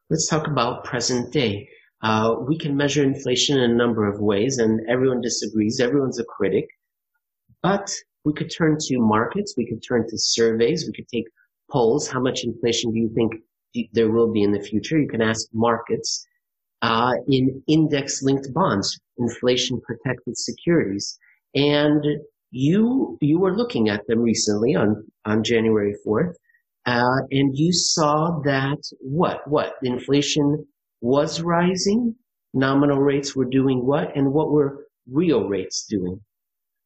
Let's 0.10 0.28
talk 0.28 0.48
about 0.48 0.84
present 0.84 1.32
day. 1.32 1.70
Uh, 2.02 2.36
we 2.48 2.58
can 2.58 2.76
measure 2.76 3.04
inflation 3.04 3.60
in 3.60 3.72
a 3.72 3.74
number 3.74 4.08
of 4.12 4.20
ways, 4.20 4.58
and 4.58 4.82
everyone 4.90 5.22
disagrees. 5.22 5.80
Everyone's 5.80 6.20
a 6.20 6.26
critic. 6.26 6.66
But 7.62 7.94
we 8.26 8.34
could 8.34 8.52
turn 8.52 8.78
to 8.80 9.00
markets. 9.00 9.54
We 9.56 9.68
could 9.68 9.84
turn 9.88 10.08
to 10.10 10.18
surveys. 10.18 10.86
We 10.86 10.94
could 10.94 11.08
take 11.08 11.26
polls. 11.70 12.08
How 12.08 12.20
much 12.20 12.44
inflation 12.44 12.92
do 12.92 13.00
you 13.00 13.12
think 13.16 13.34
there 13.94 14.12
will 14.12 14.32
be 14.32 14.44
in 14.44 14.52
the 14.52 14.60
future? 14.60 15.00
You 15.00 15.08
can 15.08 15.22
ask 15.22 15.48
markets. 15.54 16.26
Uh, 16.82 17.14
in 17.28 17.62
index 17.68 18.24
linked 18.24 18.52
bonds, 18.54 19.00
inflation 19.18 19.80
protected 19.82 20.36
securities. 20.36 21.18
And 21.54 22.04
you, 22.50 23.18
you 23.22 23.40
were 23.40 23.56
looking 23.56 23.90
at 23.90 24.02
them 24.08 24.20
recently 24.20 24.76
on, 24.76 25.04
on 25.26 25.44
January 25.44 25.96
4th. 26.06 26.34
Uh, 26.86 27.22
and 27.30 27.56
you 27.56 27.72
saw 27.72 28.40
that 28.44 28.80
what? 29.00 29.48
What? 29.48 29.74
Inflation 29.84 30.66
was 31.02 31.42
rising, 31.42 32.16
nominal 32.54 32.98
rates 32.98 33.36
were 33.36 33.46
doing 33.46 33.86
what, 33.86 34.16
and 34.16 34.34
what 34.34 34.52
were 34.52 34.86
real 35.10 35.48
rates 35.48 35.86
doing? 35.88 36.20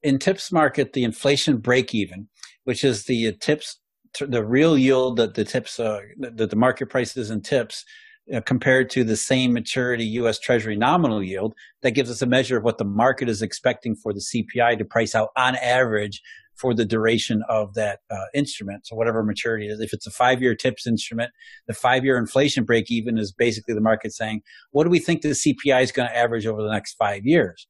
In 0.03 0.19
TIPS 0.19 0.51
market, 0.51 0.93
the 0.93 1.03
inflation 1.03 1.58
break 1.58 1.95
even, 1.95 2.27
which 2.65 2.84
is 2.84 3.05
the 3.05 3.34
TIPS, 3.34 3.79
the 4.19 4.43
real 4.43 4.77
yield 4.77 5.17
that 5.17 5.34
the 5.34 5.45
TIPS, 5.45 5.79
uh, 5.79 5.99
that 6.17 6.49
the 6.49 6.55
market 6.55 6.88
prices 6.88 7.29
and 7.29 7.43
TIPS 7.43 7.86
uh, 8.34 8.42
compared 8.42 8.90
to 8.92 9.04
the 9.04 9.16
same 9.16 9.54
maturity 9.54 10.06
U.S. 10.06 10.40
Treasury 10.40 10.76
nominal 10.76 11.24
yield, 11.24 11.54
that 11.82 11.92
gives 11.92 12.10
us 12.10 12.22
a 12.22 12.26
measure 12.26 12.58
of 12.58 12.64
what 12.64 12.78
the 12.78 12.86
market 12.86 13.30
is 13.30 13.42
expecting 13.42 13.96
for 13.96 14.14
the 14.14 14.20
CPI 14.20 14.78
to 14.78 14.86
price 14.86 15.14
out 15.14 15.30
on 15.38 15.56
average 15.58 16.22
for 16.56 16.74
the 16.74 16.86
duration 16.86 17.44
of 17.50 17.74
that 17.74 18.00
uh, 18.10 18.26
instrument. 18.34 18.88
So 18.88 18.96
whatever 18.96 19.24
maturity 19.24 19.68
is, 19.68 19.80
if 19.80 19.94
it's 19.94 20.08
a 20.08 20.12
five-year 20.12 20.56
TIPS 20.56 20.88
instrument, 20.88 21.32
the 21.68 21.74
five-year 21.74 22.18
inflation 22.18 22.64
break 22.64 22.90
even 22.90 23.18
is 23.18 23.32
basically 23.32 23.74
the 23.74 23.82
market 23.82 24.14
saying, 24.14 24.42
what 24.72 24.86
do 24.86 24.90
we 24.90 25.00
think 25.00 25.22
the 25.22 25.30
CPI 25.30 25.84
is 25.84 25.92
going 25.92 26.08
to 26.08 26.18
average 26.18 26.46
over 26.46 26.64
the 26.64 26.72
next 26.72 26.94
five 26.94 27.26
years? 27.26 27.68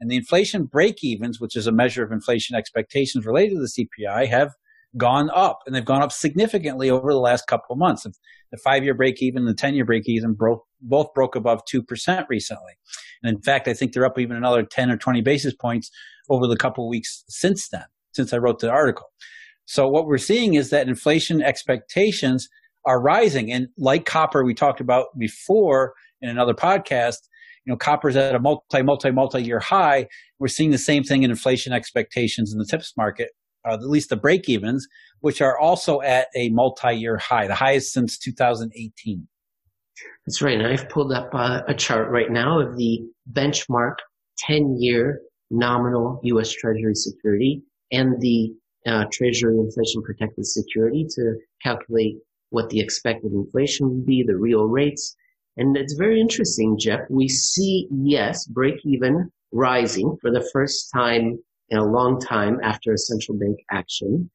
And 0.00 0.10
the 0.10 0.16
inflation 0.16 0.64
break 0.64 1.02
evens, 1.02 1.40
which 1.40 1.56
is 1.56 1.66
a 1.66 1.72
measure 1.72 2.04
of 2.04 2.12
inflation 2.12 2.54
expectations 2.54 3.26
related 3.26 3.56
to 3.56 3.60
the 3.60 3.88
CPI, 4.06 4.28
have 4.28 4.52
gone 4.96 5.30
up 5.34 5.60
and 5.66 5.74
they've 5.74 5.84
gone 5.84 6.02
up 6.02 6.12
significantly 6.12 6.90
over 6.90 7.12
the 7.12 7.18
last 7.18 7.46
couple 7.46 7.72
of 7.72 7.78
months. 7.78 8.06
The 8.50 8.58
five-year 8.58 8.94
break 8.94 9.22
even, 9.22 9.44
the 9.44 9.54
10-year 9.54 9.84
break 9.84 10.08
even 10.08 10.32
broke, 10.32 10.64
both 10.80 11.12
broke 11.14 11.36
above 11.36 11.62
2% 11.72 12.26
recently. 12.28 12.72
And 13.22 13.36
in 13.36 13.42
fact, 13.42 13.68
I 13.68 13.74
think 13.74 13.92
they're 13.92 14.06
up 14.06 14.18
even 14.18 14.36
another 14.36 14.62
10 14.62 14.90
or 14.90 14.96
20 14.96 15.20
basis 15.20 15.54
points 15.54 15.90
over 16.30 16.46
the 16.46 16.56
couple 16.56 16.84
of 16.84 16.88
weeks 16.88 17.24
since 17.28 17.68
then 17.68 17.84
since 18.12 18.32
I 18.32 18.38
wrote 18.38 18.58
the 18.58 18.70
article. 18.70 19.06
So 19.64 19.86
what 19.86 20.06
we're 20.06 20.18
seeing 20.18 20.54
is 20.54 20.70
that 20.70 20.88
inflation 20.88 21.42
expectations 21.42 22.48
are 22.84 23.00
rising. 23.00 23.52
And 23.52 23.68
like 23.76 24.06
copper, 24.06 24.44
we 24.44 24.54
talked 24.54 24.80
about 24.80 25.06
before 25.18 25.94
in 26.20 26.28
another 26.28 26.54
podcast, 26.54 27.18
you 27.64 27.72
know, 27.72 27.76
copper's 27.76 28.16
at 28.16 28.34
a 28.34 28.40
multi, 28.40 28.82
multi, 28.82 29.10
multi 29.10 29.42
year 29.42 29.60
high. 29.60 30.06
We're 30.38 30.48
seeing 30.48 30.70
the 30.70 30.78
same 30.78 31.04
thing 31.04 31.22
in 31.22 31.30
inflation 31.30 31.72
expectations 31.72 32.52
in 32.52 32.58
the 32.58 32.64
TIPS 32.64 32.94
market, 32.96 33.30
uh, 33.68 33.74
at 33.74 33.82
least 33.82 34.10
the 34.10 34.16
break 34.16 34.48
evens, 34.48 34.86
which 35.20 35.40
are 35.40 35.58
also 35.58 36.00
at 36.02 36.28
a 36.34 36.48
multi 36.50 36.94
year 36.94 37.16
high, 37.16 37.46
the 37.46 37.54
highest 37.54 37.92
since 37.92 38.18
2018. 38.18 39.26
That's 40.26 40.42
right. 40.42 40.58
And 40.58 40.66
I've 40.66 40.88
pulled 40.88 41.12
up 41.12 41.30
uh, 41.32 41.62
a 41.66 41.74
chart 41.74 42.10
right 42.10 42.30
now 42.30 42.60
of 42.60 42.76
the 42.76 43.00
benchmark 43.32 43.96
10 44.38 44.76
year 44.80 45.20
nominal 45.50 46.20
U.S. 46.22 46.52
Treasury 46.52 46.94
security 46.94 47.62
and 47.90 48.20
the 48.20 48.52
uh, 48.86 49.04
Treasury 49.12 49.58
inflation 49.58 50.02
protected 50.02 50.46
security 50.46 51.06
to 51.10 51.34
calculate 51.62 52.16
what 52.50 52.70
the 52.70 52.80
expected 52.80 53.32
inflation 53.32 53.88
would 53.88 54.06
be, 54.06 54.22
the 54.22 54.36
real 54.36 54.64
rates. 54.64 55.16
And 55.56 55.76
it's 55.76 55.94
very 55.94 56.20
interesting, 56.20 56.78
Jeff. 56.78 57.00
We 57.10 57.28
see, 57.28 57.88
yes, 57.90 58.46
break 58.46 58.76
even 58.84 59.30
rising 59.52 60.16
for 60.20 60.30
the 60.30 60.48
first 60.52 60.90
time 60.94 61.38
in 61.70 61.78
a 61.78 61.84
long 61.84 62.20
time 62.20 62.58
after 62.62 62.92
a 62.92 62.98
central 62.98 63.38
bank 63.38 63.58
action. 63.70 64.30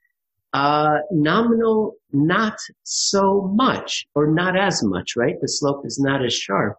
Uh, 0.54 1.00
nominal, 1.12 1.96
not 2.12 2.58
so 2.84 3.52
much 3.56 4.06
or 4.14 4.28
not 4.28 4.56
as 4.56 4.84
much, 4.84 5.16
right? 5.16 5.36
The 5.42 5.48
slope 5.48 5.84
is 5.86 6.00
not 6.00 6.24
as 6.24 6.34
sharp, 6.34 6.78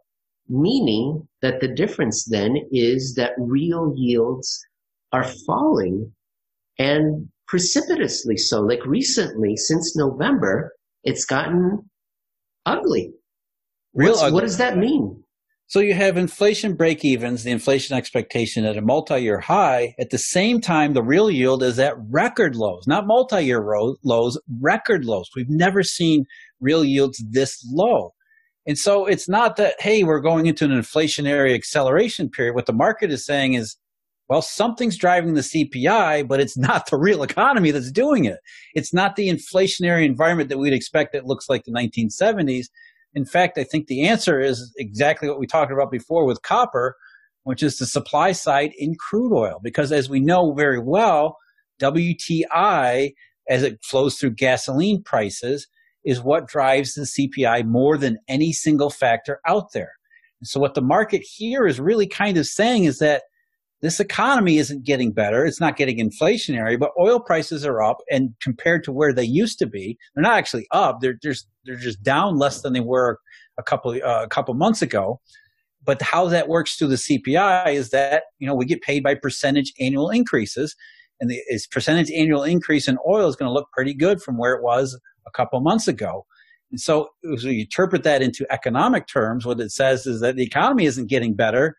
meaning 0.48 1.26
that 1.42 1.61
the 1.61 1.68
difference 1.68 2.24
then 2.24 2.57
is 2.70 3.14
that 3.16 3.32
real 3.36 3.92
yields 3.96 4.64
are 5.12 5.24
falling 5.46 6.12
and 6.78 7.28
precipitously 7.48 8.36
so. 8.36 8.61
Like 8.61 8.84
recently, 8.86 9.57
since 9.57 9.96
November, 9.96 10.72
it's 11.02 11.24
gotten 11.24 11.90
ugly. 12.66 13.12
Real 13.92 14.14
ugly. 14.14 14.32
What 14.32 14.42
does 14.42 14.59
that 14.59 14.78
mean? 14.78 15.23
So 15.66 15.80
you 15.80 15.94
have 15.94 16.16
inflation 16.16 16.74
break 16.74 17.04
evens, 17.04 17.42
the 17.42 17.50
inflation 17.50 17.96
expectation 17.96 18.64
at 18.64 18.76
a 18.76 18.82
multi-year 18.82 19.40
high. 19.40 19.94
At 19.98 20.10
the 20.10 20.18
same 20.18 20.60
time, 20.60 20.92
the 20.92 21.02
real 21.02 21.30
yield 21.30 21.62
is 21.62 21.78
at 21.78 21.94
record 22.10 22.54
lows, 22.54 22.86
not 22.86 23.06
multi-year 23.06 23.64
lows, 24.04 24.40
record 24.60 25.04
lows. 25.04 25.30
We've 25.34 25.48
never 25.48 25.82
seen 25.82 26.26
real 26.60 26.84
yields 26.84 27.24
this 27.30 27.66
low. 27.72 28.12
And 28.66 28.78
so 28.78 29.06
it's 29.06 29.28
not 29.28 29.56
that, 29.56 29.74
hey, 29.80 30.04
we're 30.04 30.20
going 30.20 30.46
into 30.46 30.64
an 30.64 30.70
inflationary 30.70 31.54
acceleration 31.54 32.30
period. 32.30 32.54
What 32.54 32.66
the 32.66 32.72
market 32.72 33.10
is 33.10 33.24
saying 33.26 33.54
is 33.54 33.76
Well, 34.28 34.40
something's 34.40 34.96
driving 34.96 35.34
the 35.34 35.42
CPI, 35.42 36.26
but 36.26 36.40
it's 36.40 36.56
not 36.56 36.88
the 36.88 36.96
real 36.96 37.22
economy 37.22 37.70
that's 37.70 37.92
doing 37.92 38.24
it. 38.24 38.38
It's 38.72 38.94
not 38.94 39.16
the 39.16 39.28
inflationary 39.28 40.04
environment 40.06 40.48
that 40.48 40.58
we'd 40.58 40.72
expect 40.72 41.12
that 41.12 41.26
looks 41.26 41.48
like 41.48 41.64
the 41.64 41.72
1970s. 41.72 42.66
In 43.14 43.24
fact, 43.24 43.58
I 43.58 43.64
think 43.64 43.86
the 43.86 44.06
answer 44.06 44.40
is 44.40 44.72
exactly 44.76 45.28
what 45.28 45.38
we 45.38 45.46
talked 45.46 45.72
about 45.72 45.90
before 45.90 46.24
with 46.24 46.42
copper, 46.42 46.96
which 47.44 47.62
is 47.62 47.78
the 47.78 47.86
supply 47.86 48.32
side 48.32 48.72
in 48.78 48.94
crude 48.96 49.32
oil. 49.32 49.60
Because 49.62 49.92
as 49.92 50.08
we 50.08 50.20
know 50.20 50.52
very 50.52 50.80
well, 50.80 51.36
WTI, 51.80 53.12
as 53.48 53.62
it 53.62 53.78
flows 53.84 54.16
through 54.16 54.34
gasoline 54.34 55.02
prices, 55.02 55.68
is 56.04 56.22
what 56.22 56.48
drives 56.48 56.94
the 56.94 57.02
CPI 57.02 57.64
more 57.66 57.96
than 57.96 58.18
any 58.28 58.52
single 58.52 58.90
factor 58.90 59.40
out 59.46 59.72
there. 59.72 59.92
And 60.40 60.48
so 60.48 60.60
what 60.60 60.74
the 60.74 60.82
market 60.82 61.22
here 61.22 61.66
is 61.66 61.80
really 61.80 62.06
kind 62.06 62.36
of 62.36 62.46
saying 62.46 62.84
is 62.84 62.98
that 62.98 63.22
this 63.80 64.00
economy 64.00 64.58
isn't 64.58 64.84
getting 64.84 65.12
better. 65.12 65.44
It's 65.44 65.60
not 65.60 65.76
getting 65.76 65.98
inflationary, 65.98 66.78
but 66.78 66.92
oil 66.98 67.20
prices 67.20 67.66
are 67.66 67.82
up 67.82 67.98
and 68.10 68.30
compared 68.40 68.82
to 68.84 68.92
where 68.92 69.12
they 69.12 69.24
used 69.24 69.58
to 69.58 69.66
be, 69.66 69.98
they're 70.14 70.22
not 70.22 70.38
actually 70.38 70.66
up. 70.70 71.00
They're 71.00 71.18
just, 71.22 71.46
they're 71.64 71.76
just 71.76 72.02
down 72.02 72.38
less 72.38 72.62
than 72.62 72.72
they 72.72 72.80
were 72.80 73.18
a 73.58 73.62
couple, 73.62 73.92
uh, 73.92 74.22
a 74.22 74.28
couple 74.28 74.54
months 74.54 74.82
ago. 74.82 75.20
But 75.84 76.00
how 76.00 76.28
that 76.28 76.48
works 76.48 76.76
through 76.76 76.88
the 76.88 76.96
CPI 76.96 77.74
is 77.74 77.90
that, 77.90 78.24
you 78.38 78.46
know, 78.46 78.54
we 78.54 78.64
get 78.64 78.80
paid 78.80 79.02
by 79.02 79.14
percentage 79.14 79.72
annual 79.78 80.08
increases 80.08 80.74
and 81.20 81.30
the 81.30 81.40
percentage 81.70 82.10
annual 82.10 82.42
increase 82.42 82.88
in 82.88 82.98
oil 83.08 83.28
is 83.28 83.36
going 83.36 83.48
to 83.48 83.52
look 83.52 83.70
pretty 83.72 83.94
good 83.94 84.20
from 84.22 84.36
where 84.36 84.54
it 84.54 84.62
was 84.62 84.98
a 85.26 85.30
couple 85.30 85.60
months 85.60 85.88
ago. 85.88 86.26
And 86.70 86.80
so, 86.80 87.08
as 87.32 87.44
we 87.44 87.60
interpret 87.60 88.02
that 88.02 88.22
into 88.22 88.46
economic 88.50 89.06
terms, 89.06 89.46
what 89.46 89.60
it 89.60 89.70
says 89.70 90.06
is 90.06 90.20
that 90.20 90.36
the 90.36 90.42
economy 90.42 90.86
isn't 90.86 91.08
getting 91.08 91.34
better 91.34 91.76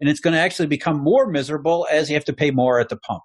and 0.00 0.08
it's 0.08 0.20
going 0.20 0.34
to 0.34 0.40
actually 0.40 0.66
become 0.66 1.02
more 1.02 1.28
miserable 1.28 1.86
as 1.90 2.08
you 2.08 2.14
have 2.14 2.24
to 2.26 2.32
pay 2.32 2.50
more 2.50 2.78
at 2.78 2.88
the 2.88 2.96
pump. 2.96 3.22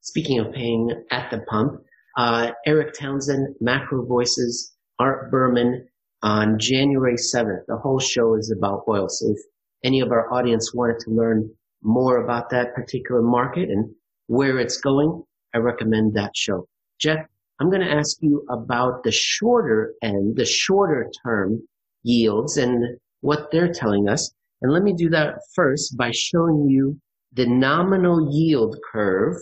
Speaking 0.00 0.38
of 0.38 0.52
paying 0.52 0.90
at 1.10 1.30
the 1.30 1.40
pump, 1.50 1.82
uh, 2.16 2.52
Erik 2.66 2.94
Townsend, 2.94 3.54
Macro 3.60 4.06
Voices, 4.06 4.72
Art 5.00 5.30
Berman 5.30 5.88
on 6.22 6.58
January 6.58 7.16
7th. 7.16 7.64
The 7.66 7.78
whole 7.78 7.98
show 7.98 8.36
is 8.36 8.54
about 8.56 8.84
oil. 8.86 9.08
So 9.08 9.30
if 9.30 9.38
any 9.82 10.00
of 10.00 10.12
our 10.12 10.30
audience 10.30 10.74
wanted 10.74 10.98
to 11.00 11.10
learn 11.10 11.50
more 11.82 12.22
about 12.22 12.50
that 12.50 12.74
particular 12.74 13.22
market 13.22 13.70
and 13.70 13.90
where 14.26 14.58
it's 14.58 14.78
going, 14.78 15.22
I 15.54 15.58
recommend 15.58 16.14
that 16.14 16.36
show. 16.36 16.68
Jeff, 17.00 17.26
I'm 17.58 17.70
going 17.70 17.80
to 17.80 17.90
ask 17.90 18.18
you 18.20 18.44
about 18.50 19.02
the 19.02 19.10
shorter 19.10 19.94
end, 20.02 20.36
the 20.36 20.44
shorter 20.44 21.10
term 21.24 21.62
yields 22.02 22.58
and 22.58 22.98
what 23.22 23.50
they're 23.50 23.72
telling 23.72 24.06
us. 24.06 24.30
And 24.60 24.70
let 24.70 24.82
me 24.82 24.92
do 24.92 25.08
that 25.08 25.36
first 25.54 25.96
by 25.96 26.10
showing 26.12 26.68
you 26.68 27.00
the 27.32 27.46
nominal 27.46 28.28
yield 28.30 28.76
curve 28.92 29.36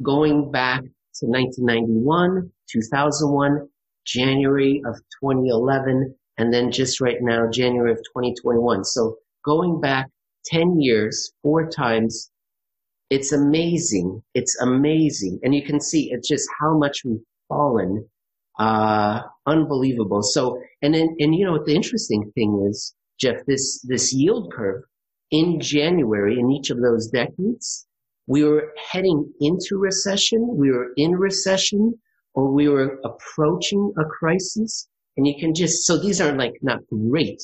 going 0.00 0.52
back 0.52 0.82
to 0.82 1.26
1991, 1.26 2.52
2001, 2.70 3.68
January 4.08 4.82
of 4.86 4.96
2011, 5.22 6.14
and 6.38 6.52
then 6.52 6.72
just 6.72 7.00
right 7.00 7.18
now, 7.20 7.48
January 7.50 7.92
of 7.92 7.98
2021. 7.98 8.84
So 8.84 9.16
going 9.44 9.80
back 9.80 10.08
10 10.46 10.80
years, 10.80 11.32
four 11.42 11.68
times, 11.68 12.30
it's 13.10 13.32
amazing. 13.32 14.22
It's 14.34 14.58
amazing. 14.60 15.40
And 15.42 15.54
you 15.54 15.62
can 15.62 15.80
see 15.80 16.10
it's 16.10 16.28
just 16.28 16.48
how 16.60 16.76
much 16.78 17.02
we've 17.04 17.24
fallen. 17.48 18.08
Uh, 18.58 19.20
unbelievable. 19.46 20.22
So, 20.22 20.60
and 20.82 20.94
then, 20.94 21.16
and 21.18 21.34
you 21.34 21.44
know 21.44 21.52
what 21.52 21.66
the 21.66 21.74
interesting 21.74 22.32
thing 22.34 22.66
is, 22.68 22.94
Jeff, 23.20 23.36
this, 23.46 23.84
this 23.88 24.12
yield 24.12 24.52
curve 24.52 24.82
in 25.30 25.60
January 25.60 26.38
in 26.38 26.50
each 26.50 26.70
of 26.70 26.80
those 26.80 27.08
decades, 27.08 27.86
we 28.26 28.44
were 28.44 28.72
heading 28.90 29.32
into 29.40 29.76
recession, 29.76 30.56
we 30.56 30.70
were 30.70 30.88
in 30.96 31.12
recession, 31.12 31.94
or 32.38 32.52
we 32.52 32.68
were 32.68 33.00
approaching 33.04 33.92
a 33.98 34.04
crisis. 34.04 34.88
And 35.16 35.26
you 35.26 35.34
can 35.40 35.54
just, 35.54 35.84
so 35.84 35.98
these 35.98 36.20
are 36.20 36.32
like 36.36 36.52
not 36.62 36.78
great 36.88 37.42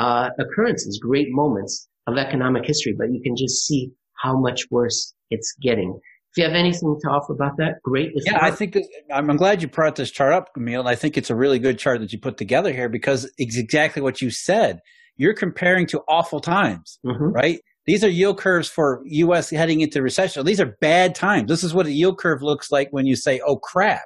uh, 0.00 0.30
occurrences, 0.40 0.98
great 1.00 1.28
moments 1.30 1.88
of 2.08 2.18
economic 2.18 2.64
history, 2.66 2.92
but 2.98 3.12
you 3.12 3.20
can 3.22 3.36
just 3.36 3.64
see 3.64 3.92
how 4.16 4.36
much 4.36 4.64
worse 4.68 5.14
it's 5.30 5.54
getting. 5.62 5.96
If 6.32 6.38
you 6.38 6.44
have 6.44 6.54
anything 6.54 6.98
to 7.00 7.08
offer 7.08 7.34
about 7.34 7.56
that, 7.58 7.80
great. 7.84 8.10
If 8.14 8.24
yeah, 8.26 8.38
I 8.42 8.50
think 8.50 8.72
this, 8.72 8.88
I'm 9.12 9.36
glad 9.36 9.62
you 9.62 9.68
brought 9.68 9.94
this 9.94 10.10
chart 10.10 10.32
up, 10.32 10.52
Camille. 10.54 10.80
And 10.80 10.88
I 10.88 10.96
think 10.96 11.16
it's 11.16 11.30
a 11.30 11.36
really 11.36 11.60
good 11.60 11.78
chart 11.78 12.00
that 12.00 12.12
you 12.12 12.18
put 12.18 12.36
together 12.36 12.72
here 12.72 12.88
because 12.88 13.30
it's 13.38 13.56
exactly 13.56 14.02
what 14.02 14.20
you 14.20 14.30
said 14.30 14.80
you're 15.16 15.34
comparing 15.34 15.86
to 15.88 16.02
awful 16.08 16.40
times, 16.40 16.98
mm-hmm. 17.04 17.30
right? 17.32 17.60
These 17.86 18.04
are 18.04 18.08
yield 18.08 18.38
curves 18.38 18.68
for 18.68 19.02
U.S. 19.06 19.50
heading 19.50 19.80
into 19.80 20.02
recession. 20.02 20.44
These 20.44 20.60
are 20.60 20.76
bad 20.80 21.14
times. 21.14 21.48
This 21.48 21.64
is 21.64 21.72
what 21.72 21.86
a 21.86 21.92
yield 21.92 22.18
curve 22.18 22.42
looks 22.42 22.70
like 22.70 22.88
when 22.90 23.06
you 23.06 23.16
say, 23.16 23.40
oh 23.46 23.56
crap. 23.56 24.04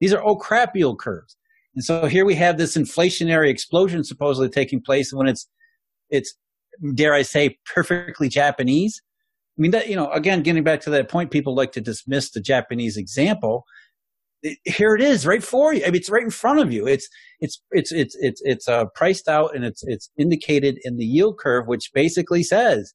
These 0.00 0.12
are 0.12 0.22
oh 0.24 0.36
crap 0.36 0.74
yield 0.74 0.98
curves. 0.98 1.36
And 1.74 1.84
so 1.84 2.06
here 2.06 2.24
we 2.24 2.34
have 2.36 2.56
this 2.56 2.76
inflationary 2.76 3.50
explosion 3.50 4.04
supposedly 4.04 4.48
taking 4.48 4.80
place 4.80 5.12
when 5.12 5.26
it's, 5.26 5.48
it's, 6.08 6.34
dare 6.94 7.14
I 7.14 7.22
say, 7.22 7.58
perfectly 7.72 8.28
Japanese. 8.28 9.00
I 9.58 9.60
mean, 9.60 9.70
that, 9.72 9.88
you 9.88 9.96
know, 9.96 10.10
again, 10.10 10.42
getting 10.42 10.62
back 10.62 10.80
to 10.82 10.90
that 10.90 11.08
point, 11.08 11.30
people 11.30 11.54
like 11.54 11.72
to 11.72 11.80
dismiss 11.80 12.30
the 12.30 12.40
Japanese 12.40 12.96
example 12.96 13.64
here 14.64 14.94
it 14.94 15.00
is 15.00 15.26
right 15.26 15.42
for 15.42 15.72
you. 15.72 15.82
I 15.82 15.86
mean, 15.86 15.96
it's 15.96 16.10
right 16.10 16.22
in 16.22 16.30
front 16.30 16.60
of 16.60 16.72
you. 16.72 16.86
It's 16.86 17.08
it's 17.40 17.60
it's 17.70 17.92
it's 17.92 18.16
it's 18.20 18.40
it's 18.44 18.68
uh, 18.68 18.86
priced 18.94 19.28
out 19.28 19.54
and 19.54 19.64
it's 19.64 19.82
it's 19.84 20.10
indicated 20.18 20.78
in 20.84 20.96
the 20.96 21.04
yield 21.04 21.38
curve, 21.38 21.66
which 21.66 21.90
basically 21.94 22.42
says 22.42 22.92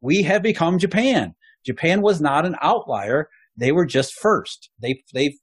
we 0.00 0.22
have 0.22 0.42
become 0.42 0.78
Japan. 0.78 1.34
Japan 1.64 2.02
was 2.02 2.20
not 2.20 2.46
an 2.46 2.56
outlier; 2.60 3.28
they 3.56 3.72
were 3.72 3.86
just 3.86 4.14
first. 4.14 4.70
They 4.80 5.02
they 5.14 5.36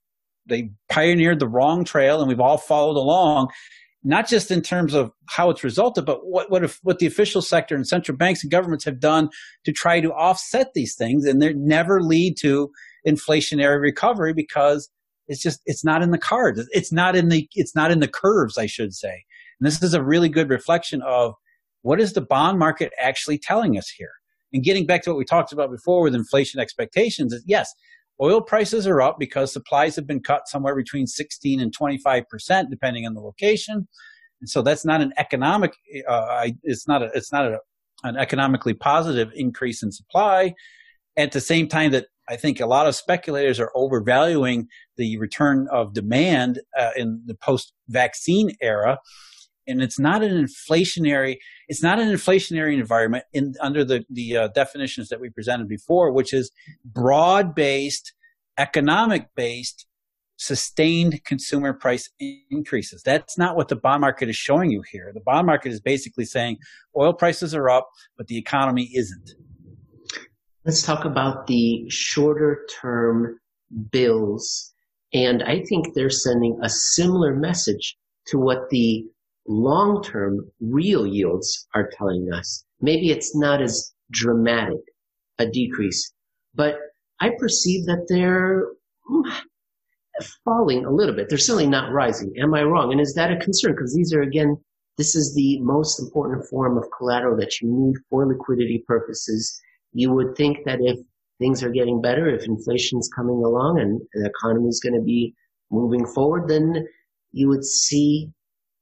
they 0.47 0.71
pioneered 0.89 1.39
the 1.39 1.47
wrong 1.47 1.83
trail, 1.83 2.19
and 2.19 2.27
we've 2.27 2.39
all 2.39 2.57
followed 2.57 2.97
along. 2.97 3.49
Not 4.03 4.27
just 4.27 4.51
in 4.51 4.61
terms 4.61 4.93
of 4.93 5.11
how 5.29 5.49
it's 5.49 5.63
resulted, 5.63 6.05
but 6.05 6.19
what 6.27 6.51
what 6.51 6.63
if 6.63 6.79
what 6.83 6.99
the 6.99 7.07
official 7.07 7.41
sector 7.41 7.75
and 7.75 7.87
central 7.87 8.15
banks 8.15 8.43
and 8.43 8.51
governments 8.51 8.85
have 8.85 8.99
done 8.99 9.29
to 9.63 9.71
try 9.71 9.99
to 9.99 10.13
offset 10.13 10.67
these 10.75 10.95
things, 10.95 11.25
and 11.25 11.41
they 11.41 11.53
never 11.53 12.01
lead 12.01 12.37
to 12.41 12.69
inflationary 13.07 13.81
recovery 13.81 14.33
because 14.33 14.89
it's 15.27 15.41
just 15.41 15.61
it's 15.65 15.83
not 15.83 16.03
in 16.03 16.11
the 16.11 16.19
cards. 16.19 16.67
It's 16.71 16.91
not 16.91 17.15
in 17.15 17.29
the 17.29 17.47
it's 17.55 17.75
not 17.75 17.91
in 17.91 17.99
the 17.99 18.07
curves, 18.07 18.57
I 18.57 18.67
should 18.67 18.93
say. 18.93 19.23
And 19.59 19.65
this 19.65 19.81
is 19.81 19.93
a 19.93 20.03
really 20.03 20.29
good 20.29 20.49
reflection 20.49 21.01
of 21.01 21.33
what 21.81 21.99
is 21.99 22.13
the 22.13 22.21
bond 22.21 22.59
market 22.59 22.91
actually 22.99 23.37
telling 23.37 23.77
us 23.77 23.89
here. 23.89 24.11
And 24.53 24.63
getting 24.63 24.85
back 24.85 25.03
to 25.03 25.09
what 25.09 25.17
we 25.17 25.25
talked 25.25 25.51
about 25.51 25.71
before 25.71 26.03
with 26.03 26.15
inflation 26.15 26.59
expectations 26.59 27.33
is 27.33 27.43
yes, 27.45 27.73
oil 28.21 28.41
prices 28.41 28.87
are 28.87 29.01
up 29.01 29.17
because 29.19 29.51
supplies 29.51 29.95
have 29.95 30.07
been 30.07 30.21
cut 30.21 30.47
somewhere 30.47 30.75
between 30.75 31.07
16 31.07 31.59
and 31.59 31.73
25 31.73 32.27
percent, 32.29 32.69
depending 32.69 33.05
on 33.05 33.13
the 33.13 33.21
location. 33.21 33.87
And 34.41 34.49
so 34.49 34.61
that's 34.61 34.85
not 34.85 35.01
an 35.01 35.13
economic. 35.17 35.73
Uh, 36.07 36.49
it's 36.63 36.87
not 36.87 37.01
a. 37.01 37.11
It's 37.13 37.31
not 37.31 37.45
a, 37.45 37.59
an 38.03 38.17
economically 38.17 38.73
positive 38.73 39.31
increase 39.33 39.81
in 39.81 39.91
supply. 39.91 40.53
At 41.17 41.31
the 41.31 41.41
same 41.41 41.67
time 41.67 41.91
that 41.91 42.07
I 42.27 42.35
think 42.35 42.59
a 42.59 42.65
lot 42.65 42.87
of 42.87 42.95
speculators 42.95 43.59
are 43.59 43.71
overvaluing 43.75 44.67
the 44.97 45.17
return 45.17 45.67
of 45.71 45.93
demand 45.93 46.59
uh, 46.77 46.91
in 46.95 47.21
the 47.25 47.35
post-vaccine 47.35 48.51
era, 48.61 48.99
and 49.67 49.81
it's 49.81 49.99
not 49.99 50.23
an 50.23 50.45
inflationary. 50.45 51.37
It's 51.67 51.83
not 51.83 51.99
an 51.99 52.07
inflationary 52.09 52.77
environment 52.77 53.25
in 53.33 53.53
under 53.61 53.83
the 53.83 54.03
the 54.09 54.37
uh, 54.37 54.47
definitions 54.49 55.09
that 55.09 55.19
we 55.19 55.29
presented 55.29 55.67
before, 55.67 56.11
which 56.11 56.33
is 56.33 56.51
broad-based, 56.83 58.13
economic-based, 58.57 59.85
sustained 60.37 61.23
consumer 61.23 61.73
price 61.73 62.09
increases. 62.49 63.01
That's 63.03 63.37
not 63.37 63.55
what 63.55 63.69
the 63.69 63.75
bond 63.75 64.01
market 64.01 64.29
is 64.29 64.35
showing 64.35 64.71
you 64.71 64.83
here. 64.91 65.11
The 65.13 65.21
bond 65.21 65.47
market 65.47 65.71
is 65.71 65.79
basically 65.79 66.25
saying 66.25 66.57
oil 66.95 67.13
prices 67.13 67.55
are 67.55 67.69
up, 67.69 67.89
but 68.17 68.27
the 68.27 68.37
economy 68.37 68.89
isn't. 68.93 69.31
Let's 70.65 70.83
talk 70.83 71.05
about 71.05 71.47
the 71.47 71.85
shorter 71.89 72.65
term 72.81 73.39
bills. 73.91 74.73
And 75.13 75.43
I 75.43 75.63
think 75.63 75.93
they're 75.93 76.09
sending 76.09 76.59
a 76.61 76.69
similar 76.69 77.35
message 77.35 77.95
to 78.27 78.39
what 78.39 78.69
the 78.69 79.05
long 79.47 80.03
term 80.03 80.51
real 80.59 81.05
yields 81.05 81.67
are 81.75 81.89
telling 81.97 82.29
us. 82.33 82.65
Maybe 82.81 83.11
it's 83.11 83.35
not 83.35 83.61
as 83.61 83.93
dramatic 84.11 84.81
a 85.39 85.47
decrease, 85.47 86.13
but 86.53 86.77
I 87.19 87.31
perceive 87.39 87.85
that 87.85 88.05
they're 88.09 88.63
hmm, 89.07 89.29
falling 90.43 90.85
a 90.85 90.91
little 90.91 91.15
bit. 91.15 91.29
They're 91.29 91.37
certainly 91.37 91.67
not 91.67 91.91
rising. 91.91 92.33
Am 92.41 92.53
I 92.53 92.63
wrong? 92.63 92.91
And 92.91 93.01
is 93.01 93.13
that 93.15 93.31
a 93.31 93.37
concern? 93.37 93.73
Because 93.73 93.93
these 93.93 94.13
are, 94.13 94.21
again, 94.21 94.57
this 94.97 95.15
is 95.15 95.33
the 95.35 95.59
most 95.61 95.99
important 95.99 96.45
form 96.49 96.77
of 96.77 96.85
collateral 96.97 97.37
that 97.37 97.59
you 97.61 97.69
need 97.69 97.95
for 98.09 98.25
liquidity 98.25 98.83
purposes 98.87 99.61
you 99.95 100.11
would 100.11 100.35
think 100.35 100.57
that 100.65 100.79
if 100.81 100.99
things 101.39 101.63
are 101.63 101.69
getting 101.69 102.01
better, 102.01 102.27
if 102.27 102.45
inflation's 102.45 103.09
coming 103.15 103.41
along 103.43 103.79
and 103.79 104.01
the 104.13 104.29
economy 104.29 104.67
is 104.67 104.81
going 104.83 104.93
to 104.93 105.01
be 105.01 105.33
moving 105.71 106.05
forward, 106.05 106.49
then 106.49 106.85
you 107.31 107.47
would 107.47 107.63
see 107.63 108.29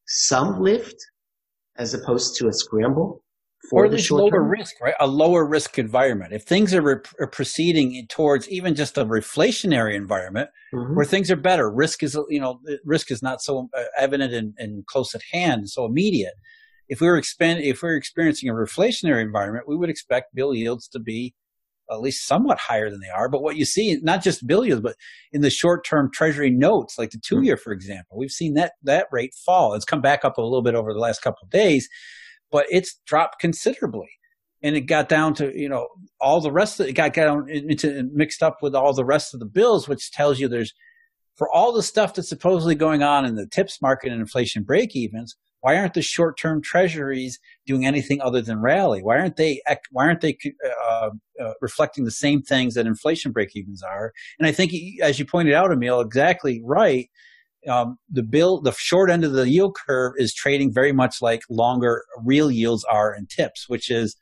some 0.08 0.62
lift 0.62 0.96
as 1.78 1.94
opposed 1.94 2.36
to 2.38 2.48
a 2.48 2.54
scramble 2.54 3.24
for 3.70 3.86
or 3.86 3.90
the 3.90 3.98
short 3.98 4.22
lower 4.24 4.32
term. 4.32 4.50
risk, 4.50 4.76
right? 4.82 4.96
A 5.00 5.08
lower 5.08 5.46
risk 5.46 5.80
environment. 5.80 6.34
If 6.34 6.44
things 6.44 6.74
are, 6.74 6.82
re- 6.82 6.96
are 7.20 7.28
proceeding 7.28 8.06
towards 8.10 8.48
even 8.50 8.76
just 8.76 8.98
a 8.98 9.06
reflationary 9.06 9.96
environment 9.96 10.50
Mhm. 10.74 10.96
where 10.96 11.06
things 11.06 11.32
are 11.32 11.36
better, 11.38 11.72
risk 11.72 12.04
is 12.04 12.18
you 12.30 12.42
know 12.42 12.60
risk 12.84 13.10
is 13.12 13.24
not 13.24 13.42
so 13.42 13.70
uh, 13.78 13.84
evident 13.98 14.34
and, 14.34 14.54
and 14.58 14.86
close 14.86 15.16
at 15.16 15.22
hand, 15.32 15.70
so 15.70 15.86
immediate. 15.86 16.34
If 16.90 17.00
we 17.00 17.08
were 17.08 17.18
expand, 17.18 17.62
if 17.62 17.82
we 17.82 17.90
are 17.90 17.96
experiencing 17.96 18.50
a 18.50 18.54
reflationary 18.54 19.22
environment, 19.22 19.68
we 19.68 19.78
would 19.78 19.90
expect 19.90 20.36
bill 20.36 20.54
yields 20.54 20.88
to 20.90 21.00
be 21.00 21.34
at 21.94 22.02
least 22.02 22.28
somewhat 22.28 22.60
higher 22.60 22.90
than 22.90 23.00
they 23.00 23.10
are. 23.10 23.30
But 23.30 23.42
what 23.42 23.56
you 23.56 23.66
see, 23.66 23.98
not 24.02 24.24
just 24.24 24.46
bill 24.46 24.66
yields, 24.66 24.82
but 24.82 24.96
in 25.32 25.42
the 25.42 25.50
short-term 25.50 26.10
Treasury 26.12 26.50
notes, 26.50 26.98
like 26.98 27.12
the 27.12 27.22
two-year, 27.24 27.56
hmm. 27.56 27.62
for 27.62 27.74
example, 27.74 28.18
we've 28.18 28.32
seen 28.32 28.54
that 28.56 28.74
that 28.84 29.08
rate 29.12 29.34
fall. 29.34 29.74
It's 29.74 29.86
come 29.86 30.02
back 30.02 30.26
up 30.26 30.38
a 30.38 30.42
little 30.42 30.62
bit 30.62 30.76
over 30.76 30.94
the 30.94 31.00
last 31.00 31.22
couple 31.22 31.44
of 31.44 31.50
days, 31.50 31.88
but 32.52 32.66
it's 32.70 33.00
dropped 33.06 33.40
considerably. 33.40 34.10
And 34.66 34.78
it 34.78 34.82
got 34.82 35.10
down 35.10 35.34
to 35.36 35.52
you 35.60 35.68
know 35.68 35.90
all 36.22 36.40
the 36.40 36.52
rest 36.52 36.80
of 36.80 36.88
it 36.88 36.94
got 36.94 37.14
down 37.14 37.50
into 37.50 38.10
mixed 38.14 38.42
up 38.42 38.60
with 38.62 38.76
all 38.76 38.94
the 38.94 39.06
rest 39.06 39.34
of 39.34 39.40
the 39.40 39.46
bills, 39.46 39.90
which 39.90 40.12
tells 40.12 40.40
you 40.40 40.48
there's 40.48 40.74
for 41.36 41.52
all 41.52 41.74
the 41.74 41.84
stuff 41.84 42.14
that's 42.14 42.30
supposedly 42.30 42.76
going 42.76 43.04
on 43.04 43.26
in 43.26 43.36
the 43.36 43.48
TIPS 43.48 43.82
market 43.82 44.12
and 44.12 44.22
inflation 44.22 44.64
break 44.64 44.96
evens. 44.96 45.36
Why 45.64 45.78
aren't 45.78 45.94
the 45.94 46.02
short 46.02 46.38
term 46.38 46.62
treasuries 46.62 47.40
doing 47.66 47.86
anything 47.86 48.20
other 48.20 48.42
than 48.42 48.60
rally? 48.60 49.02
Why 49.02 49.18
aren't 49.18 49.38
they 49.38 49.62
why 49.92 50.08
aren't 50.08 50.20
they 50.20 50.38
uh, 50.92 51.10
uh, 51.42 51.54
reflecting 51.62 52.04
the 52.04 52.12
same 52.12 52.42
things 52.42 52.74
that 52.74 52.86
inflation 52.86 53.32
break 53.32 53.56
evens 53.56 53.82
are? 53.82 54.12
And 54.38 54.46
I 54.46 54.52
think, 54.52 54.74
as 55.02 55.20
you 55.20 55.26
pointed 55.26 55.54
out, 55.54 55.72
Emil, 55.72 56.02
exactly 56.02 56.62
right. 56.66 57.10
Um, 57.66 57.98
the 58.12 58.24
bill, 58.24 58.60
the 58.60 58.74
short 58.74 59.10
end 59.10 59.24
of 59.24 59.32
the 59.32 59.50
yield 59.50 59.78
curve 59.88 60.16
is 60.18 60.34
trading 60.34 60.74
very 60.74 60.92
much 60.92 61.22
like 61.22 61.44
longer 61.50 62.04
real 62.26 62.52
yields 62.52 62.84
are 62.84 63.16
in 63.16 63.26
TIPS, 63.26 63.70
which 63.70 63.90
is 63.90 64.18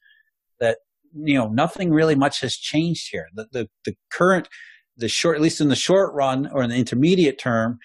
that 0.59 0.77
you 1.15 1.33
know 1.33 1.47
nothing 1.47 1.89
really 1.89 2.13
much 2.13 2.41
has 2.41 2.53
changed 2.53 3.09
here. 3.11 3.25
The 3.33 3.47
the, 3.51 3.69
the 3.85 3.95
current, 4.11 4.47
the 4.95 5.09
short, 5.09 5.37
at 5.37 5.41
least 5.41 5.59
in 5.59 5.69
the 5.69 5.75
short 5.75 6.13
run 6.13 6.51
or 6.53 6.61
in 6.61 6.69
the 6.69 6.75
intermediate 6.75 7.39
term, 7.39 7.79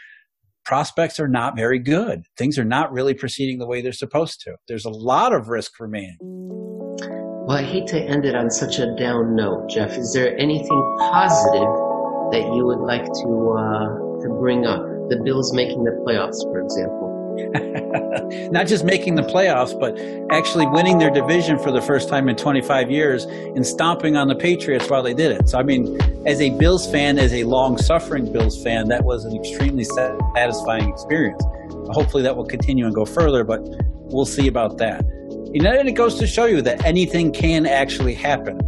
prospects 0.66 1.18
are 1.18 1.28
not 1.28 1.56
very 1.56 1.78
good. 1.78 2.26
Things 2.36 2.58
are 2.58 2.64
not 2.64 2.92
really 2.92 3.14
proceeding 3.14 3.58
the 3.58 3.66
way 3.66 3.80
they're 3.80 3.92
supposed 3.92 4.40
to. 4.42 4.56
There's 4.68 4.84
a 4.84 4.90
lot 4.90 5.32
of 5.32 5.48
risk 5.48 5.78
remaining. 5.80 6.18
Well, 6.20 7.56
I 7.56 7.62
hate 7.62 7.86
to 7.88 8.00
end 8.00 8.26
it 8.26 8.34
on 8.34 8.50
such 8.50 8.80
a 8.80 8.94
down 8.96 9.36
note, 9.36 9.70
Jeff. 9.70 9.96
Is 9.96 10.12
there 10.12 10.36
anything 10.36 10.96
positive 10.98 11.70
that 12.32 12.52
you 12.54 12.66
would 12.66 12.80
like 12.80 13.04
to 13.04 13.56
uh, 13.56 14.22
to 14.22 14.36
bring 14.40 14.66
up? 14.66 14.82
The 15.08 15.22
Bills 15.24 15.52
making 15.54 15.84
the 15.84 15.92
playoffs, 16.04 16.42
for 16.42 16.60
example. 16.60 17.05
not 18.50 18.66
just 18.66 18.84
making 18.84 19.14
the 19.14 19.22
playoffs, 19.22 19.78
but 19.78 19.98
actually 20.34 20.66
winning 20.66 20.98
their 20.98 21.10
division 21.10 21.58
for 21.58 21.70
the 21.70 21.80
first 21.80 22.08
time 22.08 22.28
in 22.28 22.36
25 22.36 22.90
years 22.90 23.24
and 23.24 23.66
stomping 23.66 24.16
on 24.16 24.28
the 24.28 24.34
Patriots 24.34 24.88
while 24.88 25.02
they 25.02 25.14
did 25.14 25.32
it. 25.32 25.48
So, 25.48 25.58
I 25.58 25.62
mean, 25.62 26.00
as 26.26 26.40
a 26.40 26.50
Bills 26.58 26.90
fan, 26.90 27.18
as 27.18 27.32
a 27.32 27.44
long 27.44 27.78
suffering 27.78 28.32
Bills 28.32 28.62
fan, 28.62 28.88
that 28.88 29.04
was 29.04 29.24
an 29.24 29.36
extremely 29.36 29.84
satisfying 29.84 30.88
experience. 30.88 31.42
Hopefully, 31.90 32.22
that 32.22 32.36
will 32.36 32.46
continue 32.46 32.86
and 32.86 32.94
go 32.94 33.04
further, 33.04 33.44
but 33.44 33.60
we'll 33.62 34.26
see 34.26 34.48
about 34.48 34.78
that. 34.78 35.04
And 35.04 35.64
it 35.88 35.92
goes 35.92 36.18
to 36.18 36.26
show 36.26 36.44
you 36.44 36.60
that 36.62 36.84
anything 36.84 37.32
can 37.32 37.66
actually 37.66 38.14
happen. 38.14 38.58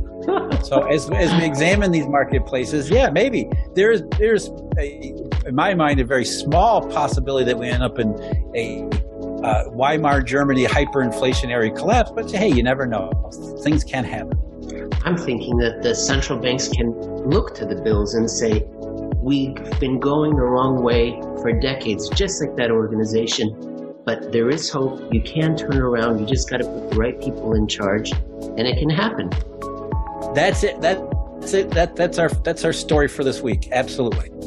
So 0.62 0.82
as, 0.90 1.10
as 1.10 1.34
we 1.34 1.44
examine 1.44 1.90
these 1.90 2.06
marketplaces, 2.06 2.90
yeah, 2.90 3.08
maybe 3.08 3.48
there's 3.74 4.02
there's 4.18 4.48
a, 4.78 5.14
in 5.46 5.54
my 5.54 5.74
mind 5.74 6.00
a 6.00 6.04
very 6.04 6.24
small 6.24 6.86
possibility 6.90 7.44
that 7.46 7.58
we 7.58 7.68
end 7.68 7.82
up 7.82 7.98
in 7.98 8.10
a 8.54 8.88
uh, 9.42 9.64
Weimar 9.70 10.20
Germany 10.22 10.64
hyperinflationary 10.64 11.74
collapse. 11.76 12.10
But 12.14 12.30
hey, 12.30 12.48
you 12.48 12.62
never 12.62 12.86
know; 12.86 13.10
things 13.62 13.84
can 13.84 14.04
happen. 14.04 14.38
I'm 15.04 15.16
thinking 15.16 15.56
that 15.58 15.82
the 15.82 15.94
central 15.94 16.38
banks 16.38 16.68
can 16.68 16.90
look 17.24 17.54
to 17.54 17.64
the 17.64 17.76
bills 17.76 18.14
and 18.14 18.30
say, 18.30 18.64
"We've 19.16 19.54
been 19.80 19.98
going 19.98 20.36
the 20.36 20.42
wrong 20.42 20.82
way 20.82 21.20
for 21.40 21.52
decades, 21.52 22.08
just 22.10 22.42
like 22.42 22.56
that 22.56 22.70
organization." 22.70 24.02
But 24.04 24.32
there 24.32 24.48
is 24.48 24.70
hope. 24.70 25.00
You 25.12 25.22
can 25.22 25.56
turn 25.56 25.78
around. 25.78 26.18
You 26.18 26.26
just 26.26 26.48
got 26.48 26.58
to 26.58 26.64
put 26.64 26.90
the 26.90 26.96
right 26.96 27.20
people 27.20 27.54
in 27.54 27.66
charge, 27.66 28.12
and 28.12 28.60
it 28.60 28.78
can 28.78 28.90
happen. 28.90 29.30
That's 30.38 30.62
it. 30.62 30.80
That's 30.80 31.52
it. 31.52 31.70
That 31.70 31.96
that's 31.96 32.16
our 32.16 32.28
that's 32.28 32.64
our 32.64 32.72
story 32.72 33.08
for 33.08 33.24
this 33.24 33.40
week. 33.40 33.70
Absolutely. 33.72 34.37